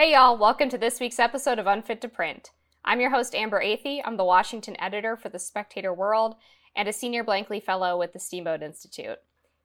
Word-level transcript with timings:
Hey 0.00 0.12
y'all, 0.12 0.38
welcome 0.38 0.70
to 0.70 0.78
this 0.78 0.98
week's 0.98 1.18
episode 1.18 1.58
of 1.58 1.66
Unfit 1.66 2.00
to 2.00 2.08
Print. 2.08 2.52
I'm 2.86 3.02
your 3.02 3.10
host, 3.10 3.34
Amber 3.34 3.62
Athey. 3.62 4.00
I'm 4.02 4.16
the 4.16 4.24
Washington 4.24 4.74
editor 4.80 5.14
for 5.14 5.28
the 5.28 5.38
Spectator 5.38 5.92
World 5.92 6.36
and 6.74 6.88
a 6.88 6.92
senior 6.94 7.22
Blankley 7.22 7.62
Fellow 7.62 7.98
with 7.98 8.14
the 8.14 8.18
Steamboat 8.18 8.62
Institute. 8.62 9.18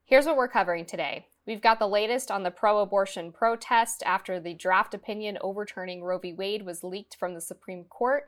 Here's 0.04 0.26
what 0.26 0.36
we're 0.36 0.50
covering 0.50 0.86
today. 0.86 1.28
We've 1.48 1.62
got 1.62 1.80
the 1.80 1.88
latest 1.88 2.32
on 2.32 2.44
the 2.44 2.52
pro 2.52 2.80
abortion 2.80 3.32
protest 3.32 4.04
after 4.06 4.38
the 4.38 4.54
draft 4.54 4.94
opinion 4.94 5.38
overturning 5.40 6.04
Roe 6.04 6.20
v. 6.20 6.34
Wade 6.34 6.66
was 6.66 6.84
leaked 6.84 7.16
from 7.16 7.34
the 7.34 7.40
Supreme 7.40 7.86
Court. 7.86 8.26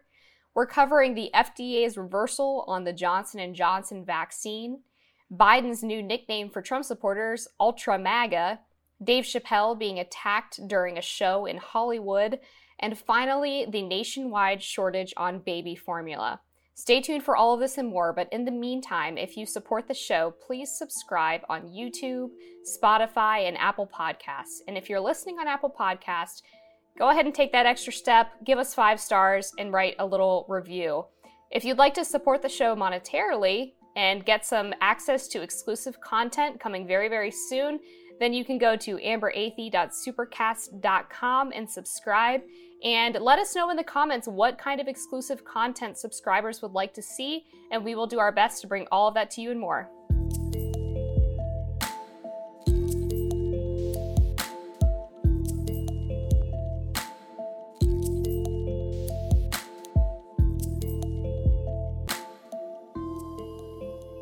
We're 0.55 0.65
covering 0.65 1.13
the 1.13 1.29
FDA's 1.35 1.97
reversal 1.97 2.63
on 2.69 2.85
the 2.85 2.93
Johnson 2.93 3.53
& 3.53 3.53
Johnson 3.53 4.05
vaccine, 4.05 4.79
Biden's 5.29 5.83
new 5.83 6.01
nickname 6.01 6.51
for 6.51 6.61
Trump 6.61 6.85
supporters, 6.85 7.49
Ultra 7.59 7.99
MAGA, 7.99 8.61
Dave 9.03 9.25
Chappelle 9.25 9.77
being 9.77 9.99
attacked 9.99 10.59
during 10.67 10.97
a 10.97 11.01
show 11.01 11.45
in 11.45 11.57
Hollywood, 11.57 12.39
and 12.79 12.97
finally, 12.97 13.65
the 13.69 13.81
nationwide 13.81 14.61
shortage 14.61 15.13
on 15.17 15.39
baby 15.39 15.75
formula. 15.75 16.41
Stay 16.73 17.01
tuned 17.01 17.23
for 17.23 17.35
all 17.35 17.55
of 17.55 17.59
this 17.59 17.79
and 17.79 17.89
more, 17.89 18.13
but 18.13 18.27
in 18.31 18.45
the 18.45 18.51
meantime, 18.51 19.17
if 19.17 19.35
you 19.35 19.47
support 19.47 19.87
the 19.87 19.93
show, 19.95 20.35
please 20.45 20.77
subscribe 20.77 21.41
on 21.49 21.63
YouTube, 21.63 22.29
Spotify, 22.63 23.47
and 23.47 23.57
Apple 23.57 23.87
Podcasts. 23.87 24.59
And 24.67 24.77
if 24.77 24.87
you're 24.87 24.99
listening 24.99 25.39
on 25.39 25.47
Apple 25.47 25.73
Podcasts, 25.75 26.43
go 26.99 27.09
ahead 27.09 27.25
and 27.25 27.33
take 27.33 27.51
that 27.51 27.65
extra 27.65 27.91
step, 27.91 28.31
give 28.45 28.59
us 28.59 28.75
five 28.75 28.99
stars, 28.99 29.51
and 29.57 29.73
write 29.73 29.95
a 29.97 30.05
little 30.05 30.45
review. 30.47 31.05
If 31.49 31.65
you'd 31.65 31.79
like 31.79 31.95
to 31.95 32.05
support 32.05 32.43
the 32.43 32.49
show 32.49 32.75
monetarily 32.75 33.73
and 33.95 34.23
get 34.23 34.45
some 34.45 34.71
access 34.79 35.27
to 35.29 35.41
exclusive 35.41 35.99
content 35.99 36.59
coming 36.59 36.85
very, 36.85 37.09
very 37.09 37.31
soon, 37.31 37.79
then 38.19 38.33
you 38.33 38.43
can 38.43 38.57
go 38.57 38.75
to 38.75 38.97
amberathey.supercast.com 38.97 41.51
and 41.53 41.69
subscribe. 41.69 42.41
And 42.83 43.17
let 43.19 43.39
us 43.39 43.55
know 43.55 43.71
in 43.71 43.77
the 43.77 43.83
comments 43.83 44.27
what 44.27 44.57
kind 44.57 44.79
of 44.79 44.87
exclusive 44.87 45.43
content 45.43 45.97
subscribers 45.97 46.61
would 46.61 46.73
like 46.73 46.93
to 46.93 47.01
see, 47.01 47.45
and 47.71 47.83
we 47.83 47.95
will 47.95 48.07
do 48.07 48.19
our 48.19 48.31
best 48.31 48.61
to 48.61 48.67
bring 48.67 48.87
all 48.91 49.07
of 49.07 49.15
that 49.15 49.31
to 49.31 49.41
you 49.41 49.51
and 49.51 49.59
more. 49.59 49.89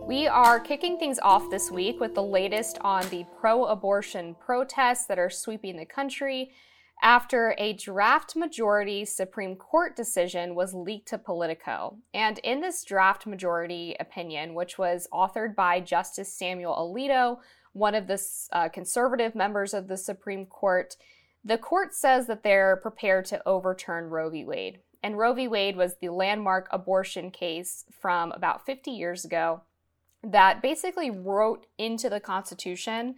We 0.07 0.27
are 0.27 0.59
kicking 0.59 0.99
things 0.99 1.17
off 1.17 1.49
this 1.49 1.71
week 1.71 1.99
with 1.99 2.13
the 2.13 2.21
latest 2.21 2.77
on 2.81 3.09
the 3.09 3.25
pro 3.39 3.65
abortion 3.65 4.35
protests 4.35 5.07
that 5.07 5.17
are 5.17 5.31
sweeping 5.31 5.77
the 5.77 5.85
country 5.85 6.51
after 7.01 7.55
a 7.57 7.73
draft 7.73 8.35
majority 8.35 9.03
Supreme 9.05 9.55
Court 9.55 9.95
decision 9.95 10.53
was 10.53 10.75
leaked 10.75 11.07
to 11.07 11.17
Politico. 11.17 11.97
And 12.13 12.37
in 12.43 12.61
this 12.61 12.83
draft 12.83 13.25
majority 13.25 13.95
opinion, 13.99 14.53
which 14.53 14.77
was 14.77 15.07
authored 15.11 15.55
by 15.55 15.79
Justice 15.79 16.31
Samuel 16.31 16.75
Alito, 16.75 17.39
one 17.73 17.95
of 17.95 18.05
the 18.05 18.23
uh, 18.51 18.69
conservative 18.69 19.33
members 19.33 19.73
of 19.73 19.87
the 19.87 19.97
Supreme 19.97 20.45
Court, 20.45 20.97
the 21.43 21.57
court 21.57 21.95
says 21.95 22.27
that 22.27 22.43
they're 22.43 22.75
prepared 22.75 23.25
to 23.25 23.41
overturn 23.47 24.11
Roe 24.11 24.29
v. 24.29 24.45
Wade. 24.45 24.81
And 25.01 25.17
Roe 25.17 25.33
v. 25.33 25.47
Wade 25.47 25.75
was 25.75 25.95
the 25.99 26.09
landmark 26.09 26.67
abortion 26.69 27.31
case 27.31 27.85
from 27.91 28.31
about 28.33 28.67
50 28.67 28.91
years 28.91 29.25
ago 29.25 29.61
that 30.25 30.61
basically 30.61 31.11
wrote 31.11 31.65
into 31.77 32.09
the 32.09 32.19
Constitution 32.19 33.15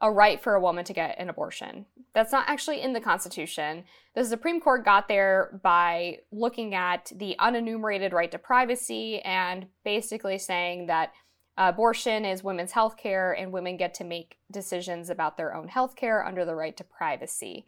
a 0.00 0.10
right 0.10 0.40
for 0.40 0.54
a 0.54 0.60
woman 0.60 0.84
to 0.84 0.92
get 0.92 1.18
an 1.18 1.28
abortion. 1.28 1.84
That's 2.14 2.32
not 2.32 2.48
actually 2.48 2.80
in 2.80 2.92
the 2.92 3.00
Constitution. 3.00 3.84
The 4.14 4.24
Supreme 4.24 4.60
Court 4.60 4.84
got 4.84 5.08
there 5.08 5.60
by 5.62 6.18
looking 6.32 6.74
at 6.74 7.12
the 7.14 7.36
unenumerated 7.38 8.12
right 8.12 8.30
to 8.30 8.38
privacy 8.38 9.20
and 9.20 9.66
basically 9.84 10.38
saying 10.38 10.86
that 10.86 11.12
abortion 11.56 12.24
is 12.24 12.42
women's 12.42 12.72
health 12.72 12.96
care 12.96 13.32
and 13.32 13.52
women 13.52 13.76
get 13.76 13.92
to 13.94 14.04
make 14.04 14.38
decisions 14.50 15.10
about 15.10 15.36
their 15.36 15.54
own 15.54 15.68
health 15.68 15.96
care 15.96 16.24
under 16.24 16.44
the 16.44 16.54
right 16.54 16.76
to 16.78 16.84
privacy. 16.84 17.66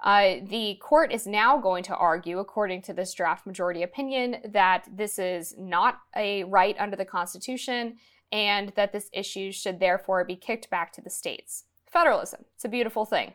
Uh, 0.00 0.36
the 0.44 0.78
court 0.80 1.12
is 1.12 1.26
now 1.26 1.58
going 1.58 1.82
to 1.82 1.96
argue, 1.96 2.38
according 2.38 2.82
to 2.82 2.92
this 2.92 3.14
draft 3.14 3.46
majority 3.46 3.82
opinion, 3.82 4.36
that 4.44 4.86
this 4.92 5.18
is 5.18 5.54
not 5.58 5.98
a 6.16 6.44
right 6.44 6.76
under 6.78 6.96
the 6.96 7.04
Constitution 7.04 7.96
and 8.32 8.72
that 8.76 8.92
this 8.92 9.10
issue 9.12 9.52
should 9.52 9.80
therefore 9.80 10.24
be 10.24 10.36
kicked 10.36 10.70
back 10.70 10.92
to 10.92 11.00
the 11.00 11.10
states. 11.10 11.64
Federalism, 11.86 12.44
it's 12.54 12.64
a 12.64 12.68
beautiful 12.68 13.04
thing. 13.04 13.32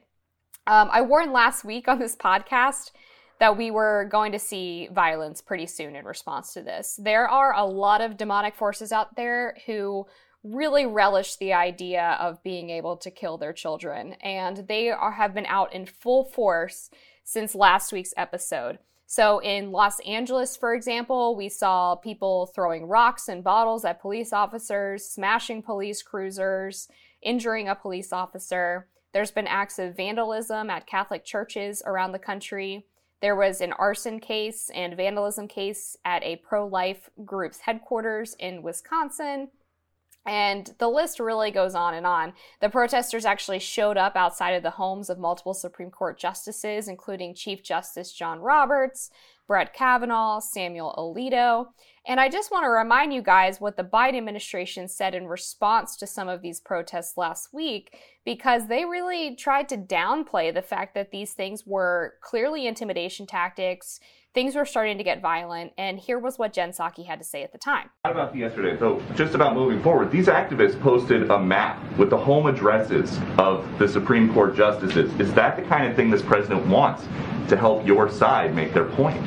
Um, 0.68 0.90
I 0.92 1.02
warned 1.02 1.34
last 1.34 1.66
week 1.66 1.88
on 1.88 2.00
this 2.00 2.16
podcast 2.16 2.92
that 3.40 3.58
we 3.58 3.72
were 3.72 4.08
going 4.10 4.32
to 4.32 4.40
see 4.40 4.88
violence 4.92 5.42
pretty 5.42 5.66
soon 5.66 5.96
in 5.96 6.06
response 6.06 6.54
to 6.54 6.62
this. 6.62 7.00
There 7.02 7.28
are 7.28 7.54
a 7.54 7.66
lot 7.66 8.02
of 8.02 8.16
demonic 8.16 8.56
forces 8.56 8.92
out 8.92 9.16
there 9.16 9.58
who 9.66 10.06
really 10.44 10.86
relish 10.86 11.36
the 11.38 11.54
idea 11.54 12.18
of 12.20 12.44
being 12.44 12.70
able 12.70 12.98
to 12.98 13.10
kill 13.10 13.38
their 13.38 13.54
children, 13.54 14.14
and 14.22 14.66
they 14.68 14.90
are, 14.92 15.14
have 15.14 15.34
been 15.34 15.46
out 15.46 15.74
in 15.74 15.86
full 15.86 16.26
force 16.26 16.90
since 17.24 17.56
last 17.56 17.92
week's 17.92 18.14
episode. 18.18 18.80
So 19.14 19.38
in 19.38 19.72
Los 19.72 20.00
Angeles, 20.00 20.58
for 20.58 20.74
example, 20.74 21.36
we 21.36 21.48
saw 21.48 21.94
people 21.94 22.48
throwing 22.48 22.88
rocks 22.88 23.28
and 23.28 23.44
bottles 23.44 23.86
at 23.86 24.02
police 24.02 24.34
officers, 24.34 25.06
smashing 25.06 25.62
police 25.62 26.02
cruisers, 26.02 26.88
injuring 27.22 27.70
a 27.70 27.76
police 27.76 28.12
officer. 28.12 28.88
There's 29.14 29.30
been 29.30 29.46
acts 29.46 29.78
of 29.78 29.96
vandalism 29.96 30.72
at 30.72 30.88
Catholic 30.88 31.24
churches 31.24 31.84
around 31.86 32.14
the 32.14 32.18
country. 32.18 32.88
There 33.22 33.36
was 33.36 33.62
an 33.62 33.74
arson 33.74 34.20
case 34.20 34.72
and 34.74 34.98
vandalism 34.98 35.48
case 35.48 35.96
at 36.04 36.24
a 36.24 36.38
pro 36.38 36.66
life 36.66 37.12
group's 37.24 37.60
headquarters 37.60 38.36
in 38.40 38.64
Wisconsin. 38.64 39.50
And 40.26 40.74
the 40.78 40.88
list 40.88 41.20
really 41.20 41.52
goes 41.52 41.76
on 41.76 41.94
and 41.94 42.08
on. 42.08 42.34
The 42.62 42.70
protesters 42.70 43.26
actually 43.26 43.60
showed 43.60 43.98
up 43.98 44.16
outside 44.16 44.52
of 44.52 44.64
the 44.64 44.70
homes 44.70 45.10
of 45.10 45.20
multiple 45.20 45.54
Supreme 45.54 45.92
Court 45.92 46.18
justices, 46.18 46.88
including 46.88 47.36
Chief 47.36 47.62
Justice 47.62 48.14
John 48.14 48.40
Roberts, 48.40 49.12
Brett 49.48 49.74
Kavanaugh, 49.74 50.40
Samuel 50.40 50.96
Alito. 50.98 51.68
And 52.08 52.20
I 52.20 52.30
just 52.30 52.52
want 52.52 52.64
to 52.64 52.70
remind 52.70 53.14
you 53.14 53.22
guys 53.22 53.60
what 53.60 53.76
the 53.76 53.84
Biden 53.84 54.18
administration 54.18 54.88
said 54.88 55.14
in 55.14 55.28
response 55.28 55.98
to 55.98 56.08
some 56.08 56.30
of 56.30 56.42
these 56.42 56.62
protests 56.62 57.18
last 57.18 57.54
week, 57.54 57.98
because 58.24 58.68
they 58.68 58.86
really 58.86 59.36
tried 59.36 59.68
to 59.70 59.78
downplay 59.78 60.54
the 60.54 60.62
fact 60.62 60.96
that 60.96 61.12
these 61.12 61.34
things 61.34 61.66
were 61.66 62.16
clearly 62.22 62.68
intimidation 62.68 63.28
tactics 63.28 64.00
things 64.34 64.56
were 64.56 64.66
starting 64.66 64.98
to 64.98 65.04
get 65.04 65.22
violent, 65.22 65.72
and 65.78 66.00
here 66.00 66.18
was 66.18 66.40
what 66.40 66.54
Jen 66.54 66.72
Psaki 66.72 67.06
had 67.06 67.20
to 67.20 67.26
say 67.26 67.44
at 67.44 67.52
the 67.52 67.58
time. 67.58 67.90
About 68.06 68.34
the 68.34 68.40
yesterday, 68.40 68.78
so 68.80 69.02
just 69.16 69.36
about 69.36 69.54
moving 69.54 69.82
forward, 69.82 70.12
these 70.12 70.28
activists 70.28 70.80
posted 70.82 71.30
a 71.30 71.40
map 71.40 71.82
with 71.98 72.10
the 72.10 72.18
home 72.18 72.48
addresses 72.48 73.20
of 73.38 73.68
the 73.78 73.88
Supreme 73.88 74.34
Court 74.34 74.56
justices. 74.56 75.14
Is 75.20 75.34
that 75.36 75.56
the 75.56 75.62
kind 75.64 75.88
of 75.88 75.96
thing 75.96 76.10
this 76.10 76.22
president 76.22 76.66
wants 76.66 77.04
to 77.50 77.56
help 77.56 77.86
your 77.86 78.10
side 78.10 78.56
make 78.56 78.74
their 78.74 78.86
point? 78.86 79.24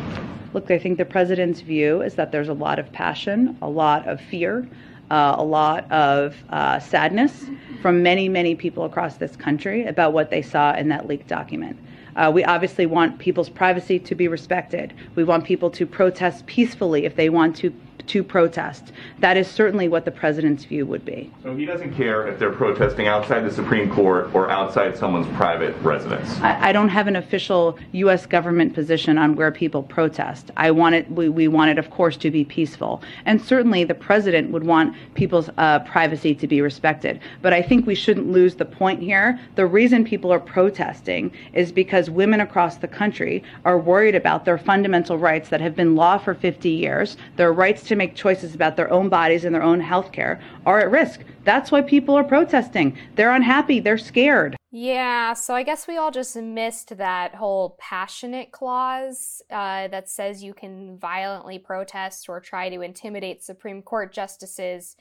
Look, 0.53 0.71
I 0.71 0.79
think 0.79 0.99
the 0.99 1.05
president's 1.05 1.61
view 1.61 2.03
is 2.03 2.15
that 2.15 2.33
there's 2.33 2.49
a 2.49 2.55
lot 2.55 2.79
of 2.79 2.91
passion, 2.91 3.57
a 3.63 3.69
lot 3.69 4.09
of 4.09 4.21
fear, 4.21 4.67
uh, 5.11 5.37
a 5.39 5.45
lot 5.45 5.91
of 5.93 6.35
uh, 6.49 6.81
sadness 6.81 7.45
from 7.81 8.03
many, 8.03 8.29
many 8.29 8.55
people 8.55 8.85
across 8.85 9.17
this 9.17 9.37
country 9.37 9.85
about 9.85 10.13
what 10.13 10.31
they 10.31 10.43
saw 10.43 10.75
in 10.75 10.89
that 10.89 11.07
leaked 11.07 11.29
document. 11.29 11.79
Uh, 12.17 12.31
we 12.35 12.43
obviously 12.45 12.87
want 12.87 13.19
people's 13.19 13.51
privacy 13.51 13.99
to 13.99 14.15
be 14.15 14.27
respected. 14.27 14.95
We 15.15 15.23
want 15.23 15.45
people 15.45 15.71
to 15.71 15.87
protest 15.87 16.47
peacefully 16.47 17.05
if 17.05 17.15
they 17.15 17.29
want 17.29 17.57
to 17.57 17.73
to 18.09 18.23
protest. 18.23 18.93
That 19.19 19.37
is 19.37 19.49
certainly 19.49 19.89
what 19.89 20.05
the 20.05 20.11
president's 20.11 20.65
view 20.65 20.87
would 20.87 21.05
be. 21.05 21.33
So 21.43 21.55
he 21.55 21.65
doesn't 21.65 21.95
care 21.95 22.27
if 22.27 22.39
they're 22.39 22.53
protesting 22.53 23.07
outside 23.07 23.41
the 23.41 23.51
Supreme 23.51 23.93
Court 23.93 24.35
or 24.35 24.51
outside 24.51 24.97
someone's 24.97 25.27
private 25.37 25.75
residence. 25.83 26.41
I, 26.41 26.69
I 26.69 26.73
don't 26.73 26.89
have 26.89 27.07
an 27.07 27.17
official 27.17 27.79
U.S. 27.93 28.27
government 28.27 28.75
position 28.75 29.19
on 29.19 29.37
where 29.37 29.51
people 29.51 29.83
protest. 29.83 30.51
I 30.57 30.71
want 30.71 30.95
it. 30.95 31.11
We, 31.11 31.29
we 31.29 31.49
want 31.49 31.71
it, 31.71 31.79
of 31.79 31.91
course, 31.91 32.17
to 32.19 32.31
be 32.31 32.45
peaceful, 32.45 33.03
and 33.25 33.41
certainly 33.41 33.85
the 33.85 33.95
president 33.95 34.51
would 34.51 34.65
want 34.65 34.95
people's 35.15 35.51
uh, 35.57 35.81
privacy 35.81 36.35
to 36.35 36.47
be 36.47 36.61
respected. 36.61 37.21
But 37.43 37.53
I 37.53 37.63
think 37.63 37.87
we 37.87 37.95
shouldn't 37.95 38.31
lose 38.31 38.55
the 38.55 38.65
point 38.65 39.03
here. 39.03 39.39
The 39.57 39.67
reason 39.67 40.05
people 40.05 40.33
are 40.33 40.41
protesting 40.41 41.33
is 41.53 41.73
because 41.73 42.11
women 42.11 42.41
across 42.41 42.77
the 42.77 42.89
country 42.89 43.43
are 43.65 43.79
worried 43.79 44.15
about 44.15 44.45
their 44.45 44.59
fundamental 44.59 45.19
rights 45.19 45.49
that 45.49 45.61
have 45.61 45.75
been 45.75 45.97
law 45.97 46.19
for 46.19 46.35
50 46.35 46.69
years, 46.69 47.17
their 47.37 47.53
rights 47.53 47.83
to 47.85 47.96
make 47.97 48.15
choices 48.15 48.55
about 48.55 48.77
their 48.77 48.91
own 48.91 49.09
bodies 49.09 49.45
and 49.45 49.55
their 49.55 49.63
own 49.63 49.81
health 49.81 50.13
care 50.13 50.41
are 50.65 50.81
at 50.81 50.91
risk. 50.91 51.21
That's 51.45 51.71
why 51.71 51.83
people 51.83 52.15
are 52.15 52.25
protesting. 52.25 52.97
They're 53.15 53.33
unhappy, 53.33 53.81
they're 53.81 53.99
scared. 53.99 54.57
Yeah, 54.71 55.33
so 55.33 55.55
I 55.55 55.63
guess 55.63 55.87
we 55.87 55.97
all 55.97 56.11
just 56.11 56.37
missed 56.37 56.99
that 56.99 57.35
whole 57.35 57.77
passionate 57.81 58.53
clause 58.53 59.41
uh, 59.51 59.89
that 59.89 60.11
says 60.11 60.43
you 60.43 60.53
can 60.53 60.99
violently 60.99 61.59
protest 61.59 62.29
or 62.29 62.41
try 62.41 62.69
to 62.69 62.83
intimidate 62.83 63.43
Supreme 63.43 63.81
Court 63.81 64.13
justices 64.13 64.97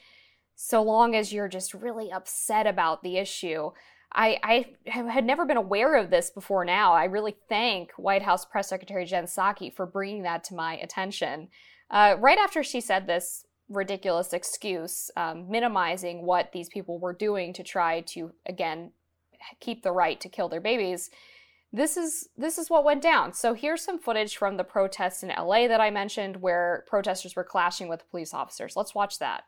so 0.56 0.82
long 0.82 1.16
as 1.16 1.34
you're 1.34 1.50
just 1.50 1.74
really 1.74 2.12
upset 2.12 2.68
about 2.68 3.04
the 3.04 3.18
issue. 3.18 3.72
I, 4.14 4.40
I 4.86 4.90
had 4.90 5.26
never 5.26 5.46
been 5.46 5.58
aware 5.58 5.96
of 5.96 6.10
this 6.10 6.30
before 6.30 6.64
now. 6.64 6.94
I 6.94 7.04
really 7.06 7.36
thank 7.50 7.92
White 7.98 8.22
House 8.22 8.46
Press 8.46 8.70
Secretary 8.70 9.04
Jen 9.06 9.26
Psaki 9.26 9.74
for 9.74 9.86
bringing 9.86 10.24
that 10.24 10.46
to 10.46 10.56
my 10.56 10.78
attention. 10.78 11.50
Uh, 11.90 12.16
right 12.20 12.38
after 12.38 12.64
she 12.64 12.82
said 12.82 13.08
this 13.08 13.46
ridiculous 13.70 14.34
excuse, 14.34 15.10
um, 15.16 15.50
minimizing 15.50 16.26
what 16.26 16.52
these 16.52 16.70
people 16.70 17.00
were 17.00 17.14
doing 17.14 17.54
to 17.54 17.64
try 17.64 18.02
to, 18.02 18.32
again, 18.46 18.92
keep 19.60 19.84
the 19.84 19.92
right 19.92 20.20
to 20.22 20.30
kill 20.30 20.50
their 20.50 20.62
babies, 20.62 21.10
this 21.74 21.98
is 21.98 22.30
this 22.38 22.58
is 22.58 22.70
what 22.70 22.86
went 22.86 23.02
down. 23.02 23.34
So 23.34 23.54
here's 23.54 23.84
some 23.84 24.00
footage 24.00 24.38
from 24.38 24.56
the 24.56 24.64
protests 24.64 25.24
in 25.24 25.30
LA 25.30 25.68
that 25.68 25.82
I 25.82 25.92
mentioned 25.92 26.38
where 26.38 26.86
protesters 26.88 27.36
were 27.36 27.44
clashing 27.44 27.90
with 27.90 28.10
police 28.10 28.34
officers. 28.34 28.76
Let's 28.76 28.96
watch 28.96 29.20
that. 29.20 29.44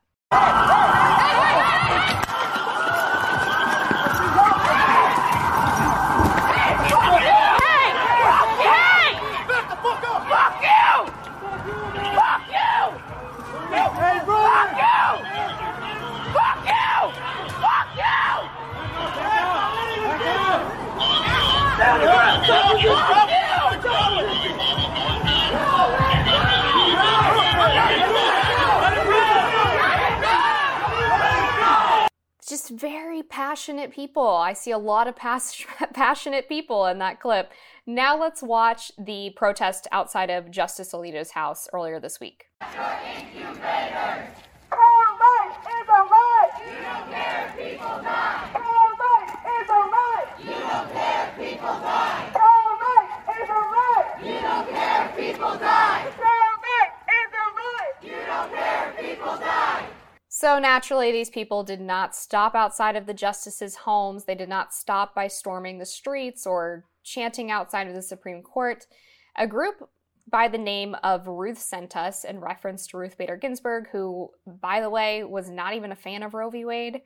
Very 32.78 33.24
passionate 33.24 33.92
people. 33.92 34.28
I 34.28 34.54
see 34.54 34.72
a 34.72 34.78
lot 34.78 35.08
of 35.08 35.16
pas- 35.16 35.66
passionate 35.94 36.48
people 36.48 36.86
in 36.86 37.00
that 37.00 37.20
clip. 37.20 37.52
Now 37.86 38.20
let's 38.20 38.44
watch 38.44 38.92
the 38.98 39.32
protest 39.36 39.88
outside 39.92 40.30
of 40.30 40.52
Justice 40.52 40.94
Alito's 40.94 41.32
house 41.32 41.68
earlier 41.74 42.00
this 42.00 42.20
week. 42.20 42.46
So 60.40 60.60
naturally, 60.60 61.12
these 61.12 61.32
people 61.32 61.64
did 61.64 61.82
not 61.82 62.16
stop 62.16 62.54
outside 62.54 62.96
of 62.96 63.08
the 63.08 63.14
justices' 63.16 63.76
homes. 63.76 64.26
They 64.26 64.36
did 64.36 64.50
not 64.50 64.72
stop 64.72 65.16
by 65.16 65.30
storming 65.30 65.80
the 65.80 65.86
streets 65.88 66.46
or 66.46 66.86
chanting 67.04 67.50
outside 67.50 67.88
of 67.88 67.96
the 67.96 68.04
Supreme 68.04 68.44
Court. 68.44 68.86
A 69.36 69.48
group 69.48 69.90
by 70.30 70.48
the 70.48 70.60
name 70.60 70.96
of 71.04 71.26
Ruth 71.26 71.58
Sent 71.58 71.98
Us, 71.98 72.24
in 72.24 72.40
reference 72.40 72.86
to 72.86 72.98
Ruth 72.98 73.18
Bader 73.18 73.36
Ginsburg, 73.36 73.88
who, 73.92 74.30
by 74.46 74.80
the 74.80 74.92
way, 74.92 75.24
was 75.24 75.50
not 75.50 75.74
even 75.74 75.92
a 75.92 75.96
fan 75.96 76.22
of 76.22 76.36
Roe 76.36 76.52
v. 76.52 76.66
Wade, 76.66 77.02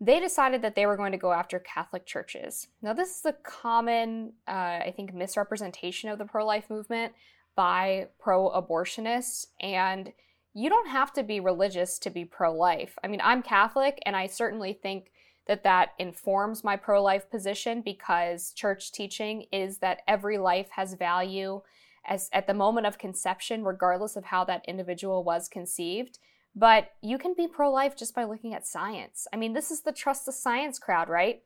they 0.00 0.20
decided 0.20 0.62
that 0.62 0.76
they 0.76 0.86
were 0.86 0.96
going 0.96 1.10
to 1.10 1.18
go 1.18 1.32
after 1.32 1.58
Catholic 1.58 2.06
churches. 2.06 2.68
Now, 2.82 2.92
this 2.92 3.18
is 3.18 3.26
a 3.26 3.32
common, 3.32 4.34
uh, 4.46 4.78
I 4.86 4.94
think, 4.96 5.12
misrepresentation 5.12 6.08
of 6.08 6.18
the 6.18 6.24
pro 6.24 6.46
life 6.46 6.70
movement 6.70 7.14
by 7.56 8.10
pro 8.20 8.48
abortionists. 8.48 9.48
And 9.60 10.12
you 10.56 10.70
don't 10.70 10.88
have 10.88 11.12
to 11.12 11.22
be 11.22 11.38
religious 11.38 11.98
to 11.98 12.08
be 12.08 12.24
pro 12.24 12.50
life. 12.50 12.98
I 13.04 13.08
mean, 13.08 13.20
I'm 13.22 13.42
Catholic, 13.42 14.02
and 14.06 14.16
I 14.16 14.26
certainly 14.26 14.72
think 14.72 15.10
that 15.46 15.64
that 15.64 15.90
informs 15.98 16.64
my 16.64 16.76
pro 16.76 17.02
life 17.02 17.30
position 17.30 17.82
because 17.84 18.54
church 18.54 18.90
teaching 18.90 19.44
is 19.52 19.78
that 19.78 20.00
every 20.08 20.38
life 20.38 20.70
has 20.70 20.94
value 20.94 21.60
as 22.06 22.30
at 22.32 22.46
the 22.46 22.54
moment 22.54 22.86
of 22.86 22.96
conception 22.96 23.64
regardless 23.64 24.16
of 24.16 24.24
how 24.24 24.44
that 24.44 24.64
individual 24.66 25.22
was 25.22 25.46
conceived. 25.46 26.18
But 26.54 26.92
you 27.02 27.18
can 27.18 27.34
be 27.36 27.46
pro 27.46 27.70
life 27.70 27.94
just 27.94 28.14
by 28.14 28.24
looking 28.24 28.54
at 28.54 28.66
science. 28.66 29.26
I 29.34 29.36
mean 29.36 29.52
this 29.52 29.70
is 29.70 29.82
the 29.82 29.92
trust 29.92 30.24
the 30.24 30.32
science 30.32 30.78
crowd 30.78 31.10
right? 31.10 31.42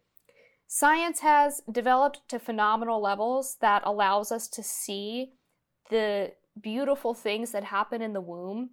Science 0.69 1.19
has 1.19 1.63
developed 1.71 2.21
to 2.29 2.39
phenomenal 2.39 3.03
levels 3.03 3.56
that 3.61 3.83
allows 3.85 4.31
us 4.31 4.47
to 4.49 4.63
see 4.63 5.33
the 5.91 6.33
beautiful 6.59 7.13
things 7.13 7.51
that 7.51 7.65
happen 7.65 8.01
in 8.01 8.13
the 8.13 8.21
womb 8.21 8.71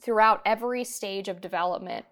throughout 0.00 0.42
every 0.44 0.84
stage 0.84 1.28
of 1.28 1.40
development 1.40 2.06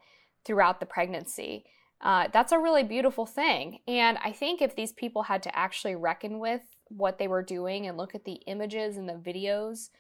throughout 0.45 0.81
the 0.81 0.87
pregnancy. 0.87 1.65
Uh, 2.01 2.29
that's 2.33 2.53
a 2.53 2.59
really 2.59 2.85
beautiful 2.85 3.27
thing. 3.27 3.81
And 3.89 4.19
I 4.25 4.33
think 4.33 4.63
if 4.63 4.77
these 4.77 4.93
people 4.93 5.25
had 5.25 5.43
to 5.45 5.59
actually 5.59 5.97
reckon 5.97 6.39
with 6.39 6.63
what 6.89 7.19
they 7.19 7.29
were 7.29 7.43
doing 7.43 7.87
and 7.87 7.97
look 7.97 8.15
at 8.15 8.25
the 8.25 8.41
images 8.47 8.97
and 8.97 9.09
the 9.09 9.15
videos 9.15 9.91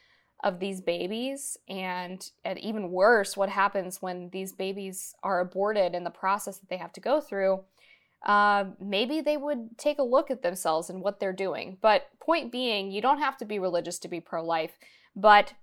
of 0.44 0.60
these 0.60 0.80
babies, 0.80 1.58
and, 1.68 2.30
and 2.44 2.58
even 2.60 2.92
worse, 2.92 3.36
what 3.36 3.48
happens 3.48 4.00
when 4.00 4.30
these 4.30 4.52
babies 4.52 5.16
are 5.24 5.40
aborted 5.40 5.94
in 5.94 6.04
the 6.04 6.10
process 6.10 6.58
that 6.58 6.68
they 6.68 6.76
have 6.76 6.92
to 6.92 7.00
go 7.00 7.20
through, 7.20 7.64
uh, 8.24 8.64
maybe 8.80 9.20
they 9.20 9.36
would 9.36 9.76
take 9.76 9.98
a 9.98 10.04
look 10.04 10.30
at 10.30 10.42
themselves 10.42 10.88
and 10.88 11.02
what 11.02 11.18
they're 11.18 11.32
doing. 11.32 11.76
But 11.80 12.08
point 12.20 12.52
being, 12.52 12.92
you 12.92 13.00
don't 13.00 13.18
have 13.18 13.36
to 13.38 13.44
be 13.44 13.58
religious 13.58 13.98
to 14.00 14.08
be 14.08 14.20
pro 14.20 14.44
life, 14.44 14.78
but 15.16 15.54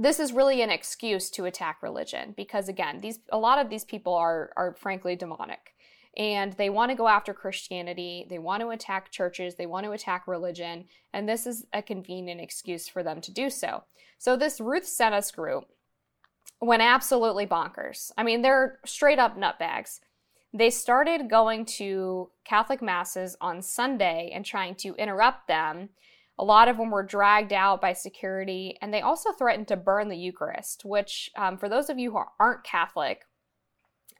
this 0.00 0.18
is 0.18 0.32
really 0.32 0.62
an 0.62 0.70
excuse 0.70 1.28
to 1.28 1.44
attack 1.44 1.82
religion 1.82 2.32
because 2.34 2.70
again 2.70 3.02
these 3.02 3.18
a 3.30 3.38
lot 3.38 3.58
of 3.58 3.68
these 3.68 3.84
people 3.84 4.14
are 4.14 4.50
are 4.56 4.74
frankly 4.74 5.14
demonic. 5.14 5.74
And 6.16 6.54
they 6.54 6.70
want 6.70 6.90
to 6.90 6.96
go 6.96 7.06
after 7.06 7.32
christianity. 7.32 8.26
They 8.28 8.40
want 8.40 8.62
to 8.62 8.70
attack 8.70 9.12
churches. 9.12 9.54
They 9.54 9.66
want 9.66 9.84
to 9.84 9.92
attack 9.92 10.26
religion. 10.26 10.86
And 11.12 11.28
this 11.28 11.46
is 11.46 11.66
a 11.72 11.82
convenient 11.82 12.40
excuse 12.40 12.88
for 12.88 13.04
them 13.04 13.20
to 13.20 13.30
do 13.30 13.48
so. 13.48 13.84
So 14.18 14.36
this 14.36 14.60
ruth 14.60 14.86
sent 14.86 15.32
group 15.32 15.66
went 16.60 16.82
absolutely 16.82 17.46
bonkers. 17.46 18.10
I 18.16 18.22
mean 18.22 18.42
they're 18.42 18.80
straight 18.86 19.18
up 19.18 19.36
nutbags. 19.36 20.00
They 20.52 20.70
started 20.70 21.30
going 21.30 21.66
to 21.76 22.30
catholic 22.44 22.80
masses 22.80 23.36
on 23.40 23.60
sunday 23.60 24.30
and 24.34 24.44
trying 24.46 24.76
to 24.76 24.94
interrupt 24.94 25.46
them 25.46 25.90
a 26.40 26.44
lot 26.44 26.68
of 26.68 26.78
them 26.78 26.90
were 26.90 27.02
dragged 27.02 27.52
out 27.52 27.82
by 27.82 27.92
security, 27.92 28.78
and 28.80 28.94
they 28.94 29.02
also 29.02 29.30
threatened 29.30 29.68
to 29.68 29.76
burn 29.76 30.08
the 30.08 30.16
Eucharist, 30.16 30.86
which, 30.86 31.30
um, 31.36 31.58
for 31.58 31.68
those 31.68 31.90
of 31.90 31.98
you 31.98 32.12
who 32.12 32.22
aren't 32.40 32.64
Catholic, 32.64 33.26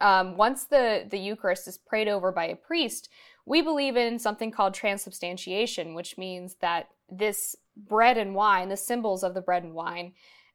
um, 0.02 0.36
once 0.36 0.64
the, 0.64 1.06
the 1.10 1.18
Eucharist 1.18 1.66
is 1.66 1.78
prayed 1.78 2.08
over 2.08 2.30
by 2.30 2.44
a 2.44 2.56
priest, 2.56 3.08
we 3.46 3.62
believe 3.62 3.96
in 3.96 4.18
something 4.18 4.50
called 4.50 4.74
transubstantiation, 4.74 5.94
which 5.94 6.18
means 6.18 6.56
that 6.60 6.88
this 7.10 7.56
bread 7.74 8.18
and 8.18 8.34
wine, 8.34 8.68
the 8.68 8.76
symbols 8.76 9.24
of 9.24 9.32
the 9.32 9.40
bread 9.40 9.62
and 9.62 9.72
wine, 9.72 10.12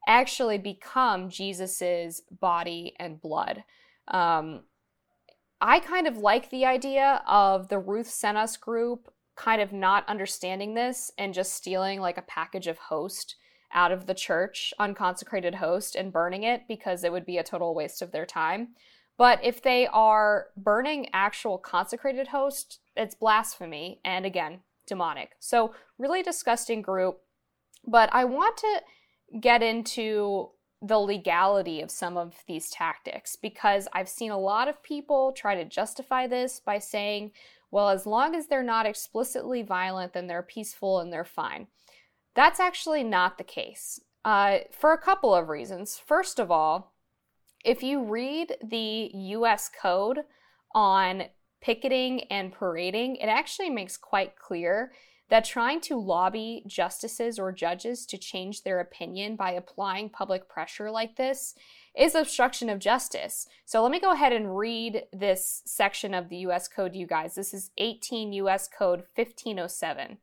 actually 0.08 0.60
become 0.60 1.32
Jesus's 1.32 2.22
body 2.30 2.94
and 3.00 3.20
blood. 3.20 3.64
Um, 4.08 4.66
I 5.60 5.80
kind 5.80 6.06
of 6.06 6.18
like 6.18 6.52
the 6.52 6.66
idea 6.66 7.24
of 7.28 7.70
the 7.70 7.80
Ruth 7.80 8.10
Sent 8.10 8.38
Us 8.38 8.56
group 8.56 9.12
kind 9.36 9.62
of 9.62 9.74
not 9.74 10.08
understanding 10.08 10.74
this 10.74 11.12
and 11.18 11.34
just 11.34 11.54
stealing 11.54 12.00
like 12.00 12.18
a 12.18 12.24
package 12.24 12.68
of 12.68 12.78
host 12.78 13.36
out 13.74 13.92
of 13.92 14.06
the 14.06 14.14
church, 14.14 14.74
unconsecrated 14.80 15.56
host, 15.56 15.96
and 15.96 16.14
burning 16.14 16.44
it 16.44 16.64
because 16.68 17.04
it 17.04 17.12
would 17.12 17.26
be 17.26 17.38
a 17.38 17.44
total 17.44 17.76
waste 17.76 18.02
of 18.02 18.12
their 18.12 18.26
time. 18.26 18.70
But 19.18 19.44
if 19.44 19.62
they 19.62 19.88
are 19.88 20.48
burning 20.58 21.10
actual 21.14 21.58
consecrated 21.58 22.28
host, 22.28 22.80
it's 22.96 23.16
blasphemy 23.16 24.00
and 24.04 24.26
again, 24.26 24.60
demonic. 24.88 25.32
So, 25.40 25.74
really 25.98 26.22
disgusting 26.22 26.82
group. 26.82 27.20
But 27.88 28.10
I 28.14 28.26
want 28.26 28.58
to 28.58 28.82
get 29.40 29.64
into 29.64 30.50
the 30.82 31.00
legality 31.00 31.82
of 31.82 31.90
some 31.90 32.18
of 32.18 32.36
these 32.48 32.70
tactics 32.70 33.36
because 33.36 33.88
I've 33.94 34.10
seen 34.10 34.32
a 34.32 34.38
lot 34.38 34.68
of 34.68 34.84
people 34.84 35.32
try 35.32 35.56
to 35.56 35.66
justify 35.66 36.28
this 36.28 36.60
by 36.60 36.80
saying, 36.80 37.32
well, 37.76 37.90
as 37.90 38.06
long 38.06 38.36
as 38.36 38.48
they're 38.48 38.64
not 38.64 38.86
explicitly 38.86 39.62
violent, 39.62 40.14
then 40.14 40.28
they're 40.28 40.42
peaceful 40.42 41.02
and 41.02 41.12
they're 41.12 41.26
fine. 41.26 41.68
That's 42.34 42.62
actually 42.62 43.04
not 43.04 43.38
the 43.38 43.44
case 43.44 44.00
uh, 44.24 44.60
for 44.72 44.94
a 44.94 44.98
couple 44.98 45.36
of 45.36 45.50
reasons. 45.50 45.98
First 45.98 46.40
of 46.40 46.50
all, 46.50 46.94
if 47.66 47.84
you 47.84 48.06
read 48.06 48.56
the 48.64 49.12
US 49.14 49.70
Code 49.70 50.20
on 50.74 51.24
picketing 51.60 52.22
and 52.32 52.54
parading, 52.54 53.18
it 53.18 53.28
actually 53.28 53.72
makes 53.72 53.98
quite 53.98 54.38
clear 54.38 54.94
that 55.28 55.44
trying 55.44 55.82
to 55.82 56.00
lobby 56.00 56.64
justices 56.68 57.38
or 57.38 57.52
judges 57.52 58.06
to 58.06 58.18
change 58.18 58.64
their 58.64 58.80
opinion 58.80 59.36
by 59.36 59.52
applying 59.52 60.10
public 60.10 60.48
pressure 60.48 60.90
like 60.90 61.18
this 61.18 61.56
is 61.98 62.16
obstruction 62.16 62.70
of 62.70 62.80
justice. 62.80 63.48
So 63.66 63.82
let 63.82 63.92
me 63.92 64.00
go 64.00 64.12
ahead 64.12 64.34
and 64.34 64.58
read 64.58 65.04
this 65.14 65.62
section 65.66 66.14
of 66.14 66.30
the 66.30 66.38
US 66.38 66.68
Code, 66.68 66.96
you 66.96 67.08
guys. 67.08 67.36
This 67.36 67.54
is 67.54 67.72
18 67.78 68.34
US 68.34 68.68
Code 68.68 69.04
1507. 69.16 70.18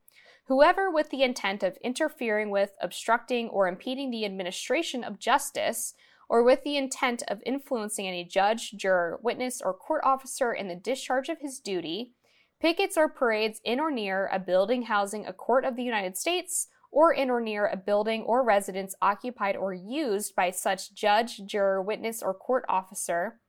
Whoever, 0.47 0.91
with 0.91 1.11
the 1.11 1.23
intent 1.23 1.63
of 1.63 1.79
interfering 1.79 2.51
with, 2.51 2.73
obstructing, 2.81 3.49
or 3.49 3.69
impeding 3.69 4.11
the 4.11 4.25
administration 4.25 5.05
of 5.05 5.19
justice, 5.19 5.95
or 6.29 6.43
with 6.43 6.63
the 6.65 6.77
intent 6.77 7.23
of 7.29 7.43
influencing 7.47 8.07
any 8.07 8.25
judge, 8.25 8.73
juror, 8.73 9.19
witness, 9.23 9.63
or 9.63 9.73
court 9.73 10.03
officer 10.05 10.53
in 10.53 10.69
the 10.69 10.75
discharge 10.75 11.29
of 11.29 11.41
his 11.41 11.61
duty, 11.61 12.13
pickets 12.61 12.97
or 12.97 13.09
parades 13.09 13.61
in 13.65 13.81
or 13.81 13.91
near 13.91 14.29
a 14.33 14.39
building 14.39 14.83
housing 14.83 15.27
a 15.27 15.33
court 15.33 15.65
of 15.65 15.77
the 15.77 15.83
United 15.83 16.17
States 16.17 16.69
or 16.93 17.13
in 17.13 17.31
or 17.31 17.41
near 17.41 17.67
a 17.67 17.77
building 17.77 18.23
or 18.23 18.45
residence 18.45 18.95
occupied 19.01 19.57
or 19.57 19.73
used 19.73 20.37
by 20.37 20.51
such 20.51 20.95
judge, 20.95 21.45
juror, 21.47 21.83
witness, 21.83 22.23
or 22.23 22.35
court 22.35 22.65
officer. 22.69 23.41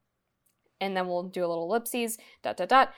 And 0.79 0.95
then 0.97 1.07
we'll 1.07 1.23
do 1.23 1.45
a 1.45 1.47
little 1.47 1.65
ellipses, 1.65 2.17
dot, 2.41 2.57
dot, 2.57 2.69
dot. 2.69 2.93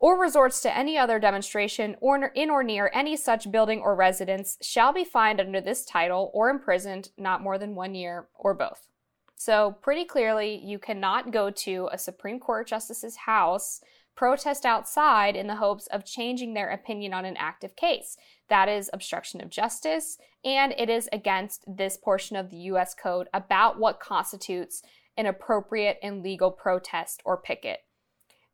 Or 0.00 0.20
resorts 0.20 0.60
to 0.62 0.76
any 0.76 0.98
other 0.98 1.18
demonstration 1.18 1.96
or 2.00 2.26
in 2.26 2.50
or 2.50 2.62
near 2.62 2.90
any 2.92 3.16
such 3.16 3.50
building 3.50 3.80
or 3.80 3.96
residence 3.96 4.58
shall 4.60 4.92
be 4.92 5.04
fined 5.04 5.40
under 5.40 5.60
this 5.60 5.84
title 5.84 6.30
or 6.34 6.50
imprisoned 6.50 7.10
not 7.16 7.42
more 7.42 7.58
than 7.58 7.74
one 7.74 7.94
year 7.94 8.28
or 8.34 8.54
both. 8.54 8.88
So, 9.34 9.76
pretty 9.82 10.04
clearly, 10.04 10.60
you 10.64 10.80
cannot 10.80 11.30
go 11.30 11.50
to 11.50 11.88
a 11.92 11.98
Supreme 11.98 12.40
Court 12.40 12.66
justice's 12.66 13.14
house, 13.14 13.80
protest 14.18 14.66
outside 14.66 15.36
in 15.36 15.46
the 15.46 15.54
hopes 15.54 15.86
of 15.92 16.04
changing 16.04 16.52
their 16.52 16.70
opinion 16.70 17.14
on 17.14 17.24
an 17.24 17.36
active 17.36 17.76
case. 17.76 18.16
That 18.48 18.68
is 18.68 18.90
obstruction 18.92 19.40
of 19.40 19.48
justice, 19.48 20.18
and 20.44 20.74
it 20.76 20.90
is 20.90 21.08
against 21.12 21.64
this 21.68 21.96
portion 21.96 22.34
of 22.34 22.50
the 22.50 22.56
US 22.56 22.94
Code 23.00 23.28
about 23.32 23.78
what 23.78 24.00
constitutes 24.00 24.82
an 25.16 25.26
appropriate 25.26 26.00
and 26.02 26.20
legal 26.20 26.50
protest 26.50 27.22
or 27.24 27.36
picket. 27.36 27.84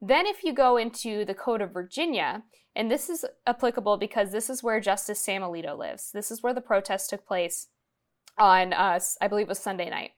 Then, 0.03 0.27
if 0.27 0.45
you 0.45 0.53
go 0.53 0.77
into 0.77 1.25
the 1.25 1.33
Code 1.33 1.63
of 1.63 1.73
Virginia, 1.73 2.43
and 2.77 2.91
this 2.91 3.09
is 3.09 3.25
applicable 3.47 3.97
because 3.97 4.33
this 4.33 4.51
is 4.51 4.63
where 4.63 4.81
Justice 4.81 5.19
Sam 5.19 5.41
Alito 5.41 5.79
lives, 5.79 6.11
this 6.13 6.31
is 6.31 6.43
where 6.43 6.53
the 6.53 6.61
protest 6.61 7.09
took 7.09 7.27
place 7.27 7.69
on, 8.37 8.75
uh, 8.75 9.01
I 9.19 9.29
believe 9.29 9.47
it 9.47 9.49
was 9.49 9.61
Sunday 9.61 9.89
night. 9.89 10.11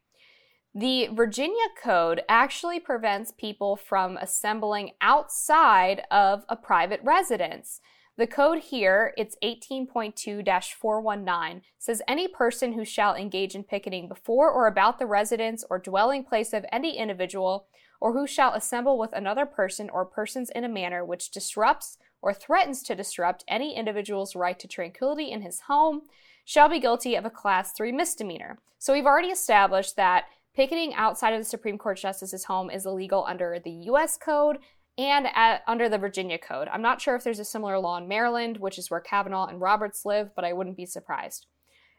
The 0.79 1.07
Virginia 1.07 1.69
Code 1.83 2.21
actually 2.29 2.81
prevents 2.81 3.33
people 3.33 3.77
from 3.77 4.19
assembling 4.19 4.91
outside 5.01 6.03
of 6.11 6.45
a 6.51 6.57
private 6.57 7.01
residence. 7.03 7.81
The 8.19 8.27
code 8.27 8.59
here, 8.59 9.15
it's 9.17 9.39
18.2-419, 9.43 11.63
says 11.79 12.03
any 12.07 12.29
person 12.29 12.75
who 12.75 12.85
shall 12.85 13.15
engage 13.15 13.55
in 13.55 13.65
picketing 13.65 14.07
before 14.07 14.51
or 14.51 14.67
about 14.67 14.99
the 14.99 15.07
residence 15.07 15.65
or 15.71 15.79
dwelling 15.79 16.25
place 16.25 16.53
of 16.53 16.67
any 16.71 16.99
individual, 16.99 17.69
or 17.99 18.13
who 18.13 18.27
shall 18.27 18.53
assemble 18.53 18.99
with 18.99 19.15
another 19.15 19.47
person 19.47 19.89
or 19.89 20.05
persons 20.05 20.51
in 20.55 20.63
a 20.63 20.69
manner 20.69 21.03
which 21.03 21.31
disrupts 21.31 21.97
or 22.21 22.35
threatens 22.35 22.83
to 22.83 22.95
disrupt 22.95 23.45
any 23.49 23.75
individual's 23.75 24.37
right 24.37 24.59
to 24.59 24.69
tranquility 24.69 25.31
in 25.31 25.41
his 25.41 25.61
home, 25.69 26.03
shall 26.45 26.69
be 26.69 26.79
guilty 26.79 27.15
of 27.15 27.25
a 27.25 27.31
class 27.31 27.73
3 27.73 27.93
misdemeanor. 27.93 28.59
So 28.79 28.93
we've 28.93 29.07
already 29.07 29.29
established 29.29 29.97
that 29.97 30.27
Picketing 30.57 30.95
outside 30.95 31.35
of 31.35 31.41
the 31.41 31.45
Supreme 31.45 31.77
Court 31.77 31.99
justice's 31.99 32.45
home 32.45 32.71
is 32.71 32.87
illegal 32.87 33.27
under 33.29 33.59
the 33.63 33.71
U.S. 33.71 34.17
Code 34.17 34.57
and 34.97 35.27
at, 35.35 35.61
under 35.67 35.87
the 35.87 35.99
Virginia 35.99 36.39
Code. 36.39 36.67
I'm 36.73 36.81
not 36.81 36.99
sure 36.99 37.15
if 37.15 37.23
there's 37.23 37.39
a 37.39 37.45
similar 37.45 37.79
law 37.79 37.99
in 37.99 38.09
Maryland, 38.09 38.57
which 38.57 38.79
is 38.79 38.91
where 38.91 39.01
Kavanaugh 39.01 39.49
and 39.49 39.61
Roberts 39.61 40.07
live, 40.07 40.31
but 40.35 40.47
I 40.47 40.55
wouldn't 40.55 40.79
be 40.79 40.87
surprised. 40.87 41.45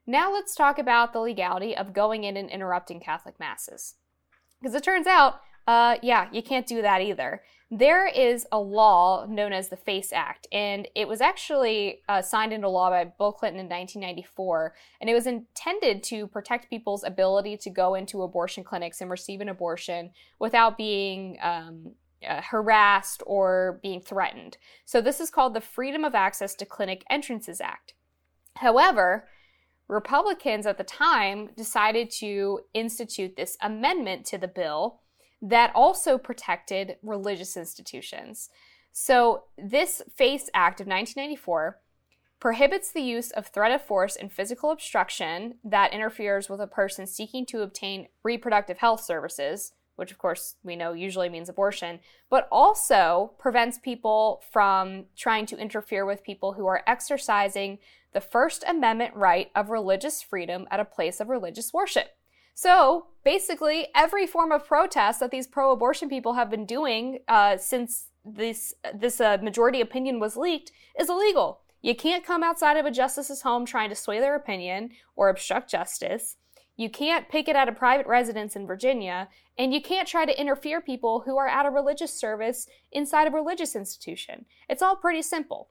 Now 0.08 0.34
let's 0.34 0.56
talk 0.56 0.80
about 0.80 1.14
the 1.14 1.20
legality 1.20 1.78
of 1.78 1.94
going 1.94 2.24
in 2.24 2.36
and 2.36 2.50
interrupting 2.50 3.00
Catholic 3.00 3.40
masses. 3.40 3.94
Because 4.60 4.74
it 4.74 4.84
turns 4.84 5.06
out, 5.06 5.42
uh, 5.68 5.98
yeah, 6.02 6.28
you 6.32 6.42
can't 6.42 6.66
do 6.66 6.82
that 6.82 7.02
either. 7.02 7.44
There 7.70 8.08
is 8.08 8.48
a 8.50 8.60
law 8.60 9.26
known 9.28 9.52
as 9.52 9.68
the 9.68 9.76
FACE 9.76 10.14
Act, 10.14 10.48
and 10.54 10.88
it 10.96 11.06
was 11.06 11.20
actually 11.20 12.02
uh, 12.08 12.22
signed 12.22 12.54
into 12.54 12.70
law 12.70 12.90
by 12.90 13.04
Bill 13.04 13.34
Clinton 13.34 13.60
in 13.60 13.66
1994, 13.66 14.74
and 15.02 15.10
it 15.10 15.14
was 15.14 15.28
intended 15.28 16.02
to 16.04 16.28
protect 16.28 16.70
people's 16.70 17.04
ability 17.04 17.58
to 17.58 17.70
go 17.70 17.96
into 17.96 18.22
abortion 18.22 18.64
clinics 18.64 19.02
and 19.02 19.10
receive 19.10 19.42
an 19.42 19.50
abortion 19.50 20.12
without 20.40 20.78
being 20.78 21.38
um, 21.42 21.92
uh, 22.26 22.42
harassed 22.42 23.22
or 23.26 23.80
being 23.84 24.00
threatened. 24.00 24.56
So 24.86 25.02
this 25.02 25.20
is 25.20 25.30
called 25.30 25.54
the 25.54 25.60
Freedom 25.60 26.06
of 26.06 26.16
Access 26.16 26.56
to 26.56 26.66
Clinic 26.66 27.04
Entrances 27.10 27.60
Act. 27.60 27.94
However, 28.56 29.28
Republicans 29.90 30.66
at 30.66 30.78
the 30.78 30.84
time 30.86 31.50
decided 31.58 32.10
to 32.12 32.62
institute 32.74 33.36
this 33.36 33.58
amendment 33.62 34.26
to 34.28 34.38
the 34.38 34.48
bill 34.48 35.02
that 35.42 35.72
also 35.76 36.18
protected 36.18 36.98
religious 37.02 37.56
institutions. 37.56 38.50
So, 38.92 39.44
this 39.58 40.02
FACE 40.16 40.50
Act 40.54 40.82
of 40.82 40.88
1994 40.88 41.80
prohibits 42.40 42.92
the 42.92 43.02
use 43.02 43.32
of 43.32 43.48
threat 43.48 43.72
of 43.72 43.82
force 43.82 44.16
and 44.16 44.32
physical 44.32 44.72
obstruction 44.72 45.56
that 45.64 45.94
interferes 45.94 46.50
with 46.50 46.62
a 46.62 46.68
person 46.68 47.08
seeking 47.08 47.46
to 47.48 47.62
obtain 47.62 48.08
reproductive 48.24 48.78
health 48.78 49.02
services, 49.02 49.74
which 49.96 50.12
of 50.12 50.18
course 50.18 50.56
we 50.64 50.76
know 50.76 50.94
usually 50.94 51.30
means 51.30 51.50
abortion, 51.50 52.00
but 52.30 52.48
also 52.52 53.34
prevents 53.40 53.80
people 53.80 54.44
from 54.52 55.06
trying 55.16 55.46
to 55.48 55.58
interfere 55.58 56.06
with 56.06 56.24
people 56.24 56.54
who 56.54 56.68
are 56.68 56.84
exercising 56.86 57.80
the 58.14 58.22
First 58.22 58.64
Amendment 58.68 59.16
right 59.16 59.52
of 59.56 59.70
religious 59.70 60.22
freedom 60.22 60.68
at 60.70 60.80
a 60.80 60.86
place 60.86 61.20
of 61.20 61.30
religious 61.30 61.74
worship. 61.74 62.16
So 62.58 63.06
basically, 63.24 63.90
every 63.94 64.26
form 64.26 64.52
of 64.52 64.66
protest 64.66 65.20
that 65.20 65.30
these 65.30 65.46
pro-abortion 65.46 66.10
people 66.10 66.34
have 66.34 66.50
been 66.50 66.66
doing 66.66 67.20
uh, 67.28 67.58
since 67.58 68.08
this 68.26 68.74
this 68.96 69.22
uh, 69.22 69.38
majority 69.44 69.80
opinion 69.80 70.20
was 70.20 70.36
leaked 70.36 70.72
is 71.00 71.08
illegal. 71.08 71.60
You 71.84 71.94
can't 71.96 72.26
come 72.26 72.42
outside 72.42 72.76
of 72.76 72.88
a 72.88 72.92
justice's 72.92 73.44
home 73.44 73.68
trying 73.68 73.90
to 73.90 73.96
sway 73.96 74.20
their 74.20 74.34
opinion 74.34 74.90
or 75.16 75.30
obstruct 75.30 75.70
justice. 75.70 76.38
You 76.76 76.90
can't 76.90 77.30
picket 77.30 77.56
at 77.56 77.70
a 77.70 77.72
private 77.72 78.08
residence 78.08 78.56
in 78.56 78.66
Virginia, 78.66 79.30
and 79.56 79.72
you 79.72 79.80
can't 79.80 80.08
try 80.08 80.26
to 80.26 80.42
interfere 80.42 80.82
people 80.82 81.22
who 81.28 81.38
are 81.38 81.48
at 81.48 81.68
a 81.68 81.70
religious 81.70 82.20
service 82.20 82.68
inside 82.92 83.28
a 83.28 83.32
religious 83.32 83.76
institution. 83.76 84.46
It's 84.68 84.82
all 84.82 84.96
pretty 84.96 85.22
simple. 85.22 85.70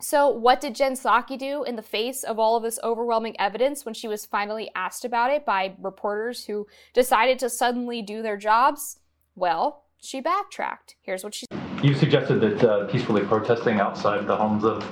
So, 0.00 0.28
what 0.28 0.60
did 0.60 0.76
Jen 0.76 0.92
Psaki 0.92 1.36
do 1.36 1.64
in 1.64 1.74
the 1.74 1.82
face 1.82 2.22
of 2.22 2.38
all 2.38 2.56
of 2.56 2.62
this 2.62 2.78
overwhelming 2.84 3.34
evidence 3.40 3.84
when 3.84 3.94
she 3.94 4.06
was 4.06 4.24
finally 4.24 4.70
asked 4.76 5.04
about 5.04 5.32
it 5.32 5.44
by 5.44 5.74
reporters 5.80 6.44
who 6.44 6.68
decided 6.94 7.40
to 7.40 7.50
suddenly 7.50 8.00
do 8.00 8.22
their 8.22 8.36
jobs? 8.36 9.00
Well, 9.34 9.86
she 10.00 10.20
backtracked. 10.20 10.94
Here's 11.02 11.24
what 11.24 11.34
she 11.34 11.46
said. 11.50 11.84
You 11.84 11.94
suggested 11.94 12.40
that 12.40 12.62
uh, 12.62 12.86
peacefully 12.86 13.24
protesting 13.24 13.80
outside 13.80 14.28
the 14.28 14.36
homes 14.36 14.62
of, 14.62 14.84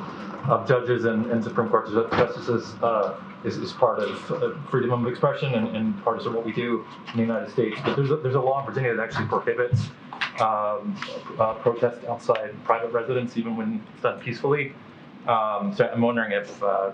of 0.50 0.66
judges 0.66 1.04
and, 1.04 1.26
and 1.26 1.42
Supreme 1.42 1.68
Court 1.68 1.88
justices 2.10 2.74
uh, 2.82 3.14
is, 3.44 3.58
is, 3.58 3.72
part 3.74 4.00
of 4.00 4.32
uh, 4.32 4.60
freedom 4.68 5.06
of 5.06 5.06
expression 5.08 5.54
and, 5.54 5.76
and, 5.76 6.02
part 6.02 6.26
of 6.26 6.34
what 6.34 6.44
we 6.44 6.52
do 6.52 6.84
in 7.12 7.16
the 7.16 7.22
United 7.22 7.48
States. 7.52 7.78
But 7.84 7.94
there's 7.94 8.10
a, 8.10 8.16
there's 8.16 8.34
a 8.34 8.40
law 8.40 8.58
in 8.58 8.66
Virginia 8.66 8.96
that 8.96 9.02
actually 9.02 9.26
prohibits 9.26 9.82
um, 10.40 10.96
uh, 11.38 11.54
protest 11.62 12.04
outside 12.06 12.52
private 12.64 12.92
residence, 12.92 13.36
even 13.36 13.56
when 13.56 13.84
it's 13.92 14.02
done 14.02 14.20
peacefully. 14.20 14.72
Um, 15.26 15.72
so 15.74 15.88
I'm 15.92 16.00
wondering 16.00 16.32
if 16.32 16.62
uh, 16.62 16.92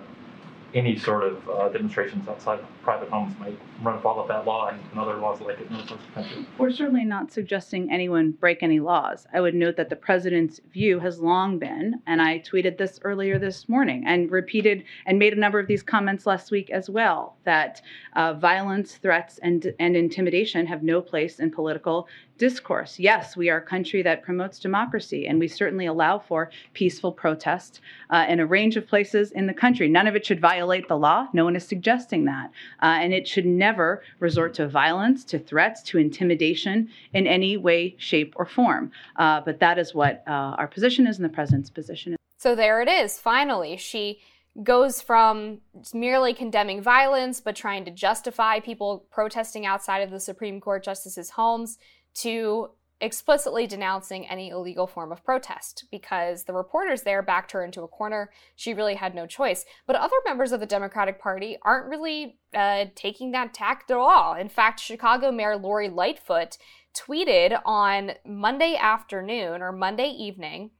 any 0.74 0.96
sort 0.96 1.24
of 1.24 1.48
uh, 1.48 1.68
demonstrations 1.68 2.28
outside 2.28 2.60
private 2.82 3.10
homes 3.10 3.38
might 3.38 3.58
run 3.82 3.98
afoul 3.98 4.20
of 4.20 4.28
that 4.28 4.44
law 4.44 4.68
and, 4.68 4.80
and 4.90 5.00
other 5.00 5.16
laws 5.16 5.40
like 5.40 5.60
it 5.60 5.68
in 5.68 5.76
the 5.76 5.82
country. 6.14 6.46
We're 6.58 6.70
certainly 6.70 7.04
not 7.04 7.32
suggesting 7.32 7.90
anyone 7.90 8.32
break 8.32 8.62
any 8.62 8.80
laws. 8.80 9.26
I 9.32 9.40
would 9.40 9.54
note 9.54 9.76
that 9.76 9.90
the 9.90 9.96
president's 9.96 10.60
view 10.72 11.00
has 11.00 11.20
long 11.20 11.58
been, 11.58 12.00
and 12.06 12.22
I 12.22 12.40
tweeted 12.40 12.78
this 12.78 13.00
earlier 13.02 13.38
this 13.38 13.68
morning 13.68 14.04
and 14.06 14.30
repeated 14.30 14.84
and 15.06 15.18
made 15.18 15.32
a 15.32 15.40
number 15.40 15.58
of 15.58 15.66
these 15.66 15.82
comments 15.82 16.26
last 16.26 16.50
week 16.50 16.70
as 16.70 16.88
well, 16.88 17.36
that 17.44 17.82
uh, 18.14 18.34
violence, 18.34 18.96
threats, 18.96 19.38
and, 19.42 19.72
and 19.78 19.96
intimidation 19.96 20.66
have 20.66 20.82
no 20.82 21.00
place 21.00 21.40
in 21.40 21.50
political 21.50 22.08
discourse. 22.38 22.98
Yes, 22.98 23.36
we 23.36 23.50
are 23.50 23.58
a 23.58 23.62
country 23.62 24.02
that 24.02 24.22
promotes 24.22 24.58
democracy, 24.58 25.28
and 25.28 25.38
we 25.38 25.46
certainly 25.46 25.86
allow 25.86 26.18
for 26.18 26.50
peaceful 26.72 27.12
protest 27.12 27.80
uh, 28.10 28.26
in 28.28 28.40
a 28.40 28.46
range 28.46 28.76
of 28.76 28.86
places 28.86 29.30
in 29.32 29.46
the 29.46 29.54
country. 29.54 29.88
None 29.88 30.08
of 30.08 30.16
it 30.16 30.26
should 30.26 30.40
violate 30.40 30.88
the 30.88 30.96
law. 30.96 31.28
No 31.32 31.44
one 31.44 31.54
is 31.54 31.64
suggesting 31.64 32.24
that. 32.24 32.50
Uh, 32.82 32.98
and 33.00 33.12
it 33.12 33.28
should 33.28 33.46
never 33.46 33.71
resort 34.18 34.54
to 34.54 34.68
violence, 34.68 35.24
to 35.24 35.38
threats, 35.38 35.82
to 35.82 35.98
intimidation 35.98 36.88
in 37.12 37.26
any 37.26 37.56
way, 37.56 37.94
shape, 37.98 38.34
or 38.36 38.46
form. 38.46 38.90
Uh, 39.16 39.40
but 39.40 39.60
that 39.60 39.78
is 39.78 39.94
what 39.94 40.22
uh, 40.26 40.30
our 40.30 40.66
position 40.66 41.06
is, 41.06 41.16
and 41.16 41.24
the 41.24 41.28
president's 41.32 41.70
position 41.70 42.12
is. 42.12 42.18
So 42.38 42.54
there 42.54 42.80
it 42.82 42.88
is, 42.88 43.18
finally. 43.18 43.76
She 43.76 44.20
goes 44.62 45.00
from 45.00 45.58
merely 45.94 46.34
condemning 46.34 46.82
violence 46.82 47.40
but 47.40 47.56
trying 47.56 47.86
to 47.86 47.90
justify 47.90 48.60
people 48.60 49.06
protesting 49.10 49.64
outside 49.64 50.00
of 50.00 50.10
the 50.10 50.20
Supreme 50.20 50.60
Court 50.60 50.84
justices' 50.84 51.30
homes 51.30 51.78
to 52.14 52.68
explicitly 53.02 53.66
denouncing 53.66 54.26
any 54.28 54.50
illegal 54.50 54.86
form 54.86 55.10
of 55.10 55.24
protest 55.24 55.84
because 55.90 56.44
the 56.44 56.52
reporters 56.52 57.02
there 57.02 57.20
backed 57.20 57.50
her 57.50 57.64
into 57.64 57.82
a 57.82 57.88
corner. 57.88 58.30
She 58.54 58.72
really 58.72 58.94
had 58.94 59.12
no 59.14 59.26
choice. 59.26 59.64
But 59.86 59.96
other 59.96 60.16
members 60.24 60.52
of 60.52 60.60
the 60.60 60.66
Democratic 60.66 61.20
Party 61.20 61.58
aren't 61.62 61.90
really 61.90 62.38
uh, 62.54 62.86
taking 62.94 63.32
that 63.32 63.52
tact 63.52 63.90
at 63.90 63.96
all. 63.96 64.34
In 64.34 64.48
fact, 64.48 64.78
Chicago 64.78 65.32
Mayor 65.32 65.56
Lori 65.56 65.88
Lightfoot 65.88 66.56
tweeted 66.96 67.60
on 67.66 68.12
Monday 68.24 68.76
afternoon 68.76 69.62
or 69.62 69.72
Monday 69.72 70.08
evening 70.08 70.70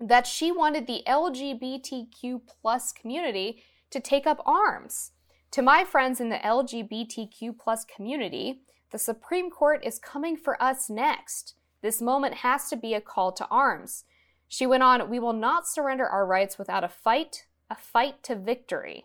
that 0.00 0.28
she 0.28 0.52
wanted 0.52 0.86
the 0.86 1.02
LGBTQ 1.08 2.42
plus 2.62 2.92
community 2.92 3.62
to 3.90 3.98
take 3.98 4.28
up 4.28 4.40
arms. 4.46 5.10
To 5.52 5.62
my 5.62 5.82
friends 5.82 6.20
in 6.20 6.28
the 6.28 6.36
LGBTQ 6.36 7.58
plus 7.58 7.84
community, 7.84 8.60
the 8.90 8.98
Supreme 8.98 9.50
Court 9.50 9.84
is 9.84 9.98
coming 9.98 10.36
for 10.36 10.60
us 10.62 10.88
next. 10.88 11.54
This 11.82 12.00
moment 12.00 12.36
has 12.36 12.68
to 12.70 12.76
be 12.76 12.94
a 12.94 13.00
call 13.00 13.32
to 13.32 13.46
arms. 13.48 14.04
She 14.48 14.66
went 14.66 14.82
on, 14.82 15.10
We 15.10 15.18
will 15.18 15.34
not 15.34 15.68
surrender 15.68 16.06
our 16.06 16.26
rights 16.26 16.58
without 16.58 16.84
a 16.84 16.88
fight, 16.88 17.46
a 17.70 17.74
fight 17.74 18.22
to 18.24 18.34
victory. 18.34 19.04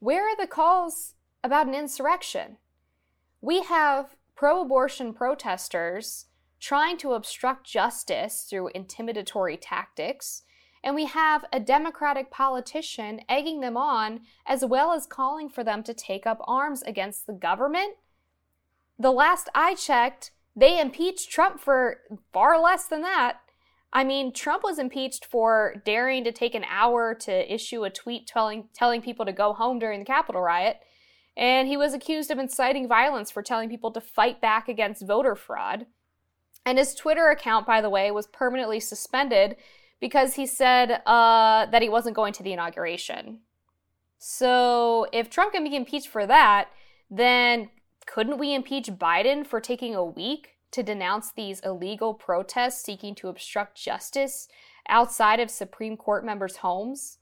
Where 0.00 0.24
are 0.28 0.36
the 0.36 0.48
calls 0.48 1.14
about 1.44 1.68
an 1.68 1.74
insurrection? 1.74 2.56
We 3.40 3.62
have 3.62 4.16
pro 4.34 4.62
abortion 4.62 5.14
protesters 5.14 6.26
trying 6.58 6.96
to 6.96 7.12
obstruct 7.12 7.66
justice 7.66 8.46
through 8.48 8.70
intimidatory 8.74 9.58
tactics, 9.60 10.42
and 10.84 10.94
we 10.94 11.06
have 11.06 11.44
a 11.52 11.60
Democratic 11.60 12.30
politician 12.30 13.20
egging 13.28 13.60
them 13.60 13.76
on 13.76 14.20
as 14.46 14.64
well 14.64 14.92
as 14.92 15.06
calling 15.06 15.48
for 15.48 15.62
them 15.62 15.82
to 15.84 15.94
take 15.94 16.26
up 16.26 16.40
arms 16.46 16.82
against 16.82 17.26
the 17.26 17.32
government. 17.32 17.94
The 19.02 19.10
last 19.10 19.48
I 19.52 19.74
checked, 19.74 20.30
they 20.54 20.80
impeached 20.80 21.28
Trump 21.28 21.58
for 21.58 22.02
far 22.32 22.62
less 22.62 22.86
than 22.86 23.02
that. 23.02 23.40
I 23.92 24.04
mean, 24.04 24.32
Trump 24.32 24.62
was 24.62 24.78
impeached 24.78 25.24
for 25.24 25.82
daring 25.84 26.22
to 26.22 26.30
take 26.30 26.54
an 26.54 26.64
hour 26.70 27.12
to 27.12 27.52
issue 27.52 27.82
a 27.82 27.90
tweet 27.90 28.28
telling, 28.28 28.68
telling 28.72 29.02
people 29.02 29.26
to 29.26 29.32
go 29.32 29.54
home 29.54 29.80
during 29.80 29.98
the 29.98 30.04
Capitol 30.06 30.40
riot. 30.40 30.76
And 31.36 31.66
he 31.66 31.76
was 31.76 31.94
accused 31.94 32.30
of 32.30 32.38
inciting 32.38 32.86
violence 32.86 33.28
for 33.28 33.42
telling 33.42 33.68
people 33.68 33.90
to 33.90 34.00
fight 34.00 34.40
back 34.40 34.68
against 34.68 35.04
voter 35.04 35.34
fraud. 35.34 35.86
And 36.64 36.78
his 36.78 36.94
Twitter 36.94 37.26
account, 37.26 37.66
by 37.66 37.80
the 37.80 37.90
way, 37.90 38.12
was 38.12 38.28
permanently 38.28 38.78
suspended 38.78 39.56
because 39.98 40.34
he 40.34 40.46
said 40.46 41.02
uh, 41.06 41.66
that 41.66 41.82
he 41.82 41.88
wasn't 41.88 42.14
going 42.14 42.34
to 42.34 42.44
the 42.44 42.52
inauguration. 42.52 43.40
So 44.18 45.08
if 45.12 45.28
Trump 45.28 45.54
can 45.54 45.64
be 45.64 45.74
impeached 45.74 46.06
for 46.06 46.24
that, 46.24 46.68
then 47.10 47.68
couldn't 48.06 48.38
we 48.38 48.54
impeach 48.54 48.88
Biden 48.88 49.46
for 49.46 49.60
taking 49.60 49.94
a 49.94 50.04
week 50.04 50.56
to 50.72 50.82
denounce 50.82 51.30
these 51.30 51.60
illegal 51.60 52.14
protests 52.14 52.82
seeking 52.82 53.14
to 53.16 53.28
obstruct 53.28 53.76
justice 53.76 54.48
outside 54.88 55.40
of 55.40 55.50
Supreme 55.50 55.96
Court 55.96 56.24
members' 56.24 56.56
homes? 56.56 57.18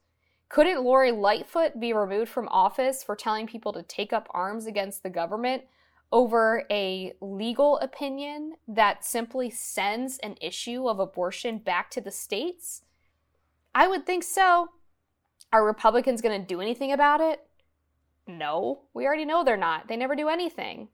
Couldn't 0.49 0.83
Lori 0.83 1.13
Lightfoot 1.13 1.79
be 1.79 1.93
removed 1.93 2.31
from 2.31 2.49
office 2.49 3.05
for 3.05 3.15
telling 3.15 3.47
people 3.47 3.73
to 3.73 3.83
take 3.83 4.13
up 4.13 4.29
arms 4.31 4.67
against 4.67 5.03
the 5.03 5.11
government 5.11 5.63
over 6.13 6.65
a 6.71 7.13
legal 7.21 7.79
opinion 7.79 8.55
that 8.67 9.05
simply 9.05 9.49
sends 9.49 10.19
an 10.19 10.37
issue 10.41 10.89
of 10.89 10.99
abortion 10.99 11.59
back 11.59 11.91
to 11.91 12.01
the 12.01 12.11
states? 12.11 12.83
I 13.75 13.87
would 13.87 14.07
think 14.07 14.25
so. 14.25 14.71
Are 15.53 15.65
Republicans 15.65 16.21
going 16.21 16.41
to 16.41 16.47
do 16.47 16.61
anything 16.61 16.91
about 16.93 17.21
it? 17.21 17.47
No, 18.39 18.83
we 18.95 19.07
already 19.07 19.25
know 19.25 19.43
they're 19.43 19.57
not. 19.57 19.89
They 19.89 19.97
never 19.97 20.15
do 20.15 20.29
anything. 20.29 20.89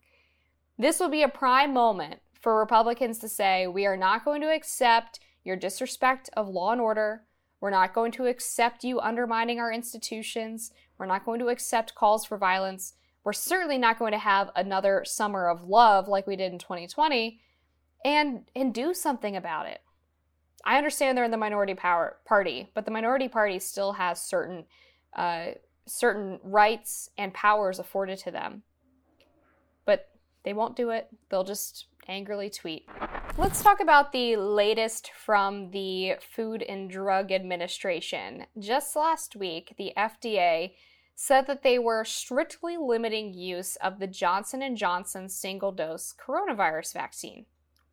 This 0.78 1.00
will 1.00 1.09
be 1.09 1.23
a 1.23 1.28
prime 1.28 1.73
moment 1.73 2.21
for 2.40 2.59
Republicans 2.59 3.19
to 3.19 3.28
say, 3.28 3.66
we 3.66 3.87
are 3.87 3.97
not 3.97 4.25
going 4.25 4.40
to 4.43 4.55
accept 4.55 5.21
your 5.45 5.57
disrespect 5.57 6.31
of 6.37 6.49
law 6.49 6.73
and 6.73 6.81
order. 6.81 7.23
We're 7.61 7.71
not 7.71 7.95
going 7.95 8.12
to 8.12 8.26
accept 8.26 8.85
you 8.85 9.00
undermining 9.00 9.59
our 9.59 9.73
institutions. 9.73 10.73
We're 10.99 11.07
not 11.07 11.25
going 11.25 11.40
to 11.40 11.49
accept 11.49 11.95
calls 11.95 12.25
for 12.25 12.37
violence. 12.37 12.95
We're 13.25 13.33
certainly 13.33 13.78
not 13.78 13.99
going 13.99 14.12
to 14.12 14.19
have 14.19 14.50
another 14.55 15.05
summer 15.05 15.49
of 15.49 15.64
love 15.64 16.09
like 16.09 16.26
we 16.26 16.37
did 16.37 16.52
in 16.52 16.59
2020 16.59 17.40
and 18.05 18.45
and 18.55 18.73
do 18.73 18.95
something 18.95 19.35
about 19.35 19.66
it. 19.66 19.81
I 20.64 20.78
understand 20.78 21.16
they're 21.16 21.25
in 21.25 21.31
the 21.31 21.37
minority 21.37 21.75
power 21.75 22.19
party, 22.25 22.71
but 22.75 22.85
the 22.85 22.90
minority 22.90 23.28
party 23.28 23.59
still 23.59 23.95
has 23.95 24.23
certain 24.23 24.64
uh, 25.16 25.52
certain 25.87 26.40
rights 26.43 27.11
and 27.16 27.33
powers 27.33 27.78
afforded 27.78 28.19
to 28.19 28.31
them. 28.31 28.62
But 29.85 30.09
they 30.45 30.52
won't 30.52 30.76
do 30.76 30.90
it. 30.90 31.09
They'll 31.28 31.45
just 31.45 31.87
angrily 32.09 32.50
tweet. 32.50 32.88
Let's 33.37 33.62
talk 33.62 33.81
about 33.81 34.12
the 34.12 34.37
latest 34.37 35.11
from 35.12 35.71
the 35.71 36.16
Food 36.35 36.62
and 36.62 36.88
Drug 36.88 37.33
Administration. 37.33 38.47
Just 38.59 38.97
last 38.97 39.37
week, 39.37 39.75
the 39.76 39.93
FDA 39.97 40.73
said 41.14 41.47
that 41.47 41.62
they 41.62 41.78
were 41.78 42.05
strictly 42.05 42.76
limiting 42.76 43.33
use 43.35 43.76
of 43.76 43.99
the 43.99 44.07
Johnson 44.07 44.76
& 44.76 44.76
Johnson 44.76 45.28
single-dose 45.28 46.14
coronavirus 46.14 46.92
vaccine. 46.92 47.46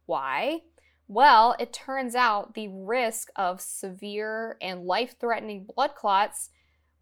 Why? 0.05 0.61
Well, 1.07 1.55
it 1.59 1.73
turns 1.73 2.15
out 2.15 2.53
the 2.53 2.67
risk 2.67 3.29
of 3.35 3.61
severe 3.61 4.57
and 4.61 4.83
life-threatening 4.83 5.67
blood 5.75 5.95
clots 5.95 6.49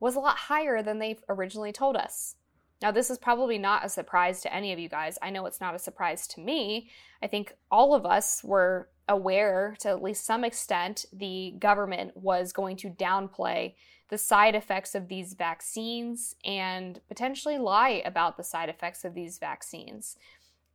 was 0.01 0.15
a 0.15 0.19
lot 0.19 0.35
higher 0.35 0.83
than 0.83 0.99
they 0.99 1.17
originally 1.29 1.71
told 1.71 1.95
us. 1.95 2.35
Now, 2.81 2.91
this 2.91 3.11
is 3.11 3.19
probably 3.19 3.59
not 3.59 3.85
a 3.85 3.89
surprise 3.89 4.41
to 4.41 4.53
any 4.53 4.73
of 4.73 4.79
you 4.79 4.89
guys. 4.89 5.19
I 5.21 5.29
know 5.29 5.45
it's 5.45 5.61
not 5.61 5.75
a 5.75 5.79
surprise 5.79 6.27
to 6.29 6.41
me. 6.41 6.89
I 7.21 7.27
think 7.27 7.53
all 7.69 7.93
of 7.93 8.05
us 8.05 8.43
were 8.43 8.89
aware, 9.07 9.75
to 9.81 9.89
at 9.89 10.01
least 10.01 10.25
some 10.25 10.43
extent, 10.43 11.05
the 11.13 11.53
government 11.59 12.17
was 12.17 12.51
going 12.51 12.77
to 12.77 12.89
downplay 12.89 13.75
the 14.09 14.17
side 14.17 14.55
effects 14.55 14.95
of 14.95 15.07
these 15.07 15.35
vaccines 15.35 16.35
and 16.43 16.99
potentially 17.07 17.59
lie 17.59 18.01
about 18.03 18.35
the 18.35 18.43
side 18.43 18.67
effects 18.67 19.05
of 19.05 19.13
these 19.13 19.37
vaccines. 19.37 20.17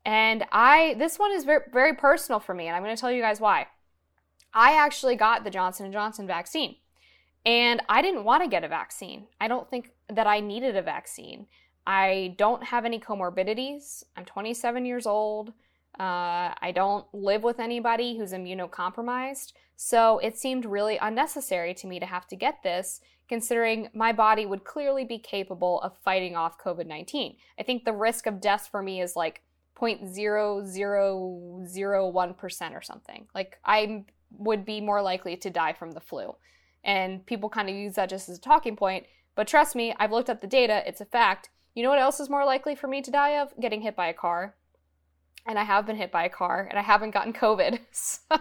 And 0.04 0.44
I, 0.52 0.94
this 0.98 1.18
one 1.18 1.32
is 1.32 1.42
very, 1.42 1.64
very 1.72 1.94
personal 1.94 2.38
for 2.38 2.54
me, 2.54 2.68
and 2.68 2.76
I'm 2.76 2.84
going 2.84 2.94
to 2.94 3.00
tell 3.00 3.10
you 3.10 3.20
guys 3.20 3.40
why. 3.40 3.66
I 4.54 4.76
actually 4.76 5.16
got 5.16 5.42
the 5.42 5.50
Johnson 5.50 5.90
& 5.92 5.92
Johnson 5.92 6.26
vaccine, 6.28 6.76
and 7.46 7.80
I 7.88 8.02
didn't 8.02 8.24
want 8.24 8.42
to 8.42 8.50
get 8.50 8.64
a 8.64 8.68
vaccine. 8.68 9.28
I 9.40 9.46
don't 9.46 9.70
think 9.70 9.92
that 10.12 10.26
I 10.26 10.40
needed 10.40 10.76
a 10.76 10.82
vaccine. 10.82 11.46
I 11.86 12.34
don't 12.36 12.64
have 12.64 12.84
any 12.84 12.98
comorbidities. 12.98 14.02
I'm 14.16 14.24
27 14.24 14.84
years 14.84 15.06
old. 15.06 15.50
Uh, 15.98 16.52
I 16.60 16.72
don't 16.74 17.06
live 17.14 17.42
with 17.44 17.60
anybody 17.60 18.18
who's 18.18 18.32
immunocompromised. 18.32 19.52
So 19.76 20.18
it 20.18 20.36
seemed 20.36 20.66
really 20.66 20.98
unnecessary 20.98 21.72
to 21.74 21.86
me 21.86 22.00
to 22.00 22.06
have 22.06 22.26
to 22.28 22.36
get 22.36 22.64
this, 22.64 23.00
considering 23.28 23.90
my 23.94 24.12
body 24.12 24.44
would 24.44 24.64
clearly 24.64 25.04
be 25.04 25.20
capable 25.20 25.80
of 25.82 25.96
fighting 25.98 26.34
off 26.34 26.58
COVID 26.58 26.86
19. 26.86 27.36
I 27.58 27.62
think 27.62 27.84
the 27.84 27.92
risk 27.92 28.26
of 28.26 28.40
death 28.40 28.66
for 28.70 28.82
me 28.82 29.00
is 29.00 29.14
like 29.14 29.42
0.0001% 29.80 32.74
or 32.74 32.82
something. 32.82 33.28
Like 33.34 33.58
I 33.64 34.04
would 34.32 34.64
be 34.64 34.80
more 34.80 35.00
likely 35.00 35.36
to 35.36 35.50
die 35.50 35.74
from 35.74 35.92
the 35.92 36.00
flu. 36.00 36.34
And 36.86 37.26
people 37.26 37.50
kind 37.50 37.68
of 37.68 37.74
use 37.74 37.96
that 37.96 38.08
just 38.08 38.30
as 38.30 38.38
a 38.38 38.40
talking 38.40 38.76
point. 38.76 39.04
But 39.34 39.46
trust 39.46 39.76
me, 39.76 39.94
I've 39.98 40.12
looked 40.12 40.30
up 40.30 40.40
the 40.40 40.46
data, 40.46 40.82
it's 40.86 41.02
a 41.02 41.04
fact. 41.04 41.50
You 41.74 41.82
know 41.82 41.90
what 41.90 41.98
else 41.98 42.20
is 42.20 42.30
more 42.30 42.46
likely 42.46 42.74
for 42.74 42.86
me 42.86 43.02
to 43.02 43.10
die 43.10 43.38
of? 43.38 43.52
Getting 43.60 43.82
hit 43.82 43.94
by 43.94 44.06
a 44.06 44.14
car. 44.14 44.54
And 45.44 45.58
I 45.58 45.64
have 45.64 45.84
been 45.84 45.96
hit 45.96 46.10
by 46.10 46.24
a 46.24 46.30
car 46.30 46.66
and 46.70 46.78
I 46.78 46.82
haven't 46.82 47.10
gotten 47.10 47.34
COVID. 47.34 47.80
So, 47.92 48.38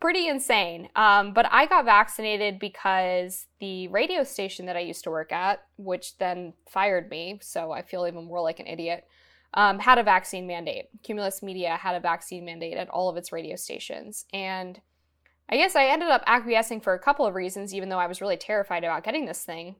pretty 0.00 0.26
insane. 0.26 0.88
Um, 0.96 1.32
but 1.32 1.46
I 1.50 1.66
got 1.66 1.84
vaccinated 1.84 2.58
because 2.58 3.46
the 3.60 3.86
radio 3.88 4.24
station 4.24 4.66
that 4.66 4.76
I 4.76 4.80
used 4.80 5.04
to 5.04 5.10
work 5.10 5.30
at, 5.30 5.62
which 5.76 6.18
then 6.18 6.54
fired 6.68 7.08
me, 7.08 7.38
so 7.40 7.70
I 7.70 7.82
feel 7.82 8.06
even 8.06 8.24
more 8.24 8.40
like 8.40 8.58
an 8.58 8.66
idiot, 8.66 9.04
um, 9.54 9.78
had 9.78 9.98
a 9.98 10.02
vaccine 10.02 10.46
mandate. 10.48 10.86
Cumulus 11.04 11.42
Media 11.42 11.76
had 11.76 11.94
a 11.94 12.00
vaccine 12.00 12.44
mandate 12.44 12.76
at 12.76 12.88
all 12.88 13.08
of 13.08 13.16
its 13.16 13.30
radio 13.30 13.54
stations. 13.54 14.24
And 14.32 14.80
I 15.48 15.56
guess 15.56 15.76
I 15.76 15.86
ended 15.86 16.08
up 16.08 16.22
acquiescing 16.26 16.80
for 16.80 16.94
a 16.94 16.98
couple 16.98 17.26
of 17.26 17.34
reasons, 17.34 17.74
even 17.74 17.88
though 17.88 17.98
I 17.98 18.06
was 18.06 18.20
really 18.20 18.36
terrified 18.36 18.84
about 18.84 19.04
getting 19.04 19.26
this 19.26 19.44
thing. 19.44 19.76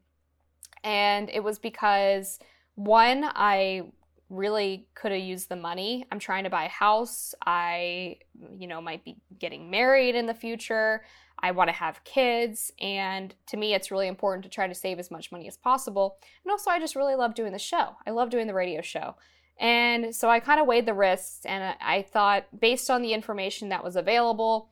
And 0.84 1.30
it 1.30 1.42
was 1.42 1.58
because 1.58 2.38
one, 2.74 3.24
I 3.24 3.92
really 4.28 4.88
could 4.94 5.12
have 5.12 5.20
used 5.20 5.48
the 5.48 5.56
money. 5.56 6.06
I'm 6.10 6.18
trying 6.18 6.44
to 6.44 6.50
buy 6.50 6.64
a 6.64 6.68
house. 6.68 7.34
I, 7.44 8.16
you 8.56 8.66
know, 8.66 8.80
might 8.80 9.04
be 9.04 9.18
getting 9.38 9.70
married 9.70 10.14
in 10.14 10.26
the 10.26 10.34
future. 10.34 11.04
I 11.38 11.50
want 11.50 11.68
to 11.68 11.74
have 11.74 12.04
kids. 12.04 12.72
And 12.80 13.34
to 13.46 13.56
me, 13.56 13.74
it's 13.74 13.90
really 13.90 14.08
important 14.08 14.44
to 14.44 14.50
try 14.50 14.66
to 14.66 14.74
save 14.74 14.98
as 14.98 15.10
much 15.10 15.30
money 15.30 15.48
as 15.48 15.56
possible. 15.56 16.16
And 16.44 16.50
also, 16.50 16.70
I 16.70 16.78
just 16.78 16.96
really 16.96 17.14
love 17.14 17.34
doing 17.34 17.52
the 17.52 17.58
show. 17.58 17.96
I 18.06 18.10
love 18.10 18.30
doing 18.30 18.46
the 18.46 18.54
radio 18.54 18.80
show. 18.80 19.16
And 19.58 20.14
so 20.14 20.30
I 20.30 20.40
kind 20.40 20.60
of 20.60 20.66
weighed 20.66 20.86
the 20.86 20.94
risks 20.94 21.44
and 21.44 21.76
I 21.80 22.02
thought 22.02 22.46
based 22.58 22.90
on 22.90 23.02
the 23.02 23.12
information 23.12 23.68
that 23.68 23.84
was 23.84 23.96
available, 23.96 24.70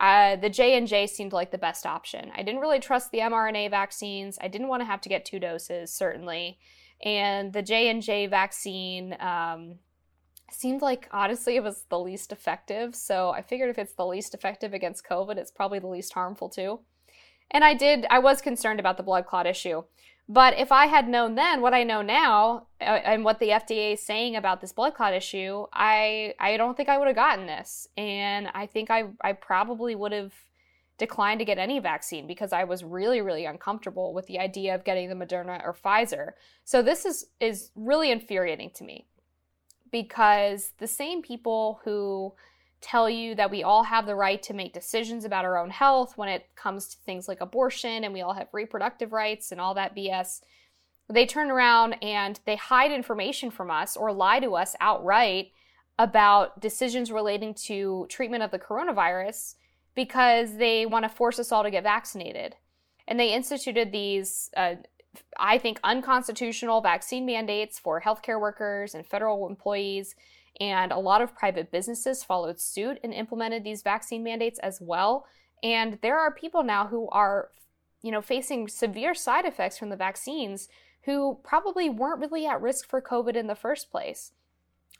uh, 0.00 0.36
the 0.36 0.48
J&J 0.48 1.06
seemed 1.06 1.32
like 1.32 1.50
the 1.50 1.58
best 1.58 1.86
option. 1.86 2.32
I 2.34 2.42
didn't 2.42 2.60
really 2.60 2.80
trust 2.80 3.12
the 3.12 3.18
mRNA 3.18 3.70
vaccines. 3.70 4.38
I 4.40 4.48
didn't 4.48 4.68
want 4.68 4.80
to 4.80 4.86
have 4.86 5.00
to 5.02 5.08
get 5.08 5.24
two 5.24 5.38
doses, 5.38 5.92
certainly 5.92 6.58
and 7.02 7.52
the 7.52 7.62
J 7.62 7.88
and 7.88 8.02
J 8.02 8.26
vaccine 8.26 9.16
um, 9.20 9.76
seemed 10.50 10.82
like 10.82 11.08
honestly 11.12 11.56
it 11.56 11.62
was 11.62 11.84
the 11.88 11.98
least 11.98 12.32
effective. 12.32 12.94
So 12.94 13.30
I 13.30 13.42
figured 13.42 13.70
if 13.70 13.78
it's 13.78 13.94
the 13.94 14.06
least 14.06 14.34
effective 14.34 14.74
against 14.74 15.06
COVID, 15.06 15.36
it's 15.36 15.50
probably 15.50 15.78
the 15.78 15.86
least 15.86 16.12
harmful 16.12 16.48
too. 16.48 16.80
And 17.50 17.64
I 17.64 17.74
did, 17.74 18.06
I 18.10 18.18
was 18.18 18.40
concerned 18.40 18.78
about 18.78 18.96
the 18.96 19.02
blood 19.02 19.26
clot 19.26 19.46
issue. 19.46 19.82
But 20.32 20.56
if 20.60 20.70
I 20.70 20.86
had 20.86 21.08
known 21.08 21.34
then 21.34 21.60
what 21.60 21.74
I 21.74 21.82
know 21.82 22.02
now 22.02 22.68
uh, 22.80 22.84
and 22.84 23.24
what 23.24 23.40
the 23.40 23.48
FDA 23.48 23.94
is 23.94 24.00
saying 24.00 24.36
about 24.36 24.60
this 24.60 24.72
blood 24.72 24.94
clot 24.94 25.12
issue, 25.12 25.66
I 25.72 26.34
I 26.38 26.56
don't 26.56 26.76
think 26.76 26.88
I 26.88 26.98
would 26.98 27.08
have 27.08 27.16
gotten 27.16 27.46
this. 27.46 27.88
And 27.96 28.48
I 28.54 28.66
think 28.66 28.92
I 28.92 29.08
I 29.22 29.32
probably 29.32 29.96
would 29.96 30.12
have 30.12 30.32
declined 30.98 31.40
to 31.40 31.44
get 31.44 31.58
any 31.58 31.80
vaccine 31.80 32.28
because 32.28 32.52
I 32.52 32.62
was 32.62 32.84
really, 32.84 33.20
really 33.20 33.44
uncomfortable 33.44 34.14
with 34.14 34.28
the 34.28 34.38
idea 34.38 34.72
of 34.72 34.84
getting 34.84 35.08
the 35.08 35.16
Moderna 35.16 35.64
or 35.64 35.74
Pfizer. 35.74 36.34
So 36.64 36.80
this 36.80 37.04
is 37.04 37.26
is 37.40 37.72
really 37.74 38.12
infuriating 38.12 38.70
to 38.76 38.84
me 38.84 39.08
because 39.90 40.74
the 40.78 40.86
same 40.86 41.22
people 41.22 41.80
who 41.82 42.34
tell 42.80 43.10
you 43.10 43.34
that 43.34 43.50
we 43.50 43.62
all 43.62 43.84
have 43.84 44.06
the 44.06 44.14
right 44.14 44.42
to 44.42 44.54
make 44.54 44.72
decisions 44.72 45.24
about 45.24 45.44
our 45.44 45.58
own 45.58 45.70
health 45.70 46.16
when 46.16 46.28
it 46.28 46.48
comes 46.56 46.88
to 46.88 46.96
things 46.98 47.28
like 47.28 47.40
abortion 47.40 48.04
and 48.04 48.14
we 48.14 48.22
all 48.22 48.32
have 48.32 48.48
reproductive 48.52 49.12
rights 49.12 49.52
and 49.52 49.60
all 49.60 49.74
that 49.74 49.94
BS. 49.94 50.40
They 51.08 51.26
turn 51.26 51.50
around 51.50 51.96
and 52.02 52.40
they 52.46 52.56
hide 52.56 52.92
information 52.92 53.50
from 53.50 53.70
us 53.70 53.96
or 53.96 54.12
lie 54.12 54.40
to 54.40 54.54
us 54.54 54.76
outright 54.80 55.52
about 55.98 56.60
decisions 56.60 57.12
relating 57.12 57.52
to 57.52 58.06
treatment 58.08 58.42
of 58.42 58.50
the 58.50 58.58
coronavirus 58.58 59.56
because 59.94 60.56
they 60.56 60.86
want 60.86 61.04
to 61.04 61.08
force 61.10 61.38
us 61.38 61.52
all 61.52 61.62
to 61.62 61.70
get 61.70 61.82
vaccinated. 61.82 62.56
And 63.06 63.20
they 63.20 63.34
instituted 63.34 63.92
these, 63.92 64.50
uh, 64.56 64.76
I 65.38 65.58
think, 65.58 65.80
unconstitutional 65.84 66.80
vaccine 66.80 67.26
mandates 67.26 67.78
for 67.78 68.00
healthcare 68.00 68.40
workers 68.40 68.94
and 68.94 69.04
federal 69.04 69.46
employees 69.46 70.14
and 70.58 70.92
a 70.92 70.98
lot 70.98 71.22
of 71.22 71.34
private 71.34 71.70
businesses 71.70 72.24
followed 72.24 72.60
suit 72.60 72.98
and 73.04 73.14
implemented 73.14 73.64
these 73.64 73.82
vaccine 73.82 74.22
mandates 74.22 74.58
as 74.60 74.80
well. 74.80 75.26
And 75.62 75.98
there 76.02 76.18
are 76.18 76.32
people 76.32 76.62
now 76.62 76.86
who 76.86 77.08
are, 77.10 77.50
you 78.02 78.10
know, 78.10 78.22
facing 78.22 78.68
severe 78.68 79.14
side 79.14 79.44
effects 79.44 79.78
from 79.78 79.90
the 79.90 79.96
vaccines 79.96 80.68
who 81.04 81.38
probably 81.44 81.88
weren't 81.88 82.20
really 82.20 82.46
at 82.46 82.60
risk 82.60 82.88
for 82.88 83.00
COVID 83.00 83.36
in 83.36 83.46
the 83.46 83.54
first 83.54 83.90
place. 83.90 84.32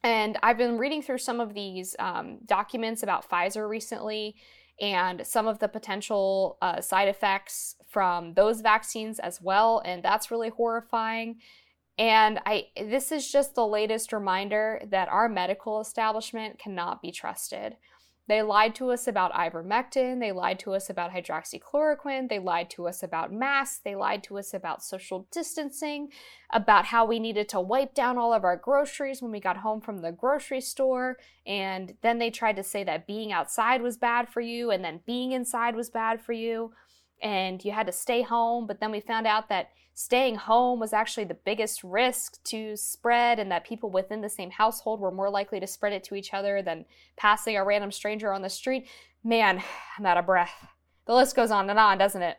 And 0.02 0.38
I've 0.42 0.56
been 0.56 0.78
reading 0.78 1.02
through 1.02 1.18
some 1.18 1.40
of 1.40 1.52
these 1.52 1.94
um, 1.98 2.38
documents 2.46 3.02
about 3.02 3.28
Pfizer 3.28 3.68
recently 3.68 4.36
and 4.80 5.26
some 5.26 5.46
of 5.46 5.58
the 5.58 5.68
potential 5.68 6.56
uh, 6.62 6.80
side 6.80 7.08
effects 7.08 7.76
from 7.86 8.32
those 8.32 8.62
vaccines 8.62 9.18
as 9.18 9.42
well. 9.42 9.82
And 9.84 10.02
that's 10.02 10.30
really 10.30 10.48
horrifying. 10.48 11.36
And 12.00 12.40
I 12.46 12.68
this 12.82 13.12
is 13.12 13.30
just 13.30 13.54
the 13.54 13.66
latest 13.66 14.10
reminder 14.10 14.80
that 14.90 15.10
our 15.10 15.28
medical 15.28 15.82
establishment 15.82 16.58
cannot 16.58 17.02
be 17.02 17.12
trusted. 17.12 17.76
They 18.26 18.40
lied 18.42 18.74
to 18.76 18.90
us 18.90 19.06
about 19.06 19.32
ivermectin, 19.32 20.18
they 20.20 20.32
lied 20.32 20.60
to 20.60 20.72
us 20.72 20.88
about 20.88 21.10
hydroxychloroquine, 21.10 22.28
they 22.28 22.38
lied 22.38 22.70
to 22.70 22.86
us 22.86 23.02
about 23.02 23.32
masks, 23.32 23.80
they 23.84 23.96
lied 23.96 24.22
to 24.24 24.38
us 24.38 24.54
about 24.54 24.84
social 24.84 25.26
distancing, 25.30 26.08
about 26.50 26.86
how 26.86 27.04
we 27.04 27.18
needed 27.18 27.48
to 27.50 27.60
wipe 27.60 27.92
down 27.92 28.16
all 28.16 28.32
of 28.32 28.44
our 28.44 28.56
groceries 28.56 29.20
when 29.20 29.32
we 29.32 29.40
got 29.40 29.58
home 29.58 29.80
from 29.80 30.00
the 30.00 30.12
grocery 30.12 30.60
store, 30.60 31.18
and 31.44 31.94
then 32.02 32.18
they 32.18 32.30
tried 32.30 32.56
to 32.56 32.62
say 32.62 32.84
that 32.84 33.06
being 33.06 33.32
outside 33.32 33.82
was 33.82 33.98
bad 33.98 34.28
for 34.28 34.40
you 34.40 34.70
and 34.70 34.84
then 34.84 35.00
being 35.04 35.32
inside 35.32 35.74
was 35.74 35.90
bad 35.90 36.22
for 36.22 36.32
you 36.32 36.72
and 37.22 37.64
you 37.64 37.72
had 37.72 37.86
to 37.86 37.92
stay 37.92 38.22
home, 38.22 38.66
but 38.66 38.80
then 38.80 38.90
we 38.90 39.00
found 39.00 39.26
out 39.26 39.48
that 39.48 39.70
staying 39.94 40.36
home 40.36 40.80
was 40.80 40.92
actually 40.92 41.24
the 41.24 41.34
biggest 41.34 41.84
risk 41.84 42.42
to 42.44 42.76
spread 42.76 43.38
and 43.38 43.50
that 43.50 43.66
people 43.66 43.90
within 43.90 44.20
the 44.20 44.28
same 44.28 44.50
household 44.50 45.00
were 45.00 45.10
more 45.10 45.30
likely 45.30 45.60
to 45.60 45.66
spread 45.66 45.92
it 45.92 46.04
to 46.04 46.14
each 46.14 46.32
other 46.32 46.62
than 46.62 46.84
passing 47.16 47.56
a 47.56 47.64
random 47.64 47.92
stranger 47.92 48.32
on 48.32 48.42
the 48.42 48.48
street. 48.48 48.88
Man, 49.22 49.62
I'm 49.98 50.06
out 50.06 50.16
of 50.16 50.26
breath. 50.26 50.68
The 51.06 51.14
list 51.14 51.36
goes 51.36 51.50
on 51.50 51.68
and 51.68 51.78
on, 51.78 51.98
doesn't 51.98 52.22
it? 52.22 52.38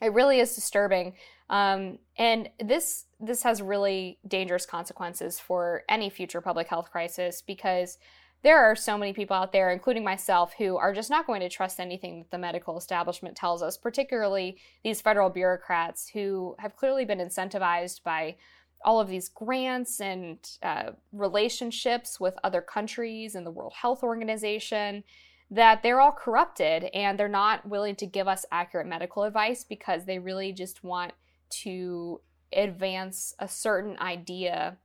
It 0.00 0.12
really 0.12 0.40
is 0.40 0.54
disturbing. 0.54 1.14
Um, 1.48 1.98
and 2.18 2.50
this 2.62 3.06
this 3.18 3.42
has 3.44 3.62
really 3.62 4.18
dangerous 4.28 4.66
consequences 4.66 5.40
for 5.40 5.84
any 5.88 6.10
future 6.10 6.42
public 6.42 6.68
health 6.68 6.90
crisis 6.90 7.40
because 7.40 7.96
there 8.46 8.62
are 8.62 8.76
so 8.76 8.96
many 8.96 9.12
people 9.12 9.34
out 9.34 9.50
there, 9.50 9.72
including 9.72 10.04
myself, 10.04 10.54
who 10.56 10.76
are 10.76 10.94
just 10.94 11.10
not 11.10 11.26
going 11.26 11.40
to 11.40 11.48
trust 11.48 11.80
anything 11.80 12.20
that 12.20 12.30
the 12.30 12.38
medical 12.38 12.78
establishment 12.78 13.36
tells 13.36 13.60
us, 13.60 13.76
particularly 13.76 14.56
these 14.84 15.00
federal 15.00 15.28
bureaucrats 15.28 16.08
who 16.10 16.54
have 16.60 16.76
clearly 16.76 17.04
been 17.04 17.18
incentivized 17.18 18.04
by 18.04 18.36
all 18.84 19.00
of 19.00 19.08
these 19.08 19.28
grants 19.28 20.00
and 20.00 20.38
uh, 20.62 20.92
relationships 21.10 22.20
with 22.20 22.38
other 22.44 22.60
countries 22.62 23.34
and 23.34 23.44
the 23.44 23.50
World 23.50 23.72
Health 23.72 24.04
Organization 24.04 25.02
that 25.50 25.82
they're 25.82 26.00
all 26.00 26.12
corrupted 26.12 26.84
and 26.94 27.18
they're 27.18 27.26
not 27.26 27.68
willing 27.68 27.96
to 27.96 28.06
give 28.06 28.28
us 28.28 28.46
accurate 28.52 28.86
medical 28.86 29.24
advice 29.24 29.64
because 29.64 30.04
they 30.04 30.20
really 30.20 30.52
just 30.52 30.84
want 30.84 31.12
to 31.48 32.20
advance 32.52 33.34
a 33.40 33.48
certain 33.48 33.98
idea. 33.98 34.76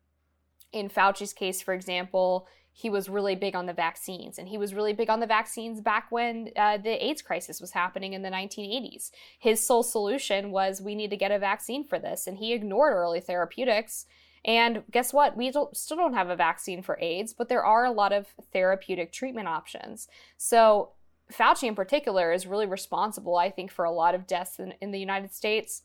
In 0.71 0.89
Fauci's 0.89 1.33
case, 1.33 1.61
for 1.61 1.73
example, 1.73 2.47
he 2.73 2.89
was 2.89 3.09
really 3.09 3.35
big 3.35 3.55
on 3.55 3.65
the 3.65 3.73
vaccines. 3.73 4.37
And 4.37 4.47
he 4.47 4.57
was 4.57 4.73
really 4.73 4.93
big 4.93 5.09
on 5.09 5.19
the 5.19 5.27
vaccines 5.27 5.81
back 5.81 6.07
when 6.09 6.49
uh, 6.55 6.77
the 6.77 7.03
AIDS 7.05 7.21
crisis 7.21 7.59
was 7.59 7.71
happening 7.71 8.13
in 8.13 8.21
the 8.21 8.29
1980s. 8.29 9.11
His 9.39 9.65
sole 9.65 9.83
solution 9.83 10.51
was 10.51 10.81
we 10.81 10.95
need 10.95 11.09
to 11.09 11.17
get 11.17 11.31
a 11.31 11.39
vaccine 11.39 11.85
for 11.85 11.99
this. 11.99 12.27
And 12.27 12.37
he 12.37 12.53
ignored 12.53 12.93
early 12.93 13.19
therapeutics. 13.19 14.05
And 14.43 14.83
guess 14.89 15.13
what? 15.13 15.37
We 15.37 15.51
don't, 15.51 15.75
still 15.75 15.97
don't 15.97 16.13
have 16.13 16.29
a 16.29 16.35
vaccine 16.35 16.81
for 16.81 16.97
AIDS, 16.99 17.33
but 17.33 17.49
there 17.49 17.63
are 17.63 17.85
a 17.85 17.91
lot 17.91 18.13
of 18.13 18.27
therapeutic 18.53 19.11
treatment 19.11 19.47
options. 19.47 20.07
So 20.37 20.93
Fauci, 21.31 21.67
in 21.67 21.75
particular, 21.75 22.31
is 22.31 22.47
really 22.47 22.65
responsible, 22.65 23.37
I 23.37 23.51
think, 23.51 23.71
for 23.71 23.85
a 23.85 23.91
lot 23.91 24.15
of 24.15 24.27
deaths 24.27 24.59
in, 24.59 24.73
in 24.81 24.91
the 24.91 24.99
United 24.99 25.33
States. 25.33 25.83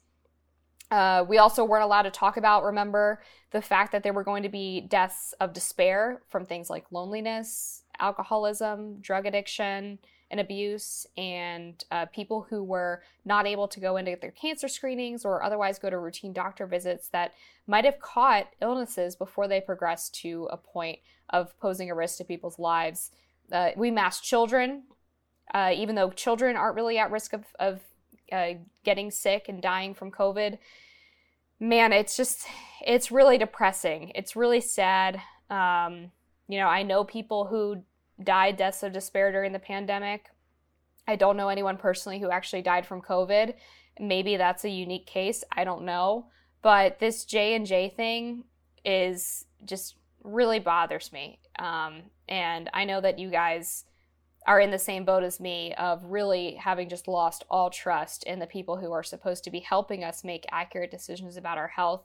Uh, 0.91 1.25
we 1.29 1.39
also 1.39 1.65
weren't 1.65 1.85
allowed 1.85 2.03
to 2.03 2.11
talk 2.11 2.37
about, 2.37 2.63
remember, 2.63 3.21
the 3.51 3.63
fact 3.63 3.93
that 3.93 4.03
there 4.03 4.13
were 4.13 4.23
going 4.23 4.43
to 4.43 4.49
be 4.49 4.81
deaths 4.83 5.35
of 5.41 5.53
despair 5.53 6.23
from 6.29 6.47
things 6.47 6.71
like 6.71 6.85
loneliness, 6.93 7.83
alcoholism, 7.99 9.01
drug 9.01 9.27
addiction, 9.27 9.99
and 10.31 10.41
abuse, 10.41 11.07
and 11.17 11.85
uh, 11.91 12.07
people 12.07 12.47
who 12.51 12.63
were 12.63 13.03
not 13.25 13.47
able 13.47 13.69
to 13.69 13.81
go 13.81 13.97
in 13.97 14.05
to 14.05 14.11
get 14.11 14.21
their 14.21 14.33
cancer 14.33 14.69
screenings 14.69 15.25
or 15.25 15.43
otherwise 15.43 15.79
go 15.79 15.89
to 15.89 15.99
routine 15.99 16.33
doctor 16.33 16.67
visits 16.67 17.09
that 17.09 17.33
might 17.67 17.85
have 17.85 18.01
caught 18.01 18.49
illnesses 18.61 19.15
before 19.15 19.47
they 19.47 19.61
progressed 19.61 20.15
to 20.15 20.49
a 20.51 20.57
point 20.57 20.99
of 21.31 21.59
posing 21.61 21.91
a 21.91 21.95
risk 21.95 22.19
to 22.19 22.25
people's 22.25 22.59
lives. 22.59 23.11
Uh, 23.53 23.71
we 23.77 23.91
masked 23.91 24.25
children, 24.25 24.83
uh, 25.55 25.73
even 25.75 25.95
though 25.95 26.11
children 26.11 26.57
aren't 26.57 26.75
really 26.75 26.99
at 26.99 27.11
risk 27.11 27.33
of, 27.33 27.45
of 27.61 27.81
uh, 28.33 28.55
getting 28.85 29.11
sick 29.11 29.47
and 29.49 29.63
dying 29.63 29.95
from 29.95 30.11
COVID. 30.11 30.59
Man, 31.59 31.93
it's 31.93 32.17
just, 32.17 32.47
it's 32.85 33.11
really 33.11 33.39
depressing. 33.39 34.13
It's 34.15 34.37
really 34.37 34.61
sad. 34.61 35.21
Um, 35.49 36.11
you 36.49 36.59
know, 36.59 36.69
I 36.69 36.83
know 36.83 37.05
people 37.05 37.47
who 37.47 37.83
died 38.23 38.57
deaths 38.57 38.83
of 38.83 38.93
despair 38.93 39.33
during 39.33 39.53
the 39.53 39.59
pandemic. 39.59 40.31
I 41.09 41.17
don't 41.17 41.37
know 41.37 41.49
anyone 41.49 41.77
personally 41.77 42.19
who 42.19 42.31
actually 42.31 42.63
died 42.63 42.87
from 42.87 43.01
COVID. 43.01 43.55
Maybe 43.99 44.37
that's 44.37 44.65
a 44.65 44.71
unique 44.71 45.07
case. 45.07 45.45
I 45.53 45.65
don't 45.65 45.85
know. 45.85 46.27
But 46.63 46.99
this 46.99 47.25
J 47.25 47.55
and 47.55 47.67
J 47.67 47.89
thing 47.89 48.45
is 48.85 49.45
just 49.65 49.97
really 50.23 50.59
bothers 50.59 51.13
me. 51.13 51.39
Um, 51.59 52.03
and 52.29 52.69
I 52.75 52.85
know 52.85 53.01
that 53.01 53.19
you 53.19 53.31
guys 53.31 53.85
are 54.47 54.61
in 54.61 54.71
the 54.71 54.79
same 54.79 55.05
boat 55.05 55.23
as 55.23 55.41
me 55.41 55.75
of 55.75 56.05
really 56.05 56.55
having 56.55 56.89
just 56.89 57.09
lost 57.09 57.45
all 57.51 57.69
trust 57.69 58.23
in 58.25 58.39
the 58.39 58.47
people 58.47 58.77
who 58.77 58.93
are 58.93 59.03
supposed 59.03 59.45
to 59.45 59.51
be 59.51 59.61
helping 59.61 60.05
us 60.05 60.25
make 60.25 60.47
accurate 60.51 60.91
decisions 60.91 61.37
about 61.37 61.59
our 61.59 61.69
health. 61.69 62.05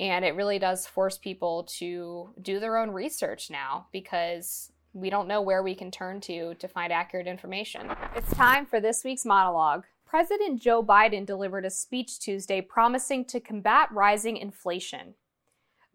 And 0.00 0.24
it 0.24 0.34
really 0.34 0.58
does 0.58 0.86
force 0.86 1.18
people 1.18 1.64
to 1.78 2.30
do 2.40 2.58
their 2.58 2.78
own 2.78 2.90
research 2.90 3.50
now 3.50 3.86
because 3.92 4.72
we 4.92 5.10
don't 5.10 5.28
know 5.28 5.42
where 5.42 5.62
we 5.62 5.74
can 5.74 5.90
turn 5.90 6.20
to 6.22 6.54
to 6.54 6.68
find 6.68 6.92
accurate 6.92 7.26
information. 7.26 7.90
It's 8.16 8.32
time 8.34 8.64
for 8.64 8.80
this 8.80 9.04
week's 9.04 9.24
monologue. 9.24 9.84
President 10.06 10.62
Joe 10.62 10.82
Biden 10.82 11.26
delivered 11.26 11.64
a 11.64 11.70
speech 11.70 12.18
Tuesday 12.20 12.60
promising 12.60 13.24
to 13.26 13.40
combat 13.40 13.88
rising 13.92 14.36
inflation. 14.36 15.14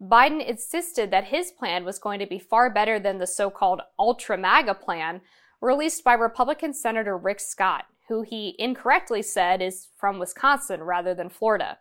Biden 0.00 0.44
insisted 0.44 1.10
that 1.10 1.24
his 1.24 1.50
plan 1.50 1.84
was 1.84 1.98
going 1.98 2.20
to 2.20 2.26
be 2.26 2.38
far 2.38 2.70
better 2.70 2.98
than 2.98 3.18
the 3.18 3.26
so 3.26 3.50
called 3.50 3.82
ultra 3.98 4.36
MAGA 4.36 4.74
plan, 4.74 5.20
released 5.60 6.04
by 6.04 6.14
Republican 6.14 6.72
Senator 6.72 7.16
Rick 7.16 7.40
Scott, 7.40 7.86
who 8.08 8.22
he 8.22 8.54
incorrectly 8.58 9.22
said 9.22 9.62
is 9.62 9.88
from 9.96 10.18
Wisconsin 10.18 10.82
rather 10.82 11.14
than 11.14 11.28
Florida. 11.28 11.78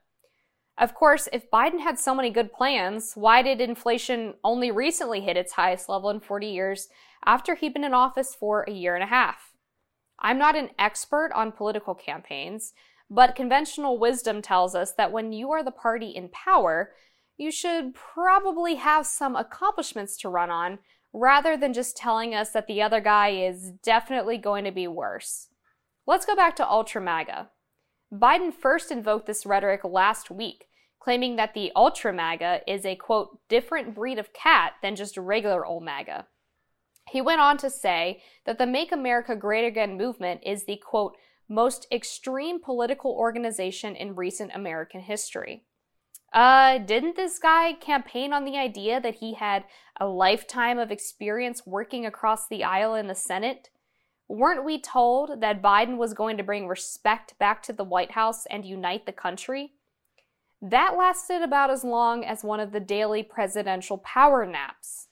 Of 0.78 0.94
course, 0.94 1.28
if 1.34 1.52
Biden 1.52 1.82
had 1.82 2.00
so 2.00 2.16
many 2.16 2.30
good 2.30 2.54
plans, 2.54 3.14
why 3.16 3.42
did 3.42 3.60
inflation 3.60 4.36
only 4.44 4.72
recently 4.72 5.22
hit 5.22 5.36
its 5.36 5.54
highest 5.54 5.90
level 5.90 6.10
in 6.10 6.22
40 6.22 6.48
years 6.48 6.88
after 7.26 7.56
he'd 7.56 7.74
been 7.74 7.84
in 7.84 7.94
office 7.94 8.34
for 8.34 8.64
a 8.64 8.72
year 8.72 8.96
and 8.96 9.04
a 9.04 9.08
half? 9.08 9.52
I'm 10.20 10.38
not 10.38 10.56
an 10.56 10.70
expert 10.78 11.32
on 11.34 11.52
political 11.52 11.96
campaigns, 11.96 12.74
but 13.10 13.36
conventional 13.36 13.98
wisdom 13.98 14.42
tells 14.42 14.76
us 14.76 14.94
that 14.94 15.12
when 15.12 15.34
you 15.34 15.52
are 15.52 15.64
the 15.64 15.72
party 15.72 16.12
in 16.12 16.30
power, 16.30 16.92
you 17.38 17.52
should 17.52 17.94
probably 17.94 18.76
have 18.76 19.06
some 19.06 19.36
accomplishments 19.36 20.18
to 20.18 20.30
run 20.30 20.50
on 20.50 20.80
rather 21.14 21.58
than 21.58 21.74
just 21.74 21.98
telling 21.98 22.36
us 22.36 22.52
that 22.52 22.68
the 22.68 22.82
other 22.82 23.02
guy 23.02 23.30
is 23.30 23.72
definitely 23.84 24.38
going 24.38 24.66
to 24.66 24.72
be 24.72 24.88
worse. 24.88 25.48
Let's 26.06 26.26
go 26.26 26.36
back 26.36 26.56
to 26.58 26.68
Ultra 26.68 27.02
MAGA. 27.02 27.50
Biden 28.12 28.54
first 28.54 28.92
invoked 28.92 29.28
this 29.28 29.46
rhetoric 29.46 29.84
last 29.84 30.32
week, 30.32 30.66
claiming 31.00 31.36
that 31.36 31.54
the 31.54 31.72
Ultra 31.76 32.12
MAGA 32.12 32.62
is 32.68 32.86
a 32.86 32.96
quote, 32.96 33.40
different 33.48 33.94
breed 33.94 34.18
of 34.20 34.34
cat 34.34 34.74
than 34.82 34.96
just 34.96 35.18
regular 35.18 35.66
old 35.66 35.84
MAGA. 35.84 36.28
He 37.12 37.22
went 37.22 37.42
on 37.42 37.58
to 37.58 37.70
say 37.70 38.22
that 38.46 38.58
the 38.58 38.68
Make 38.68 38.92
America 38.92 39.36
Great 39.36 39.66
Again 39.66 39.98
movement 39.98 40.42
is 40.46 40.66
the 40.66 40.78
quote, 40.78 41.16
most 41.48 41.88
extreme 41.92 42.62
political 42.62 43.12
organization 43.12 43.96
in 43.96 44.16
recent 44.16 44.52
American 44.54 45.02
history. 45.02 45.64
Uh, 46.32 46.78
didn't 46.78 47.16
this 47.16 47.40
guy 47.40 47.74
campaign 47.74 48.34
on 48.34 48.46
the 48.46 48.58
idea 48.58 49.02
that 49.02 49.16
he 49.16 49.34
had 49.34 49.64
a 50.00 50.08
lifetime 50.08 50.78
of 50.78 50.92
experience 50.92 51.66
working 51.66 52.06
across 52.06 52.48
the 52.48 52.64
aisle 52.64 52.94
in 52.94 53.08
the 53.08 53.16
Senate? 53.16 53.70
Weren't 54.28 54.64
we 54.64 54.80
told 54.80 55.42
that 55.42 55.62
Biden 55.62 55.98
was 55.98 56.14
going 56.14 56.38
to 56.38 56.44
bring 56.44 56.68
respect 56.68 57.38
back 57.40 57.64
to 57.64 57.74
the 57.74 57.84
White 57.84 58.12
House 58.12 58.46
and 58.46 58.64
unite 58.64 59.08
the 59.08 59.12
country? 59.12 59.74
That 60.62 60.96
lasted 60.96 61.42
about 61.42 61.72
as 61.72 61.84
long 61.84 62.24
as 62.24 62.44
one 62.44 62.60
of 62.60 62.72
the 62.72 62.80
daily 62.80 63.24
presidential 63.24 63.98
power 63.98 64.46
naps. 64.46 65.08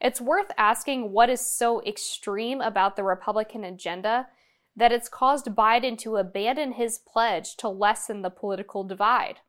It's 0.00 0.20
worth 0.20 0.50
asking 0.56 1.12
what 1.12 1.28
is 1.28 1.40
so 1.40 1.82
extreme 1.82 2.60
about 2.60 2.96
the 2.96 3.02
Republican 3.02 3.64
agenda 3.64 4.28
that 4.76 4.92
it's 4.92 5.08
caused 5.08 5.46
Biden 5.46 5.98
to 5.98 6.16
abandon 6.16 6.72
his 6.72 6.98
pledge 6.98 7.56
to 7.56 7.68
lessen 7.68 8.22
the 8.22 8.30
political 8.30 8.84
divide. 8.84 9.40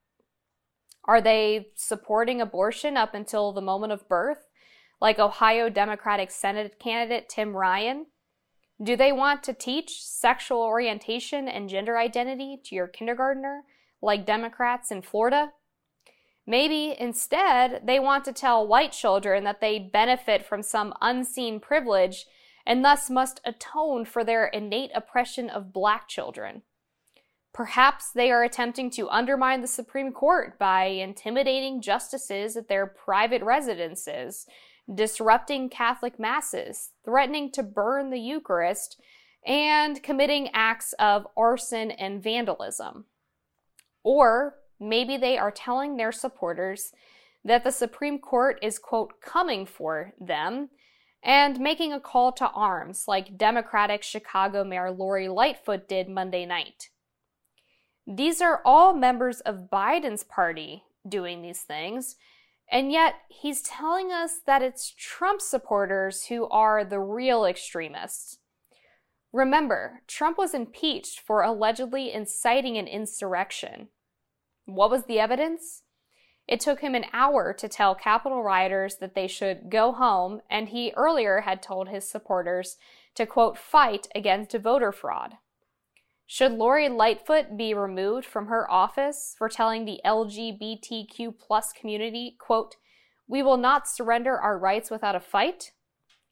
Are 1.05 1.21
they 1.21 1.67
supporting 1.75 2.41
abortion 2.41 2.97
up 2.97 3.13
until 3.13 3.51
the 3.51 3.61
moment 3.61 3.93
of 3.93 4.07
birth, 4.07 4.47
like 5.01 5.19
Ohio 5.19 5.69
Democratic 5.69 6.31
Senate 6.31 6.79
candidate 6.79 7.29
Tim 7.29 7.55
Ryan? 7.55 8.07
Do 8.81 8.95
they 8.95 9.11
want 9.11 9.43
to 9.43 9.53
teach 9.53 10.01
sexual 10.03 10.61
orientation 10.61 11.47
and 11.47 11.67
gender 11.67 11.97
identity 11.97 12.59
to 12.65 12.75
your 12.75 12.87
kindergartner, 12.87 13.63
like 14.01 14.25
Democrats 14.25 14.91
in 14.91 15.01
Florida? 15.01 15.51
Maybe 16.47 16.95
instead 16.97 17.81
they 17.85 17.99
want 17.99 18.25
to 18.25 18.33
tell 18.33 18.67
white 18.67 18.91
children 18.91 19.43
that 19.43 19.61
they 19.61 19.77
benefit 19.77 20.45
from 20.45 20.63
some 20.63 20.93
unseen 21.01 21.59
privilege 21.59 22.25
and 22.65 22.83
thus 22.83 23.09
must 23.09 23.41
atone 23.45 24.05
for 24.05 24.23
their 24.23 24.47
innate 24.47 24.91
oppression 24.95 25.49
of 25.49 25.73
black 25.73 26.07
children. 26.07 26.63
Perhaps 27.53 28.11
they 28.11 28.31
are 28.31 28.43
attempting 28.43 28.89
to 28.91 29.09
undermine 29.09 29.61
the 29.61 29.67
Supreme 29.67 30.11
Court 30.11 30.57
by 30.59 30.85
intimidating 30.85 31.81
justices 31.81 32.55
at 32.55 32.67
their 32.67 32.85
private 32.85 33.41
residences, 33.41 34.45
disrupting 34.93 35.69
Catholic 35.69 36.19
masses, 36.19 36.91
threatening 37.03 37.51
to 37.51 37.63
burn 37.63 38.09
the 38.09 38.19
Eucharist, 38.19 39.01
and 39.45 40.03
committing 40.03 40.49
acts 40.53 40.93
of 40.99 41.27
arson 41.35 41.91
and 41.91 42.21
vandalism. 42.21 43.05
Or 44.03 44.55
Maybe 44.79 45.17
they 45.17 45.37
are 45.37 45.51
telling 45.51 45.97
their 45.97 46.11
supporters 46.11 46.93
that 47.43 47.63
the 47.63 47.71
Supreme 47.71 48.19
Court 48.19 48.59
is, 48.61 48.79
quote, 48.79 49.21
coming 49.21 49.65
for 49.65 50.13
them 50.19 50.69
and 51.21 51.59
making 51.59 51.91
a 51.91 51.99
call 51.99 52.31
to 52.33 52.49
arms 52.49 53.05
like 53.07 53.37
Democratic 53.37 54.03
Chicago 54.03 54.63
Mayor 54.63 54.91
Lori 54.91 55.27
Lightfoot 55.27 55.89
did 55.89 56.07
Monday 56.07 56.45
night. 56.45 56.89
These 58.11 58.41
are 58.41 58.63
all 58.65 58.95
members 58.95 59.39
of 59.41 59.69
Biden's 59.71 60.23
party 60.23 60.83
doing 61.07 61.43
these 61.43 61.61
things, 61.61 62.15
and 62.71 62.91
yet 62.91 63.13
he's 63.29 63.61
telling 63.61 64.11
us 64.11 64.39
that 64.47 64.63
it's 64.63 64.95
Trump 64.97 65.41
supporters 65.41 66.25
who 66.25 66.47
are 66.49 66.83
the 66.83 66.99
real 66.99 67.45
extremists. 67.45 68.39
Remember, 69.31 70.01
Trump 70.07 70.39
was 70.39 70.55
impeached 70.55 71.19
for 71.19 71.43
allegedly 71.43 72.11
inciting 72.11 72.79
an 72.79 72.87
insurrection. 72.87 73.89
What 74.65 74.89
was 74.89 75.05
the 75.05 75.19
evidence? 75.19 75.83
It 76.47 76.59
took 76.59 76.79
him 76.79 76.95
an 76.95 77.05
hour 77.13 77.53
to 77.53 77.67
tell 77.67 77.93
Capitol 77.93 78.41
rioters 78.41 78.95
that 78.95 79.13
they 79.13 79.27
should 79.27 79.69
go 79.69 79.91
home, 79.91 80.41
and 80.49 80.69
he 80.69 80.93
earlier 80.97 81.41
had 81.41 81.61
told 81.61 81.89
his 81.89 82.09
supporters 82.09 82.77
to, 83.13 83.27
quote, 83.27 83.55
fight 83.55 84.07
against 84.15 84.57
voter 84.57 84.91
fraud. 84.91 85.35
Should 86.31 86.51
Lori 86.51 86.89
Lightfoot 86.89 87.57
be 87.57 87.73
removed 87.73 88.23
from 88.23 88.45
her 88.49 88.69
office 88.69 89.33
for 89.35 89.49
telling 89.49 89.85
the 89.85 89.99
LGBTQ 90.05 91.33
plus 91.39 91.73
community, 91.73 92.35
quote, 92.37 92.75
we 93.27 93.41
will 93.41 93.57
not 93.57 93.87
surrender 93.87 94.37
our 94.37 94.55
rights 94.55 94.91
without 94.91 95.15
a 95.15 95.19
fight? 95.19 95.71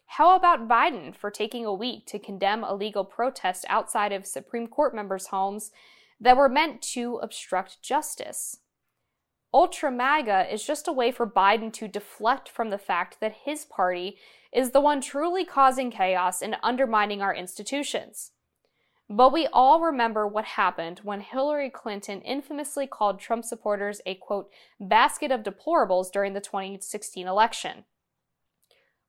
How 0.05 0.36
about 0.36 0.67
Biden 0.67 1.15
for 1.15 1.31
taking 1.31 1.65
a 1.65 1.73
week 1.73 2.05
to 2.05 2.19
condemn 2.19 2.63
illegal 2.63 3.03
protests 3.05 3.65
outside 3.69 4.12
of 4.12 4.27
Supreme 4.27 4.67
Court 4.67 4.93
members' 4.93 5.29
homes 5.29 5.71
that 6.21 6.38
were 6.38 6.47
meant 6.47 6.83
to 6.93 7.15
obstruct 7.15 7.81
justice. 7.81 8.60
Ultra 9.51 9.89
MAGA 9.89 10.53
is 10.53 10.63
just 10.63 10.88
a 10.88 10.93
way 10.93 11.12
for 11.12 11.25
Biden 11.25 11.73
to 11.73 11.88
deflect 11.88 12.49
from 12.49 12.69
the 12.69 12.77
fact 12.77 13.19
that 13.19 13.33
his 13.45 13.65
party 13.65 14.19
is 14.53 14.69
the 14.69 14.79
one 14.79 15.01
truly 15.01 15.43
causing 15.43 15.89
chaos 15.89 16.43
and 16.43 16.55
undermining 16.62 17.23
our 17.23 17.33
institutions. 17.33 18.33
But 19.09 19.31
we 19.31 19.47
all 19.47 19.79
remember 19.79 20.27
what 20.27 20.43
happened 20.43 20.99
when 21.03 21.21
Hillary 21.21 21.69
Clinton 21.69 22.21
infamously 22.21 22.87
called 22.87 23.19
Trump 23.19 23.45
supporters 23.45 24.01
a 24.05 24.15
quote, 24.15 24.49
basket 24.79 25.31
of 25.31 25.43
deplorables 25.43 26.11
during 26.11 26.33
the 26.33 26.41
2016 26.41 27.25
election. 27.25 27.85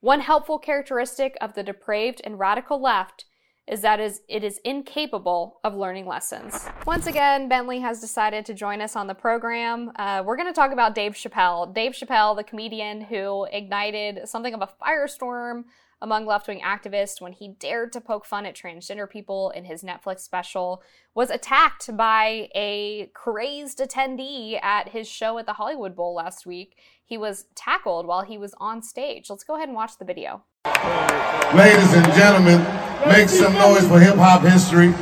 One 0.00 0.20
helpful 0.20 0.60
characteristic 0.60 1.36
of 1.40 1.54
the 1.54 1.64
depraved 1.64 2.20
and 2.22 2.38
radical 2.38 2.80
left 2.80 3.24
is 3.66 3.80
that 3.82 4.00
it 4.00 4.44
is 4.44 4.60
incapable 4.64 5.60
of 5.62 5.74
learning 5.74 6.06
lessons. 6.06 6.66
Once 6.86 7.06
again, 7.06 7.48
Bentley 7.48 7.80
has 7.80 8.00
decided 8.00 8.46
to 8.46 8.54
join 8.54 8.80
us 8.80 8.96
on 8.96 9.08
the 9.08 9.14
program. 9.14 9.92
Uh, 9.96 10.22
we're 10.24 10.36
going 10.36 10.48
to 10.48 10.54
talk 10.54 10.72
about 10.72 10.94
Dave 10.94 11.12
Chappelle. 11.12 11.74
Dave 11.74 11.92
Chappelle, 11.92 12.36
the 12.36 12.44
comedian 12.44 13.02
who 13.02 13.46
ignited 13.52 14.26
something 14.26 14.54
of 14.54 14.62
a 14.62 14.70
firestorm 14.82 15.64
among 16.00 16.26
left 16.26 16.48
wing 16.48 16.60
activists 16.60 17.20
when 17.20 17.32
he 17.32 17.48
dared 17.48 17.92
to 17.92 18.00
poke 18.00 18.24
fun 18.24 18.46
at 18.46 18.54
transgender 18.54 19.08
people 19.08 19.50
in 19.50 19.64
his 19.64 19.82
Netflix 19.82 20.20
special, 20.20 20.82
was 21.14 21.30
attacked 21.30 21.96
by 21.96 22.48
a 22.54 23.10
crazed 23.14 23.78
attendee 23.78 24.62
at 24.62 24.90
his 24.90 25.08
show 25.08 25.38
at 25.38 25.46
the 25.46 25.54
Hollywood 25.54 25.96
Bowl 25.96 26.14
last 26.14 26.46
week. 26.46 26.76
He 27.04 27.18
was 27.18 27.46
tackled 27.54 28.06
while 28.06 28.22
he 28.22 28.38
was 28.38 28.54
on 28.58 28.82
stage. 28.82 29.28
Let's 29.28 29.44
go 29.44 29.56
ahead 29.56 29.68
and 29.68 29.76
watch 29.76 29.98
the 29.98 30.04
video. 30.04 30.44
Ladies 31.54 31.92
and 31.94 32.12
gentlemen, 32.12 32.60
make 33.08 33.28
some 33.28 33.54
noise 33.54 33.88
for 33.88 33.98
hip 33.98 34.16
hop 34.16 34.42
history. 34.42 34.94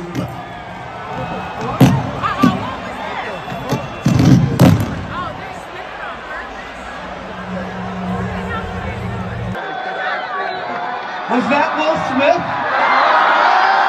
Was 11.37 11.49
that 11.49 11.77
Will 11.77 11.93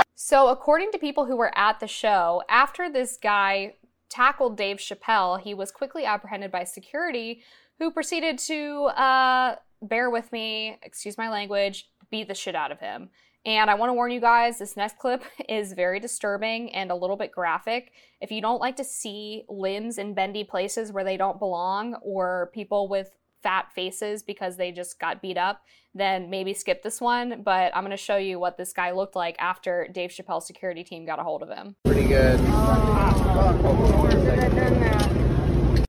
Smith? 0.04 0.06
So, 0.14 0.48
according 0.48 0.92
to 0.92 0.98
people 0.98 1.24
who 1.24 1.34
were 1.34 1.50
at 1.56 1.80
the 1.80 1.86
show, 1.86 2.42
after 2.50 2.92
this 2.92 3.16
guy 3.16 3.76
tackled 4.10 4.58
Dave 4.58 4.76
Chappelle, 4.76 5.40
he 5.40 5.54
was 5.54 5.70
quickly 5.70 6.04
apprehended 6.04 6.52
by 6.52 6.64
security 6.64 7.42
who 7.78 7.90
proceeded 7.90 8.36
to, 8.40 8.88
uh, 8.88 9.56
bear 9.80 10.10
with 10.10 10.30
me, 10.30 10.78
excuse 10.82 11.16
my 11.16 11.30
language, 11.30 11.88
beat 12.10 12.28
the 12.28 12.34
shit 12.34 12.54
out 12.54 12.70
of 12.70 12.80
him. 12.80 13.08
And 13.46 13.70
I 13.70 13.76
want 13.76 13.88
to 13.88 13.94
warn 13.94 14.10
you 14.10 14.20
guys, 14.20 14.58
this 14.58 14.76
next 14.76 14.98
clip 14.98 15.24
is 15.48 15.72
very 15.72 16.00
disturbing 16.00 16.70
and 16.74 16.90
a 16.90 16.94
little 16.94 17.16
bit 17.16 17.32
graphic. 17.32 17.92
If 18.20 18.30
you 18.30 18.42
don't 18.42 18.60
like 18.60 18.76
to 18.76 18.84
see 18.84 19.44
limbs 19.48 19.96
in 19.96 20.12
bendy 20.12 20.44
places 20.44 20.92
where 20.92 21.04
they 21.04 21.16
don't 21.16 21.38
belong 21.38 21.94
or 22.02 22.50
people 22.52 22.88
with 22.88 23.10
fat 23.42 23.72
faces 23.72 24.22
because 24.22 24.56
they 24.56 24.72
just 24.72 24.98
got 24.98 25.22
beat 25.22 25.36
up, 25.36 25.62
then 25.94 26.30
maybe 26.30 26.54
skip 26.54 26.82
this 26.82 27.00
one. 27.00 27.42
But 27.42 27.74
I'm 27.74 27.82
going 27.82 27.90
to 27.90 27.96
show 27.96 28.16
you 28.16 28.38
what 28.38 28.56
this 28.56 28.72
guy 28.72 28.90
looked 28.92 29.16
like 29.16 29.36
after 29.38 29.88
Dave 29.92 30.10
Chappelle's 30.10 30.46
security 30.46 30.84
team 30.84 31.06
got 31.06 31.18
a 31.18 31.22
hold 31.22 31.42
of 31.42 31.48
him. 31.48 31.76
Pretty 31.84 32.08
good. 32.08 32.38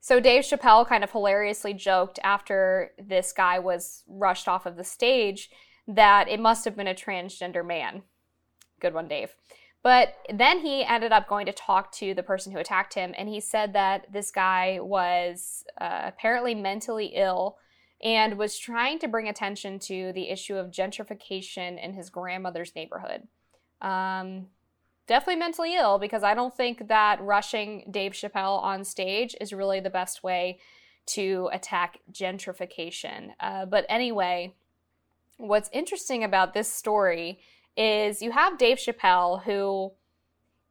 So 0.02 0.20
Dave 0.20 0.44
Chappelle 0.44 0.88
kind 0.88 1.04
of 1.04 1.12
hilariously 1.12 1.76
joked 1.76 2.20
after 2.24 2.92
this 2.98 3.32
guy 3.32 3.60
was 3.60 4.04
rushed 4.08 4.48
off 4.48 4.66
of 4.66 4.76
the 4.76 4.84
stage 4.84 5.52
that 5.88 6.28
it 6.28 6.40
must 6.40 6.66
have 6.66 6.76
been 6.76 6.88
a 6.88 6.96
transgender 6.96 7.66
man. 7.66 8.02
Good 8.80 8.94
one, 8.94 9.08
Dave. 9.08 9.36
But 9.82 10.16
then 10.34 10.60
he 10.60 10.84
ended 10.84 11.12
up 11.14 11.28
going 11.28 11.46
to 11.46 11.54
talk 11.54 11.92
to 11.94 12.14
the 12.14 12.24
person 12.24 12.52
who 12.52 12.60
attacked 12.60 12.94
him, 12.96 13.14
and 13.18 13.30
he 13.30 13.40
said 13.40 13.74
that 13.74 14.12
this 14.12 14.30
guy 14.30 14.80
was 14.82 15.64
uh, 15.80 16.02
apparently 16.04 16.54
mentally 16.54 17.14
ill 17.16 17.58
and 18.04 18.38
was 18.38 18.58
trying 18.58 19.00
to 19.00 19.08
bring 19.08 19.28
attention 19.28 19.80
to 19.80 20.12
the 20.14 20.30
issue 20.30 20.56
of 20.56 20.72
gentrification 20.72 21.82
in 21.82 21.94
his 21.94 22.10
grandmother's 22.10 22.76
neighborhood. 22.76 23.28
Um, 23.82 24.48
definitely 25.08 25.38
mentally 25.38 25.76
ill 25.76 25.98
because 25.98 26.24
I 26.24 26.34
don't 26.34 26.56
think 26.56 26.88
that 26.88 27.22
rushing 27.22 27.86
Dave 27.90 28.14
Chappelle 28.14 28.62
on 28.62 28.84
stage 28.84 29.36
is 29.42 29.52
really 29.52 29.80
the 29.80 29.90
best 29.90 30.24
way 30.24 30.60
to 31.08 31.50
attack 31.52 32.00
gentrification. 32.12 33.32
Uh, 33.40 33.66
but 33.66 33.86
anyway, 33.90 34.54
what's 35.38 35.70
interesting 35.74 36.24
about 36.24 36.54
this 36.54 36.72
story 36.72 37.40
is 37.80 38.22
you 38.22 38.32
have 38.32 38.58
Dave 38.58 38.78
Chappelle, 38.78 39.44
who, 39.44 39.94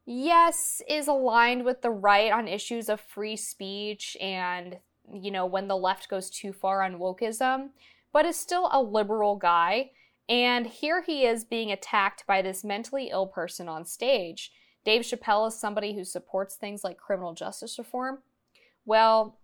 yes, 0.05 0.81
is 0.87 1.07
aligned 1.07 1.65
with 1.65 1.81
the 1.81 1.89
right 1.89 2.31
on 2.31 2.47
issues 2.47 2.87
of 2.87 3.01
free 3.01 3.35
speech 3.35 4.15
and, 4.21 4.77
you 5.11 5.31
know, 5.31 5.47
when 5.47 5.67
the 5.67 5.75
left 5.75 6.07
goes 6.07 6.29
too 6.29 6.53
far 6.53 6.83
on 6.83 6.99
wokeism, 6.99 7.69
but 8.13 8.25
is 8.25 8.37
still 8.37 8.69
a 8.71 8.79
liberal 8.79 9.35
guy. 9.35 9.89
And 10.29 10.67
here 10.67 11.01
he 11.01 11.25
is 11.25 11.43
being 11.43 11.71
attacked 11.71 12.27
by 12.27 12.43
this 12.43 12.63
mentally 12.63 13.09
ill 13.11 13.25
person 13.25 13.67
on 13.67 13.85
stage. 13.85 14.51
Dave 14.85 15.01
Chappelle 15.01 15.47
is 15.47 15.59
somebody 15.59 15.95
who 15.95 16.03
supports 16.03 16.55
things 16.55 16.83
like 16.83 16.97
criminal 16.97 17.33
justice 17.33 17.79
reform. 17.79 18.19
Well, 18.85 19.39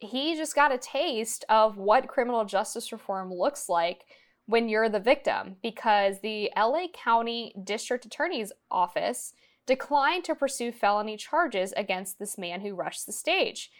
he 0.00 0.36
just 0.36 0.54
got 0.54 0.70
a 0.70 0.78
taste 0.78 1.46
of 1.48 1.78
what 1.78 2.08
criminal 2.08 2.44
justice 2.44 2.92
reform 2.92 3.32
looks 3.32 3.70
like 3.70 4.04
when 4.46 4.68
you're 4.68 4.88
the 4.88 5.00
victim 5.00 5.56
because 5.62 6.20
the 6.20 6.50
LA 6.56 6.86
County 6.92 7.52
District 7.62 8.04
Attorney's 8.04 8.52
Office 8.70 9.34
declined 9.66 10.24
to 10.24 10.34
pursue 10.34 10.72
felony 10.72 11.16
charges 11.16 11.74
against 11.76 12.18
this 12.18 12.38
man 12.38 12.60
who 12.60 12.74
rushed 12.74 13.06
the 13.06 13.12
stage. 13.12 13.70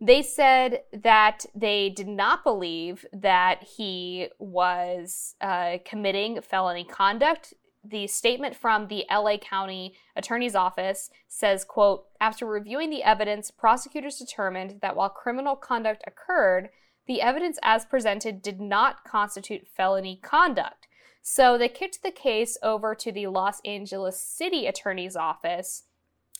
They 0.00 0.22
said 0.22 0.82
that 0.92 1.46
they 1.54 1.90
did 1.90 2.08
not 2.08 2.42
believe 2.42 3.04
that 3.12 3.62
he 3.76 4.28
was 4.38 5.34
uh, 5.40 5.78
committing 5.84 6.40
felony 6.40 6.84
conduct. 6.84 7.54
The 7.84 8.06
statement 8.06 8.56
from 8.56 8.88
the 8.88 9.04
LA 9.10 9.36
County 9.38 9.94
Attorney's 10.16 10.54
Office 10.54 11.10
says, 11.28 11.64
quote, 11.64 12.04
after 12.20 12.46
reviewing 12.46 12.90
the 12.90 13.02
evidence, 13.02 13.50
prosecutors 13.50 14.18
determined 14.18 14.80
that 14.82 14.96
while 14.96 15.08
criminal 15.08 15.56
conduct 15.56 16.02
occurred, 16.06 16.70
the 17.06 17.20
evidence 17.20 17.58
as 17.62 17.84
presented 17.84 18.42
did 18.42 18.60
not 18.60 19.04
constitute 19.04 19.66
felony 19.66 20.18
conduct. 20.22 20.86
So 21.22 21.56
they 21.56 21.68
kicked 21.68 22.02
the 22.02 22.10
case 22.10 22.58
over 22.62 22.94
to 22.96 23.12
the 23.12 23.28
Los 23.28 23.60
Angeles 23.64 24.20
City 24.20 24.66
Attorney's 24.66 25.16
Office, 25.16 25.84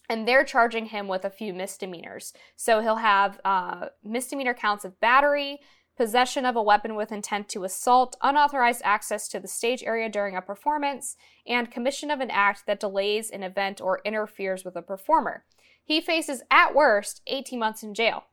and 0.09 0.27
they're 0.27 0.45
charging 0.45 0.87
him 0.87 1.07
with 1.07 1.25
a 1.25 1.31
few 1.31 1.55
misdemeanors. 1.55 2.33
So 2.57 2.81
he'll 2.81 2.97
have 2.97 3.41
uh, 3.45 3.87
misdemeanor 4.03 4.55
counts 4.55 4.85
of 4.85 5.01
battery, 5.01 5.61
possession 5.97 6.45
of 6.45 6.57
a 6.57 6.63
weapon 6.63 6.97
with 6.97 7.13
intent 7.13 7.49
to 7.51 7.65
assault, 7.65 8.17
unauthorized 8.23 8.83
access 8.85 9.29
to 9.29 9.39
the 9.39 9.47
stage 9.47 9.85
area 9.85 10.09
during 10.09 10.35
a 10.35 10.43
performance, 10.43 11.17
and 11.47 11.71
commission 11.71 12.11
of 12.11 12.21
an 12.21 12.31
act 12.31 12.65
that 12.67 12.81
delays 12.81 13.31
an 13.31 13.43
event 13.43 13.81
or 13.81 14.01
interferes 14.05 14.65
with 14.65 14.75
a 14.75 14.83
performer. 14.83 15.45
He 15.85 16.01
faces, 16.01 16.43
at 16.51 16.75
worst, 16.75 17.21
18 17.27 17.59
months 17.59 17.83
in 17.83 17.95
jail. 17.95 18.25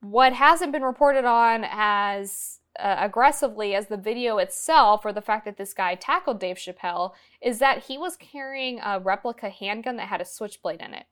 What 0.00 0.32
hasn't 0.32 0.72
been 0.72 0.82
reported 0.82 1.24
on 1.24 1.64
as 1.68 2.60
uh, 2.78 2.96
aggressively 2.98 3.74
as 3.74 3.88
the 3.88 3.96
video 3.96 4.38
itself, 4.38 5.04
or 5.04 5.12
the 5.12 5.20
fact 5.20 5.44
that 5.44 5.56
this 5.56 5.74
guy 5.74 5.96
tackled 5.96 6.38
Dave 6.38 6.56
Chappelle, 6.56 7.12
is 7.40 7.58
that 7.58 7.84
he 7.84 7.98
was 7.98 8.16
carrying 8.16 8.78
a 8.80 9.00
replica 9.00 9.48
handgun 9.48 9.96
that 9.96 10.08
had 10.08 10.20
a 10.20 10.24
switchblade 10.24 10.80
in 10.80 10.94
it. 10.94 11.06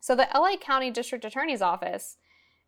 So 0.00 0.16
the 0.16 0.28
LA 0.34 0.56
County 0.56 0.90
District 0.90 1.24
Attorney's 1.24 1.60
Office 1.60 2.16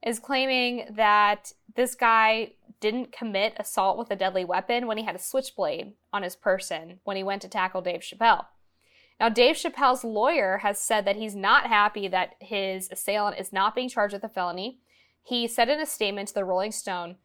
is 0.03 0.19
claiming 0.19 0.87
that 0.91 1.53
this 1.75 1.95
guy 1.95 2.53
didn't 2.81 3.13
commit 3.13 3.55
assault 3.59 3.97
with 3.97 4.11
a 4.11 4.17
deadly 4.17 4.45
weapon 4.45 4.87
when 4.87 4.99
he 4.99 5.05
had 5.05 5.15
a 5.15 5.21
switchblade 5.21 5.93
on 6.13 6.23
his 6.23 6.37
person 6.37 7.01
when 7.05 7.17
he 7.17 7.23
went 7.23 7.41
to 7.41 7.49
tackle 7.49 7.81
Dave 7.81 8.01
Chappelle. 8.01 8.47
Now, 9.19 9.29
Dave 9.29 9.55
Chappelle's 9.57 10.05
lawyer 10.05 10.59
has 10.59 10.79
said 10.79 11.05
that 11.07 11.17
he's 11.17 11.37
not 11.37 11.69
happy 11.69 12.09
that 12.09 12.35
his 12.41 12.91
assailant 12.91 13.39
is 13.39 13.53
not 13.53 13.75
being 13.75 13.89
charged 13.89 14.13
with 14.13 14.25
a 14.25 14.29
felony. 14.29 14.81
He 15.23 15.47
said 15.47 15.69
in 15.69 15.81
a 15.81 15.87
statement 15.87 16.29
to 16.29 16.35
the 16.35 16.45
Rolling 16.45 16.73
Stone, 16.73 17.17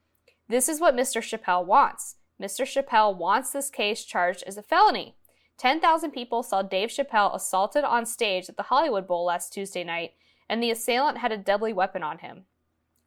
This 0.47 0.69
is 0.69 0.79
what 0.79 0.95
Mr. 0.95 1.21
Chappelle 1.21 1.65
wants. 1.65 2.15
Mr. 2.41 2.65
Chappelle 2.65 3.17
wants 3.17 3.51
this 3.51 3.69
case 3.69 4.05
charged 4.05 4.43
as 4.45 4.57
a 4.57 4.61
felony. 4.61 5.15
10,000 5.57 6.11
people 6.11 6.43
saw 6.43 6.61
Dave 6.61 6.89
Chappelle 6.89 7.35
assaulted 7.35 7.83
on 7.83 8.05
stage 8.05 8.47
at 8.47 8.57
the 8.57 8.63
Hollywood 8.63 9.07
Bowl 9.07 9.25
last 9.25 9.51
Tuesday 9.51 9.83
night, 9.83 10.11
and 10.47 10.61
the 10.61 10.69
assailant 10.69 11.17
had 11.17 11.31
a 11.31 11.37
deadly 11.37 11.73
weapon 11.73 12.03
on 12.03 12.19
him. 12.19 12.45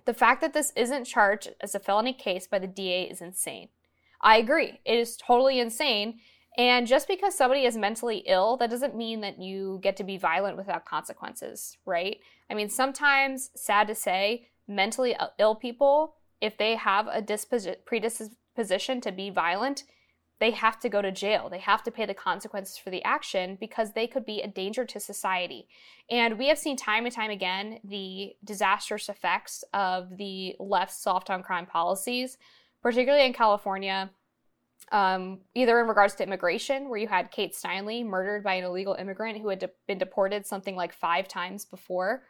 The 0.04 0.14
fact 0.14 0.40
that 0.40 0.52
this 0.52 0.72
isn't 0.74 1.04
charged 1.04 1.54
as 1.60 1.74
a 1.74 1.78
felony 1.78 2.12
case 2.12 2.48
by 2.48 2.58
the 2.58 2.66
DA 2.66 3.04
is 3.04 3.20
insane. 3.20 3.68
I 4.20 4.38
agree. 4.38 4.80
It 4.84 4.98
is 4.98 5.16
totally 5.16 5.60
insane. 5.60 6.18
And 6.58 6.86
just 6.86 7.06
because 7.06 7.36
somebody 7.36 7.64
is 7.64 7.76
mentally 7.76 8.24
ill, 8.26 8.56
that 8.56 8.70
doesn't 8.70 8.96
mean 8.96 9.20
that 9.20 9.40
you 9.40 9.78
get 9.82 9.96
to 9.98 10.04
be 10.04 10.18
violent 10.18 10.56
without 10.56 10.84
consequences, 10.84 11.78
right? 11.86 12.18
I 12.50 12.54
mean, 12.54 12.68
sometimes, 12.68 13.50
sad 13.54 13.86
to 13.86 13.94
say, 13.94 14.48
mentally 14.70 15.16
ill 15.38 15.54
people, 15.54 16.14
if 16.40 16.56
they 16.56 16.76
have 16.76 17.06
a 17.06 17.22
predisposition 17.84 19.00
to 19.00 19.12
be 19.12 19.28
violent, 19.30 19.84
they 20.40 20.52
have 20.52 20.80
to 20.80 20.88
go 20.88 21.02
to 21.02 21.12
jail. 21.12 21.50
They 21.50 21.58
have 21.58 21.82
to 21.82 21.90
pay 21.90 22.06
the 22.06 22.14
consequences 22.14 22.78
for 22.78 22.88
the 22.88 23.04
action 23.04 23.58
because 23.60 23.92
they 23.92 24.06
could 24.06 24.24
be 24.24 24.40
a 24.40 24.48
danger 24.48 24.86
to 24.86 24.98
society. 24.98 25.68
And 26.10 26.38
we 26.38 26.48
have 26.48 26.58
seen 26.58 26.76
time 26.76 27.04
and 27.04 27.14
time 27.14 27.30
again 27.30 27.78
the 27.84 28.32
disastrous 28.42 29.10
effects 29.10 29.62
of 29.74 30.16
the 30.16 30.56
left's 30.58 31.02
soft 31.02 31.28
on 31.28 31.42
crime 31.42 31.66
policies, 31.66 32.38
particularly 32.82 33.26
in 33.26 33.34
California. 33.34 34.10
Um, 34.92 35.40
either 35.54 35.78
in 35.78 35.86
regards 35.86 36.14
to 36.16 36.24
immigration, 36.24 36.88
where 36.88 36.98
you 36.98 37.06
had 37.06 37.30
Kate 37.30 37.52
Steinle 37.52 38.04
murdered 38.04 38.42
by 38.42 38.54
an 38.54 38.64
illegal 38.64 38.94
immigrant 38.94 39.38
who 39.38 39.48
had 39.48 39.60
de- 39.60 39.70
been 39.86 39.98
deported 39.98 40.46
something 40.46 40.74
like 40.74 40.92
five 40.94 41.28
times 41.28 41.64
before, 41.64 42.24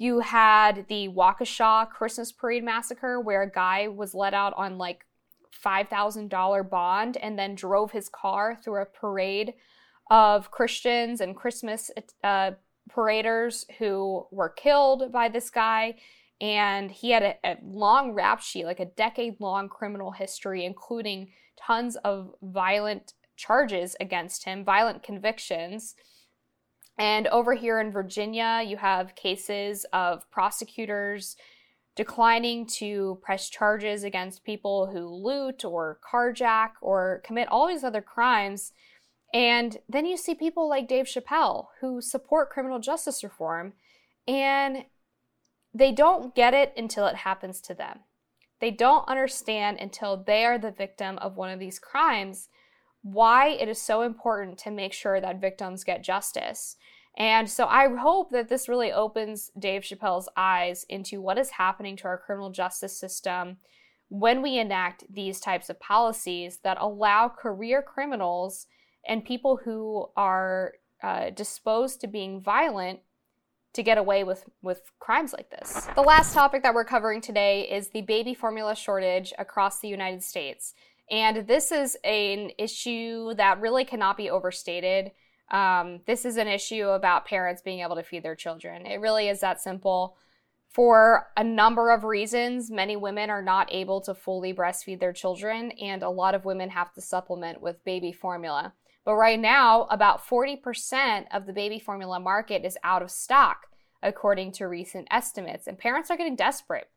you 0.00 0.20
had 0.20 0.86
the 0.88 1.08
Waukesha 1.08 1.90
Christmas 1.90 2.32
parade 2.32 2.64
massacre, 2.64 3.20
where 3.20 3.42
a 3.42 3.50
guy 3.50 3.86
was 3.86 4.14
let 4.14 4.32
out 4.32 4.54
on 4.56 4.78
like 4.78 5.04
$5,000 5.62 6.70
bond 6.70 7.18
and 7.18 7.38
then 7.38 7.54
drove 7.54 7.92
his 7.92 8.08
car 8.08 8.56
through 8.56 8.80
a 8.80 8.86
parade 8.86 9.52
of 10.10 10.50
Christians 10.50 11.20
and 11.20 11.36
Christmas 11.36 11.90
uh, 12.24 12.52
paraders 12.88 13.66
who 13.78 14.26
were 14.30 14.48
killed 14.48 15.12
by 15.12 15.28
this 15.28 15.50
guy. 15.50 15.96
And 16.40 16.90
he 16.90 17.10
had 17.10 17.22
a, 17.22 17.36
a 17.44 17.56
long 17.62 18.12
rap 18.12 18.40
sheet, 18.40 18.64
like 18.64 18.80
a 18.80 18.86
decade 18.86 19.38
long 19.38 19.68
criminal 19.68 20.12
history, 20.12 20.64
including 20.64 21.28
tons 21.58 21.96
of 21.96 22.30
violent 22.40 23.12
charges 23.36 23.96
against 24.00 24.46
him, 24.46 24.64
violent 24.64 25.02
convictions. 25.02 25.94
And 27.00 27.28
over 27.28 27.54
here 27.54 27.80
in 27.80 27.92
Virginia, 27.92 28.62
you 28.62 28.76
have 28.76 29.14
cases 29.14 29.86
of 29.90 30.30
prosecutors 30.30 31.34
declining 31.96 32.66
to 32.66 33.18
press 33.22 33.48
charges 33.48 34.04
against 34.04 34.44
people 34.44 34.88
who 34.88 35.08
loot 35.08 35.64
or 35.64 35.98
carjack 36.12 36.72
or 36.82 37.22
commit 37.24 37.48
all 37.48 37.66
these 37.66 37.84
other 37.84 38.02
crimes. 38.02 38.74
And 39.32 39.78
then 39.88 40.04
you 40.04 40.18
see 40.18 40.34
people 40.34 40.68
like 40.68 40.88
Dave 40.88 41.06
Chappelle 41.06 41.68
who 41.80 42.02
support 42.02 42.50
criminal 42.50 42.80
justice 42.80 43.24
reform 43.24 43.72
and 44.28 44.84
they 45.72 45.92
don't 45.92 46.34
get 46.34 46.52
it 46.52 46.74
until 46.76 47.06
it 47.06 47.16
happens 47.16 47.62
to 47.62 47.72
them. 47.72 48.00
They 48.60 48.70
don't 48.70 49.08
understand 49.08 49.78
until 49.80 50.22
they 50.22 50.44
are 50.44 50.58
the 50.58 50.70
victim 50.70 51.16
of 51.16 51.38
one 51.38 51.48
of 51.48 51.60
these 51.60 51.78
crimes 51.78 52.50
why 53.02 53.48
it 53.48 53.68
is 53.68 53.80
so 53.80 54.02
important 54.02 54.58
to 54.58 54.70
make 54.70 54.92
sure 54.92 55.20
that 55.20 55.40
victims 55.40 55.84
get 55.84 56.04
justice. 56.04 56.76
And 57.16 57.50
so 57.50 57.66
I 57.66 57.88
hope 57.88 58.30
that 58.30 58.48
this 58.48 58.68
really 58.68 58.92
opens 58.92 59.50
Dave 59.58 59.82
Chappelle's 59.82 60.28
eyes 60.36 60.84
into 60.88 61.20
what 61.20 61.38
is 61.38 61.50
happening 61.50 61.96
to 61.96 62.04
our 62.04 62.18
criminal 62.18 62.50
justice 62.50 62.98
system 62.98 63.56
when 64.08 64.42
we 64.42 64.58
enact 64.58 65.04
these 65.08 65.40
types 65.40 65.70
of 65.70 65.80
policies 65.80 66.58
that 66.62 66.78
allow 66.80 67.28
career 67.28 67.82
criminals 67.82 68.66
and 69.06 69.24
people 69.24 69.60
who 69.64 70.06
are 70.16 70.74
uh, 71.02 71.30
disposed 71.30 72.00
to 72.00 72.06
being 72.06 72.40
violent 72.40 73.00
to 73.72 73.82
get 73.82 73.98
away 73.98 74.24
with, 74.24 74.44
with 74.62 74.90
crimes 74.98 75.32
like 75.32 75.48
this. 75.50 75.88
The 75.94 76.02
last 76.02 76.34
topic 76.34 76.62
that 76.64 76.74
we're 76.74 76.84
covering 76.84 77.20
today 77.20 77.68
is 77.70 77.88
the 77.88 78.02
baby 78.02 78.34
formula 78.34 78.74
shortage 78.74 79.32
across 79.38 79.78
the 79.78 79.88
United 79.88 80.24
States. 80.24 80.74
And 81.10 81.46
this 81.46 81.72
is 81.72 81.96
an 82.04 82.52
issue 82.58 83.34
that 83.34 83.60
really 83.60 83.84
cannot 83.84 84.16
be 84.16 84.30
overstated. 84.30 85.10
Um, 85.50 86.00
this 86.06 86.24
is 86.24 86.36
an 86.36 86.46
issue 86.46 86.88
about 86.88 87.26
parents 87.26 87.62
being 87.62 87.80
able 87.80 87.96
to 87.96 88.02
feed 88.02 88.22
their 88.22 88.36
children. 88.36 88.86
It 88.86 89.00
really 89.00 89.28
is 89.28 89.40
that 89.40 89.60
simple. 89.60 90.16
For 90.70 91.26
a 91.36 91.42
number 91.42 91.90
of 91.90 92.04
reasons, 92.04 92.70
many 92.70 92.94
women 92.94 93.28
are 93.28 93.42
not 93.42 93.72
able 93.72 94.00
to 94.02 94.14
fully 94.14 94.54
breastfeed 94.54 95.00
their 95.00 95.12
children, 95.12 95.72
and 95.72 96.04
a 96.04 96.10
lot 96.10 96.36
of 96.36 96.44
women 96.44 96.70
have 96.70 96.92
to 96.92 97.00
supplement 97.00 97.60
with 97.60 97.84
baby 97.84 98.12
formula. 98.12 98.74
But 99.04 99.14
right 99.16 99.40
now, 99.40 99.88
about 99.90 100.24
40% 100.24 101.24
of 101.32 101.46
the 101.46 101.52
baby 101.52 101.80
formula 101.80 102.20
market 102.20 102.64
is 102.64 102.78
out 102.84 103.02
of 103.02 103.10
stock, 103.10 103.66
according 104.00 104.52
to 104.52 104.68
recent 104.68 105.08
estimates, 105.10 105.66
and 105.66 105.76
parents 105.76 106.08
are 106.08 106.16
getting 106.16 106.36
desperate. 106.36 106.88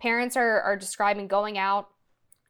Parents 0.00 0.36
are, 0.36 0.60
are 0.60 0.76
describing 0.76 1.26
going 1.26 1.58
out, 1.58 1.88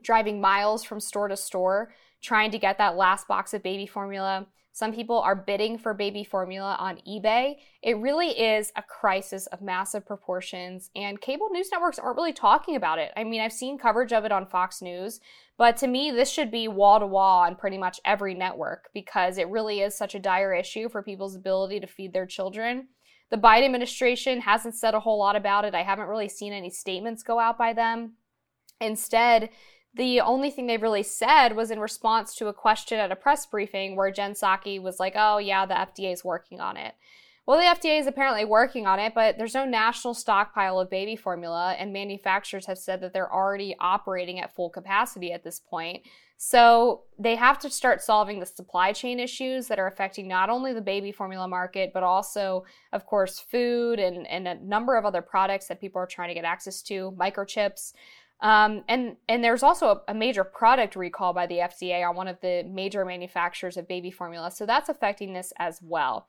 driving 0.03 0.41
miles 0.41 0.85
from 0.85 1.01
store 1.01 1.29
to 1.29 1.37
store, 1.37 1.93
trying 2.21 2.51
to 2.51 2.59
get 2.59 2.79
that 2.79 2.97
last 2.97 3.27
box 3.29 3.55
of 3.55 3.62
baby 3.62 3.87
formula 3.87 4.47
some 4.75 4.95
people 4.95 5.19
are 5.19 5.37
bidding 5.37 5.77
for 5.77 5.92
baby 5.92 6.25
formula 6.25 6.77
on 6.81 6.96
eBay. 7.07 7.57
It 7.83 7.98
really 7.98 8.29
is 8.29 8.73
a 8.75 8.83
crisis 8.83 9.46
of 9.48 9.61
massive 9.61 10.07
proportions, 10.07 10.90
and 10.96 11.21
cable 11.21 11.50
news 11.50 11.69
networks 11.71 11.98
aren't 11.98 12.17
really 12.17 12.33
talking 12.33 12.75
about 12.75 12.98
it. 12.98 13.13
I 13.15 13.23
mean, 13.23 13.42
I've 13.42 13.53
seen 13.53 13.77
coverage 13.77 14.15
of 14.15 14.25
it 14.25 14.33
on 14.33 14.46
Fox 14.46 14.81
News, 14.81 15.21
but 15.59 15.77
to 15.79 15.87
me, 15.87 16.11
this 16.11 16.31
should 16.31 16.50
be 16.50 16.69
wall 16.69 16.98
to 17.00 17.07
wall 17.07 17.42
on 17.42 17.55
pretty 17.55 17.77
much 17.77 18.00
every 18.07 18.33
network 18.33 18.88
because 18.94 19.37
it 19.37 19.48
really 19.48 19.81
is 19.81 19.94
such 19.94 20.15
a 20.15 20.21
dire 20.21 20.55
issue 20.55 20.88
for 20.88 21.03
people's 21.03 21.37
ability 21.37 21.79
to 21.81 21.87
feed 21.87 22.15
their 22.15 22.27
children. 22.27 22.88
The 23.31 23.37
Biden 23.37 23.67
administration 23.67 24.40
hasn't 24.40 24.75
said 24.75 24.94
a 24.94 25.00
whole 25.00 25.19
lot 25.19 25.37
about 25.37 25.67
it. 25.67 25.75
I 25.75 25.83
haven't 25.83 26.09
really 26.09 26.29
seen 26.31 26.55
any 26.55 26.71
statements 26.71 27.23
go 27.23 27.38
out 27.38 27.59
by 27.59 27.75
them. 27.75 28.15
Instead, 28.81 29.50
the 29.95 30.21
only 30.21 30.51
thing 30.51 30.67
they 30.67 30.79
really 30.79 31.03
said 31.03 31.55
was 31.55 31.71
in 31.71 31.79
response 31.79 32.35
to 32.37 32.49
a 32.49 32.53
question 32.55 32.99
at 32.99 33.13
a 33.13 33.17
press 33.17 33.45
briefing 33.45 33.95
where 33.95 34.11
Jen 34.11 34.33
Psaki 34.33 34.81
was 34.81 34.99
like, 34.99 35.15
oh, 35.17 35.38
yeah, 35.38 35.67
the 35.67 35.75
FDA 35.75 36.13
is 36.13 36.25
working 36.25 36.61
on 36.61 36.77
it. 36.77 36.95
Well, 37.45 37.59
the 37.59 37.88
FDA 37.88 37.99
is 37.99 38.07
apparently 38.07 38.45
working 38.45 38.87
on 38.87 39.01
it, 39.01 39.15
but 39.15 39.37
there's 39.37 39.55
no 39.55 39.65
national 39.65 40.15
stockpile 40.15 40.79
of 40.79 40.88
baby 40.88 41.17
formula, 41.17 41.75
and 41.77 41.93
manufacturers 41.93 42.67
have 42.67 42.79
said 42.79 43.01
that 43.01 43.13
they're 43.13 43.33
already 43.33 43.75
operating 43.81 44.38
at 44.38 44.55
full 44.55 44.71
capacity 44.71 45.33
at 45.33 45.43
this 45.43 45.59
point. 45.59 46.03
So 46.37 47.03
they 47.19 47.37
have 47.37 47.59
to 47.61 47.71
start 47.71 48.01
solving 48.01 48.38
the 48.38 48.47
supply 48.47 48.93
chain 48.93 49.19
issues 49.19 49.67
that 49.69 49.79
are 49.79 49.87
affecting 49.87 50.29
not 50.29 50.51
only 50.51 50.73
the 50.73 50.81
baby 50.81 51.11
formula 51.11 51.47
market, 51.49 51.93
but 51.93 52.03
also, 52.05 52.65
of 52.93 53.07
course, 53.07 53.40
food 53.40 53.99
and, 53.99 54.27
and 54.29 54.47
a 54.47 54.55
number 54.55 54.97
of 54.97 55.05
other 55.05 55.23
products 55.23 55.67
that 55.67 55.81
people 55.81 56.01
are 56.01 56.07
trying 56.07 56.29
to 56.29 56.35
get 56.35 56.45
access 56.45 56.81
to, 56.83 57.13
microchips. 57.19 57.93
Um, 58.43 58.83
and 58.88 59.17
and 59.29 59.43
there's 59.43 59.63
also 59.63 59.87
a, 59.87 60.01
a, 60.09 60.15
major 60.15 60.43
product 60.43 60.97
recall 60.97 61.33
by 61.33 61.47
the 61.47 61.59
FDA 61.59 62.07
on 62.07 62.17
one 62.17 62.27
of 62.27 62.40
the 62.40 62.65
major 62.69 63.05
manufacturers 63.05 63.77
of 63.77 63.87
baby 63.87 64.11
formula, 64.11 64.51
so 64.51 64.67
that's 64.67 64.88
affecting 64.88 65.33
this 65.33 65.53
as 65.61 65.79
well. 65.81 66.27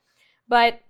But 0.47 0.81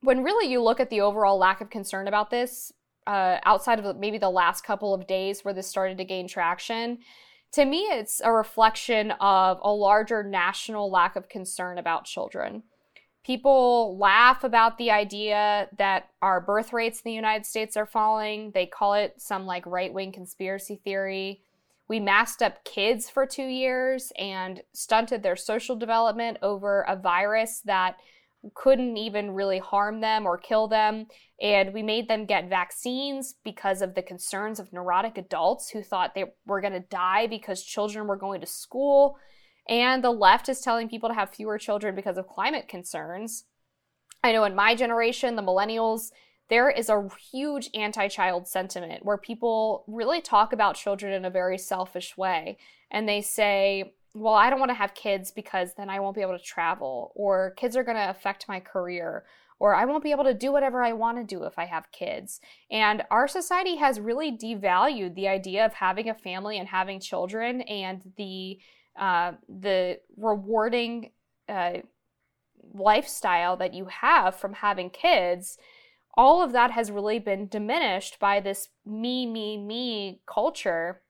when 0.00 0.24
really 0.24 0.50
you 0.50 0.60
look 0.60 0.80
at 0.80 0.90
the 0.90 1.00
overall 1.00 1.38
lack 1.38 1.60
of 1.60 1.70
concern 1.70 2.08
about 2.08 2.30
this, 2.30 2.72
uh, 3.06 3.38
outside 3.44 3.78
of 3.78 3.96
maybe 3.98 4.18
the 4.18 4.30
last 4.30 4.64
couple 4.64 4.92
of 4.92 5.06
days 5.06 5.44
where 5.44 5.54
this 5.54 5.68
started 5.68 5.96
to 5.98 6.04
gain 6.04 6.26
traction, 6.26 6.98
to 7.52 7.64
me, 7.64 7.82
it's 7.82 8.20
a 8.22 8.32
reflection 8.32 9.12
of 9.20 9.58
a 9.62 9.72
larger 9.72 10.24
national 10.24 10.90
lack 10.90 11.14
of 11.14 11.28
concern 11.28 11.78
about 11.78 12.04
children. 12.04 12.64
People 13.28 13.98
laugh 13.98 14.42
about 14.42 14.78
the 14.78 14.90
idea 14.90 15.68
that 15.76 16.08
our 16.22 16.40
birth 16.40 16.72
rates 16.72 17.00
in 17.00 17.10
the 17.10 17.14
United 17.14 17.44
States 17.44 17.76
are 17.76 17.84
falling. 17.84 18.52
They 18.52 18.64
call 18.64 18.94
it 18.94 19.16
some 19.18 19.44
like 19.44 19.66
right 19.66 19.92
wing 19.92 20.12
conspiracy 20.12 20.80
theory. 20.82 21.42
We 21.88 22.00
masked 22.00 22.40
up 22.40 22.64
kids 22.64 23.10
for 23.10 23.26
two 23.26 23.44
years 23.44 24.14
and 24.18 24.62
stunted 24.72 25.22
their 25.22 25.36
social 25.36 25.76
development 25.76 26.38
over 26.40 26.86
a 26.88 26.96
virus 26.96 27.60
that 27.66 27.96
couldn't 28.54 28.96
even 28.96 29.32
really 29.32 29.58
harm 29.58 30.00
them 30.00 30.24
or 30.24 30.38
kill 30.38 30.66
them. 30.66 31.04
And 31.38 31.74
we 31.74 31.82
made 31.82 32.08
them 32.08 32.24
get 32.24 32.48
vaccines 32.48 33.34
because 33.44 33.82
of 33.82 33.94
the 33.94 34.00
concerns 34.00 34.58
of 34.58 34.72
neurotic 34.72 35.18
adults 35.18 35.68
who 35.68 35.82
thought 35.82 36.14
they 36.14 36.24
were 36.46 36.62
going 36.62 36.72
to 36.72 36.80
die 36.80 37.26
because 37.26 37.62
children 37.62 38.06
were 38.06 38.16
going 38.16 38.40
to 38.40 38.46
school. 38.46 39.18
And 39.68 40.02
the 40.02 40.10
left 40.10 40.48
is 40.48 40.60
telling 40.60 40.88
people 40.88 41.08
to 41.08 41.14
have 41.14 41.30
fewer 41.30 41.58
children 41.58 41.94
because 41.94 42.16
of 42.16 42.28
climate 42.28 42.68
concerns. 42.68 43.44
I 44.24 44.32
know 44.32 44.44
in 44.44 44.54
my 44.54 44.74
generation, 44.74 45.36
the 45.36 45.42
millennials, 45.42 46.10
there 46.48 46.70
is 46.70 46.88
a 46.88 47.08
huge 47.30 47.68
anti 47.74 48.08
child 48.08 48.48
sentiment 48.48 49.04
where 49.04 49.18
people 49.18 49.84
really 49.86 50.20
talk 50.20 50.52
about 50.52 50.76
children 50.76 51.12
in 51.12 51.24
a 51.24 51.30
very 51.30 51.58
selfish 51.58 52.16
way. 52.16 52.56
And 52.90 53.06
they 53.08 53.20
say, 53.20 53.92
well, 54.14 54.34
I 54.34 54.48
don't 54.48 54.58
want 54.58 54.70
to 54.70 54.74
have 54.74 54.94
kids 54.94 55.30
because 55.30 55.74
then 55.74 55.90
I 55.90 56.00
won't 56.00 56.16
be 56.16 56.22
able 56.22 56.38
to 56.38 56.44
travel, 56.44 57.12
or 57.14 57.52
kids 57.56 57.76
are 57.76 57.84
going 57.84 57.98
to 57.98 58.10
affect 58.10 58.48
my 58.48 58.58
career, 58.58 59.24
or 59.58 59.74
I 59.74 59.84
won't 59.84 60.02
be 60.02 60.10
able 60.10 60.24
to 60.24 60.34
do 60.34 60.50
whatever 60.50 60.82
I 60.82 60.94
want 60.94 61.18
to 61.18 61.24
do 61.24 61.44
if 61.44 61.58
I 61.58 61.66
have 61.66 61.92
kids. 61.92 62.40
And 62.70 63.02
our 63.10 63.28
society 63.28 63.76
has 63.76 64.00
really 64.00 64.32
devalued 64.32 65.14
the 65.14 65.28
idea 65.28 65.66
of 65.66 65.74
having 65.74 66.08
a 66.08 66.14
family 66.14 66.58
and 66.58 66.68
having 66.68 67.00
children 67.00 67.60
and 67.62 68.12
the 68.16 68.58
uh, 68.98 69.32
the 69.48 70.00
rewarding 70.16 71.10
uh, 71.48 71.78
lifestyle 72.74 73.56
that 73.56 73.74
you 73.74 73.86
have 73.86 74.34
from 74.34 74.54
having 74.54 74.90
kids. 74.90 75.58
All 76.14 76.42
of 76.42 76.52
that 76.52 76.72
has 76.72 76.90
really 76.90 77.18
been 77.18 77.46
diminished 77.48 78.18
by 78.18 78.40
this 78.40 78.68
me, 78.84 79.24
me, 79.26 79.56
me 79.56 80.20
culture 80.26 81.02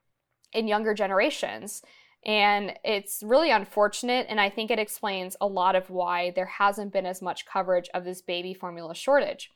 in 0.53 0.68
younger 0.68 0.95
generations. 0.95 1.82
And 2.26 2.74
it's 2.84 3.22
really 3.22 3.51
unfortunate, 3.51 4.26
and 4.28 4.41
I 4.41 4.51
think 4.51 4.70
it 4.70 4.78
explains 4.78 5.36
a 5.41 5.47
lot 5.47 5.76
of 5.76 5.89
why 5.89 6.32
there 6.34 6.47
hasn't 6.47 6.93
been 6.93 7.07
as 7.07 7.22
much 7.22 7.47
coverage 7.47 7.89
of 7.95 8.05
this 8.05 8.20
baby 8.20 8.55
formula 8.55 8.95
shortage. 8.95 9.51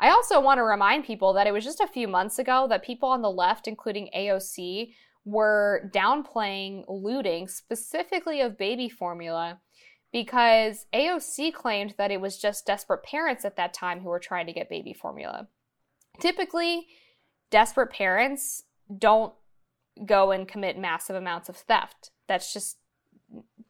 I 0.00 0.10
also 0.10 0.40
want 0.40 0.58
to 0.58 0.64
remind 0.64 1.04
people 1.04 1.32
that 1.34 1.46
it 1.46 1.52
was 1.52 1.64
just 1.64 1.80
a 1.80 1.86
few 1.86 2.06
months 2.06 2.38
ago 2.38 2.66
that 2.68 2.84
people 2.84 3.08
on 3.08 3.22
the 3.22 3.30
left, 3.30 3.66
including 3.66 4.10
AOC, 4.16 4.94
were 5.28 5.90
downplaying 5.94 6.84
looting, 6.88 7.48
specifically 7.48 8.40
of 8.40 8.56
baby 8.56 8.88
formula, 8.88 9.60
because 10.10 10.86
AOC 10.94 11.52
claimed 11.52 11.94
that 11.98 12.10
it 12.10 12.20
was 12.20 12.38
just 12.38 12.64
desperate 12.66 13.02
parents 13.02 13.44
at 13.44 13.56
that 13.56 13.74
time 13.74 14.00
who 14.00 14.08
were 14.08 14.18
trying 14.18 14.46
to 14.46 14.54
get 14.54 14.70
baby 14.70 14.94
formula. 14.94 15.48
Typically, 16.18 16.86
desperate 17.50 17.90
parents 17.90 18.62
don't 18.96 19.34
go 20.06 20.30
and 20.30 20.48
commit 20.48 20.78
massive 20.78 21.14
amounts 21.14 21.50
of 21.50 21.56
theft. 21.56 22.10
That's 22.26 22.52
just 22.52 22.78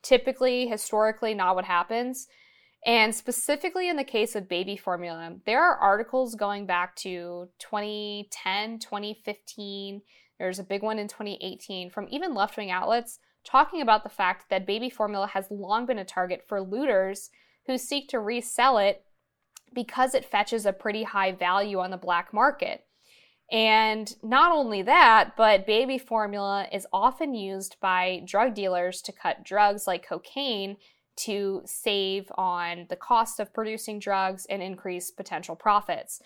typically, 0.03 0.69
historically, 0.69 1.35
not 1.35 1.57
what 1.57 1.65
happens. 1.65 2.29
And 2.87 3.13
specifically 3.13 3.89
in 3.89 3.97
the 3.97 4.05
case 4.05 4.37
of 4.37 4.49
baby 4.49 4.77
formula, 4.77 5.35
there 5.45 5.61
are 5.61 5.77
articles 5.77 6.37
going 6.37 6.67
back 6.67 6.95
to 6.97 7.49
2010, 7.59 8.79
2015. 8.79 10.03
There's 10.39 10.59
a 10.59 10.65
big 10.65 10.83
one 10.83 10.99
in 10.99 11.09
2018 11.09 11.91
from 11.91 12.07
even 12.11 12.35
left 12.35 12.57
wing 12.57 12.71
outlets 12.71 13.19
talking 13.45 13.81
about 13.81 14.03
the 14.03 14.09
fact 14.09 14.51
that 14.51 14.67
baby 14.67 14.91
formula 14.91 15.27
has 15.27 15.51
long 15.51 15.87
been 15.87 15.99
a 15.99 16.05
target 16.05 16.45
for 16.47 16.61
looters 16.61 17.31
who 17.67 17.79
seek 17.79 18.09
to 18.09 18.21
resell 18.21 18.79
it 18.79 19.05
because 19.75 20.15
it 20.15 20.25
fetches 20.25 20.67
a 20.67 20.73
pretty 20.73 21.03
high 21.03 21.33
value 21.33 21.79
on 21.79 21.91
the 21.91 21.97
black 21.97 22.33
market. 22.33 22.85
And 23.51 24.15
not 24.23 24.53
only 24.53 24.83
that, 24.83 25.35
but 25.37 25.67
baby 25.67 25.99
formula 25.99 26.67
is 26.71 26.87
often 26.93 27.35
used 27.35 27.77
by 27.81 28.23
drug 28.27 28.55
dealers 28.55 29.01
to 29.03 29.13
cut 29.13 29.45
drugs 29.45 29.87
like 29.87 30.07
cocaine 30.07 30.77
to 31.17 31.63
save 31.65 32.31
on 32.37 32.87
the 32.91 32.97
cost 32.97 33.41
of 33.41 33.53
producing 33.53 33.99
drugs 33.99 34.47
and 34.49 34.63
increase 34.63 35.11
potential 35.11 35.57
profits. 35.57 36.21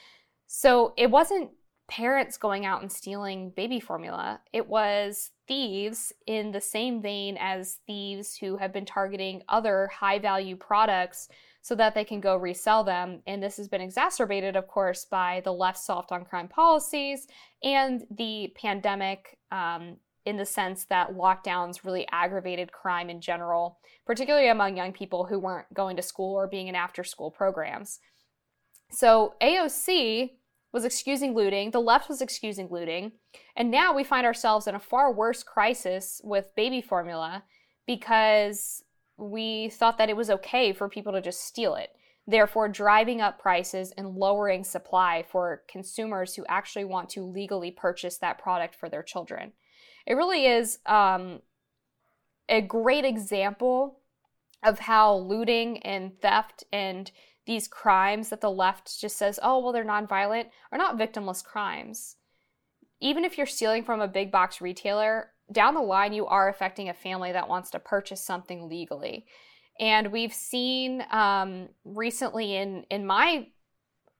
So 0.48 0.92
it 0.98 1.10
wasn't 1.10 1.50
parents 1.92 2.38
going 2.38 2.64
out 2.64 2.80
and 2.80 2.90
stealing 2.90 3.50
baby 3.50 3.78
formula, 3.78 4.40
it 4.54 4.66
was 4.66 5.32
thieves 5.46 6.10
in 6.26 6.50
the 6.50 6.60
same 6.60 7.02
vein 7.02 7.36
as 7.38 7.80
thieves 7.86 8.34
who 8.34 8.56
have 8.56 8.72
been 8.72 8.86
targeting 8.86 9.42
other 9.50 9.88
high 9.88 10.18
value 10.18 10.56
products 10.56 11.28
so 11.60 11.74
that 11.74 11.94
they 11.94 12.02
can 12.02 12.18
go 12.18 12.34
resell 12.34 12.82
them. 12.82 13.20
And 13.26 13.42
this 13.42 13.58
has 13.58 13.68
been 13.68 13.82
exacerbated, 13.82 14.56
of 14.56 14.68
course, 14.68 15.04
by 15.04 15.42
the 15.44 15.52
left 15.52 15.76
soft 15.78 16.12
on 16.12 16.24
crime 16.24 16.48
policies 16.48 17.26
and 17.62 18.04
the 18.10 18.54
pandemic. 18.56 19.38
Um, 19.50 19.96
in 20.24 20.36
the 20.36 20.46
sense 20.46 20.84
that 20.84 21.16
lockdowns 21.16 21.82
really 21.82 22.06
aggravated 22.12 22.70
crime 22.70 23.10
in 23.10 23.20
general, 23.20 23.80
particularly 24.06 24.46
among 24.46 24.76
young 24.76 24.92
people 24.92 25.24
who 25.24 25.36
weren't 25.36 25.66
going 25.74 25.96
to 25.96 26.02
school 26.02 26.36
or 26.36 26.46
being 26.46 26.68
in 26.68 26.76
after 26.76 27.02
school 27.02 27.28
programs. 27.28 27.98
So 28.92 29.34
AOC 29.42 30.30
was 30.72 30.84
excusing 30.84 31.34
looting, 31.34 31.70
the 31.70 31.80
left 31.80 32.08
was 32.08 32.22
excusing 32.22 32.68
looting, 32.70 33.12
and 33.56 33.70
now 33.70 33.94
we 33.94 34.04
find 34.04 34.26
ourselves 34.26 34.66
in 34.66 34.74
a 34.74 34.80
far 34.80 35.12
worse 35.12 35.42
crisis 35.42 36.20
with 36.24 36.54
baby 36.56 36.80
formula 36.80 37.44
because 37.86 38.82
we 39.18 39.68
thought 39.68 39.98
that 39.98 40.08
it 40.08 40.16
was 40.16 40.30
okay 40.30 40.72
for 40.72 40.88
people 40.88 41.12
to 41.12 41.20
just 41.20 41.44
steal 41.44 41.74
it, 41.74 41.90
therefore 42.26 42.68
driving 42.68 43.20
up 43.20 43.38
prices 43.38 43.92
and 43.98 44.16
lowering 44.16 44.64
supply 44.64 45.24
for 45.28 45.62
consumers 45.68 46.34
who 46.34 46.44
actually 46.48 46.84
want 46.84 47.10
to 47.10 47.22
legally 47.22 47.70
purchase 47.70 48.16
that 48.18 48.38
product 48.38 48.74
for 48.74 48.88
their 48.88 49.02
children. 49.02 49.52
It 50.06 50.14
really 50.14 50.46
is 50.46 50.78
um, 50.86 51.42
a 52.48 52.62
great 52.62 53.04
example 53.04 53.98
of 54.62 54.78
how 54.78 55.16
looting 55.16 55.78
and 55.82 56.18
theft 56.20 56.64
and 56.72 57.10
these 57.46 57.68
crimes 57.68 58.28
that 58.28 58.40
the 58.40 58.50
left 58.50 59.00
just 59.00 59.16
says, 59.16 59.38
oh, 59.42 59.58
well, 59.58 59.72
they're 59.72 59.84
nonviolent, 59.84 60.46
are 60.70 60.78
not 60.78 60.98
victimless 60.98 61.44
crimes. 61.44 62.16
Even 63.00 63.24
if 63.24 63.36
you're 63.36 63.46
stealing 63.46 63.84
from 63.84 64.00
a 64.00 64.08
big 64.08 64.30
box 64.30 64.60
retailer, 64.60 65.30
down 65.50 65.74
the 65.74 65.80
line, 65.80 66.12
you 66.12 66.26
are 66.26 66.48
affecting 66.48 66.88
a 66.88 66.94
family 66.94 67.32
that 67.32 67.48
wants 67.48 67.70
to 67.70 67.78
purchase 67.78 68.24
something 68.24 68.68
legally. 68.68 69.26
And 69.80 70.12
we've 70.12 70.32
seen 70.32 71.04
um, 71.10 71.68
recently 71.84 72.56
in 72.56 72.84
in 72.90 73.06
my 73.06 73.48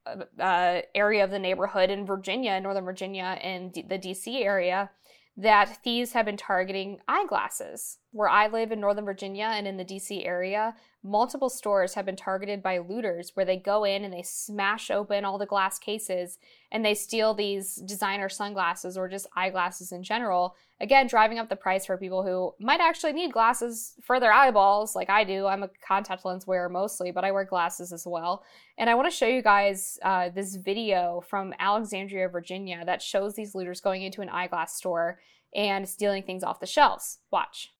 uh, 0.06 0.80
area 0.94 1.24
of 1.24 1.30
the 1.30 1.38
neighborhood 1.38 1.90
in 1.90 2.06
Virginia, 2.06 2.60
Northern 2.60 2.84
Virginia, 2.84 3.38
and 3.42 3.72
D- 3.72 3.82
the 3.82 3.98
DC 3.98 4.42
area, 4.42 4.90
that 5.36 5.82
thieves 5.84 6.12
have 6.12 6.26
been 6.26 6.36
targeting 6.36 6.98
eyeglasses. 7.06 7.98
Where 8.14 8.28
I 8.28 8.46
live 8.46 8.72
in 8.72 8.80
Northern 8.80 9.06
Virginia 9.06 9.46
and 9.54 9.66
in 9.66 9.78
the 9.78 9.86
DC 9.86 10.26
area, 10.26 10.74
multiple 11.02 11.48
stores 11.48 11.94
have 11.94 12.04
been 12.04 12.14
targeted 12.14 12.62
by 12.62 12.76
looters 12.76 13.32
where 13.34 13.46
they 13.46 13.56
go 13.56 13.84
in 13.84 14.04
and 14.04 14.12
they 14.12 14.22
smash 14.22 14.90
open 14.90 15.24
all 15.24 15.38
the 15.38 15.46
glass 15.46 15.78
cases 15.78 16.38
and 16.70 16.84
they 16.84 16.92
steal 16.92 17.32
these 17.32 17.76
designer 17.76 18.28
sunglasses 18.28 18.98
or 18.98 19.08
just 19.08 19.26
eyeglasses 19.34 19.92
in 19.92 20.02
general. 20.02 20.54
Again, 20.78 21.06
driving 21.06 21.38
up 21.38 21.48
the 21.48 21.56
price 21.56 21.86
for 21.86 21.96
people 21.96 22.22
who 22.22 22.52
might 22.62 22.80
actually 22.80 23.14
need 23.14 23.32
glasses 23.32 23.94
for 24.02 24.20
their 24.20 24.32
eyeballs, 24.32 24.94
like 24.94 25.08
I 25.08 25.24
do. 25.24 25.46
I'm 25.46 25.62
a 25.62 25.70
contact 25.86 26.26
lens 26.26 26.46
wearer 26.46 26.68
mostly, 26.68 27.12
but 27.12 27.24
I 27.24 27.32
wear 27.32 27.46
glasses 27.46 27.94
as 27.94 28.06
well. 28.06 28.44
And 28.76 28.90
I 28.90 28.94
want 28.94 29.10
to 29.10 29.16
show 29.16 29.26
you 29.26 29.40
guys 29.40 29.98
uh, 30.02 30.28
this 30.28 30.56
video 30.56 31.24
from 31.26 31.54
Alexandria, 31.58 32.28
Virginia 32.28 32.82
that 32.84 33.00
shows 33.00 33.34
these 33.34 33.54
looters 33.54 33.80
going 33.80 34.02
into 34.02 34.20
an 34.20 34.28
eyeglass 34.28 34.76
store 34.76 35.18
and 35.54 35.88
stealing 35.88 36.22
things 36.22 36.42
off 36.42 36.60
the 36.60 36.66
shelves. 36.66 37.18
Watch. 37.30 37.72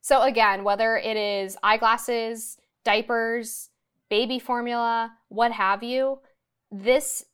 So, 0.00 0.22
again, 0.22 0.64
whether 0.64 0.96
it 0.96 1.16
is 1.16 1.56
eyeglasses, 1.62 2.58
diapers, 2.84 3.70
baby 4.10 4.38
formula, 4.38 5.12
what 5.28 5.50
have 5.50 5.82
you, 5.82 6.18
this 6.70 7.24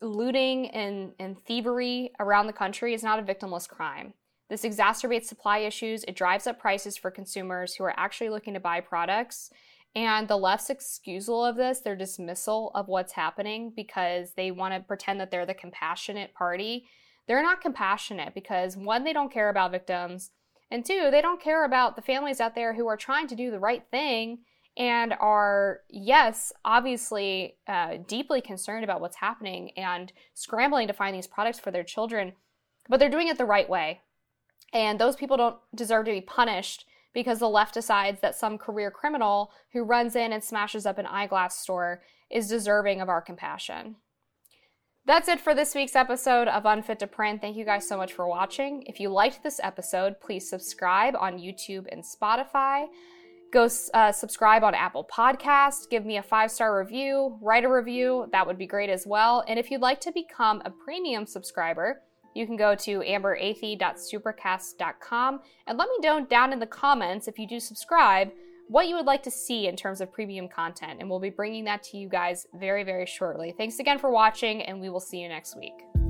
looting 0.00 0.68
and, 0.70 1.12
and 1.20 1.38
thievery 1.38 2.10
around 2.18 2.48
the 2.48 2.52
country 2.52 2.92
is 2.92 3.02
not 3.02 3.18
a 3.18 3.22
victimless 3.22 3.68
crime. 3.68 4.14
This 4.50 4.62
exacerbates 4.62 5.26
supply 5.26 5.58
issues, 5.58 6.04
it 6.04 6.16
drives 6.16 6.46
up 6.46 6.58
prices 6.58 6.96
for 6.96 7.10
consumers 7.10 7.76
who 7.76 7.84
are 7.84 7.94
actually 7.96 8.30
looking 8.30 8.54
to 8.54 8.60
buy 8.60 8.80
products. 8.80 9.50
And 9.94 10.26
the 10.26 10.38
left's 10.38 10.70
excusal 10.70 11.44
of 11.44 11.56
this, 11.56 11.80
their 11.80 11.96
dismissal 11.96 12.70
of 12.74 12.88
what's 12.88 13.12
happening 13.12 13.72
because 13.76 14.32
they 14.32 14.50
want 14.50 14.74
to 14.74 14.80
pretend 14.80 15.20
that 15.20 15.30
they're 15.30 15.44
the 15.44 15.54
compassionate 15.54 16.32
party, 16.34 16.86
they're 17.28 17.42
not 17.42 17.60
compassionate 17.60 18.34
because 18.34 18.76
one, 18.76 19.04
they 19.04 19.12
don't 19.12 19.32
care 19.32 19.50
about 19.50 19.70
victims, 19.70 20.30
and 20.70 20.86
two, 20.86 21.10
they 21.10 21.20
don't 21.20 21.42
care 21.42 21.66
about 21.66 21.96
the 21.96 22.02
families 22.02 22.40
out 22.40 22.54
there 22.54 22.72
who 22.72 22.86
are 22.86 22.96
trying 22.96 23.26
to 23.26 23.36
do 23.36 23.50
the 23.50 23.58
right 23.58 23.84
thing 23.90 24.38
and 24.78 25.12
are, 25.20 25.80
yes, 25.90 26.50
obviously 26.64 27.56
uh, 27.68 27.98
deeply 28.08 28.40
concerned 28.40 28.82
about 28.82 29.02
what's 29.02 29.16
happening 29.16 29.72
and 29.76 30.14
scrambling 30.32 30.86
to 30.86 30.94
find 30.94 31.14
these 31.14 31.26
products 31.26 31.58
for 31.58 31.70
their 31.70 31.84
children, 31.84 32.32
but 32.88 32.98
they're 32.98 33.10
doing 33.10 33.28
it 33.28 33.36
the 33.36 33.44
right 33.44 33.68
way. 33.68 34.00
And 34.72 34.98
those 34.98 35.14
people 35.14 35.36
don't 35.36 35.58
deserve 35.74 36.06
to 36.06 36.12
be 36.12 36.22
punished 36.22 36.86
because 37.12 37.38
the 37.38 37.48
left 37.48 37.74
decides 37.74 38.20
that 38.20 38.34
some 38.34 38.58
career 38.58 38.90
criminal 38.90 39.50
who 39.72 39.82
runs 39.82 40.16
in 40.16 40.32
and 40.32 40.42
smashes 40.42 40.86
up 40.86 40.98
an 40.98 41.06
eyeglass 41.06 41.58
store 41.58 42.02
is 42.30 42.48
deserving 42.48 43.00
of 43.00 43.08
our 43.08 43.20
compassion. 43.20 43.96
That's 45.04 45.28
it 45.28 45.40
for 45.40 45.52
this 45.52 45.74
week's 45.74 45.96
episode 45.96 46.46
of 46.46 46.64
Unfit 46.64 47.00
to 47.00 47.08
Print. 47.08 47.40
Thank 47.40 47.56
you 47.56 47.64
guys 47.64 47.88
so 47.88 47.96
much 47.96 48.12
for 48.12 48.28
watching. 48.28 48.84
If 48.86 49.00
you 49.00 49.08
liked 49.08 49.42
this 49.42 49.58
episode, 49.60 50.20
please 50.20 50.48
subscribe 50.48 51.14
on 51.18 51.40
YouTube 51.40 51.86
and 51.90 52.04
Spotify. 52.04 52.86
Go 53.52 53.68
uh, 53.92 54.12
subscribe 54.12 54.62
on 54.64 54.74
Apple 54.74 55.06
Podcast, 55.12 55.90
give 55.90 56.06
me 56.06 56.16
a 56.16 56.22
five 56.22 56.50
star 56.50 56.78
review, 56.78 57.36
write 57.42 57.64
a 57.64 57.68
review, 57.68 58.28
that 58.32 58.46
would 58.46 58.56
be 58.56 58.66
great 58.66 58.88
as 58.88 59.06
well. 59.06 59.44
And 59.46 59.58
if 59.58 59.70
you'd 59.70 59.82
like 59.82 60.00
to 60.02 60.12
become 60.12 60.62
a 60.64 60.70
premium 60.70 61.26
subscriber, 61.26 62.00
you 62.34 62.46
can 62.46 62.56
go 62.56 62.74
to 62.74 63.00
amberathey.supercast.com 63.00 65.40
and 65.66 65.78
let 65.78 65.88
me 65.88 65.98
know 66.00 66.24
down 66.24 66.52
in 66.52 66.58
the 66.58 66.66
comments 66.66 67.28
if 67.28 67.38
you 67.38 67.46
do 67.46 67.60
subscribe 67.60 68.32
what 68.68 68.88
you 68.88 68.94
would 68.94 69.06
like 69.06 69.22
to 69.22 69.30
see 69.30 69.66
in 69.66 69.76
terms 69.76 70.00
of 70.00 70.12
premium 70.12 70.48
content. 70.48 71.00
And 71.00 71.10
we'll 71.10 71.20
be 71.20 71.30
bringing 71.30 71.64
that 71.64 71.82
to 71.84 71.98
you 71.98 72.08
guys 72.08 72.46
very, 72.54 72.84
very 72.84 73.06
shortly. 73.06 73.54
Thanks 73.56 73.78
again 73.78 73.98
for 73.98 74.10
watching, 74.10 74.62
and 74.62 74.80
we 74.80 74.88
will 74.88 75.00
see 75.00 75.18
you 75.18 75.28
next 75.28 75.56
week. 75.56 76.01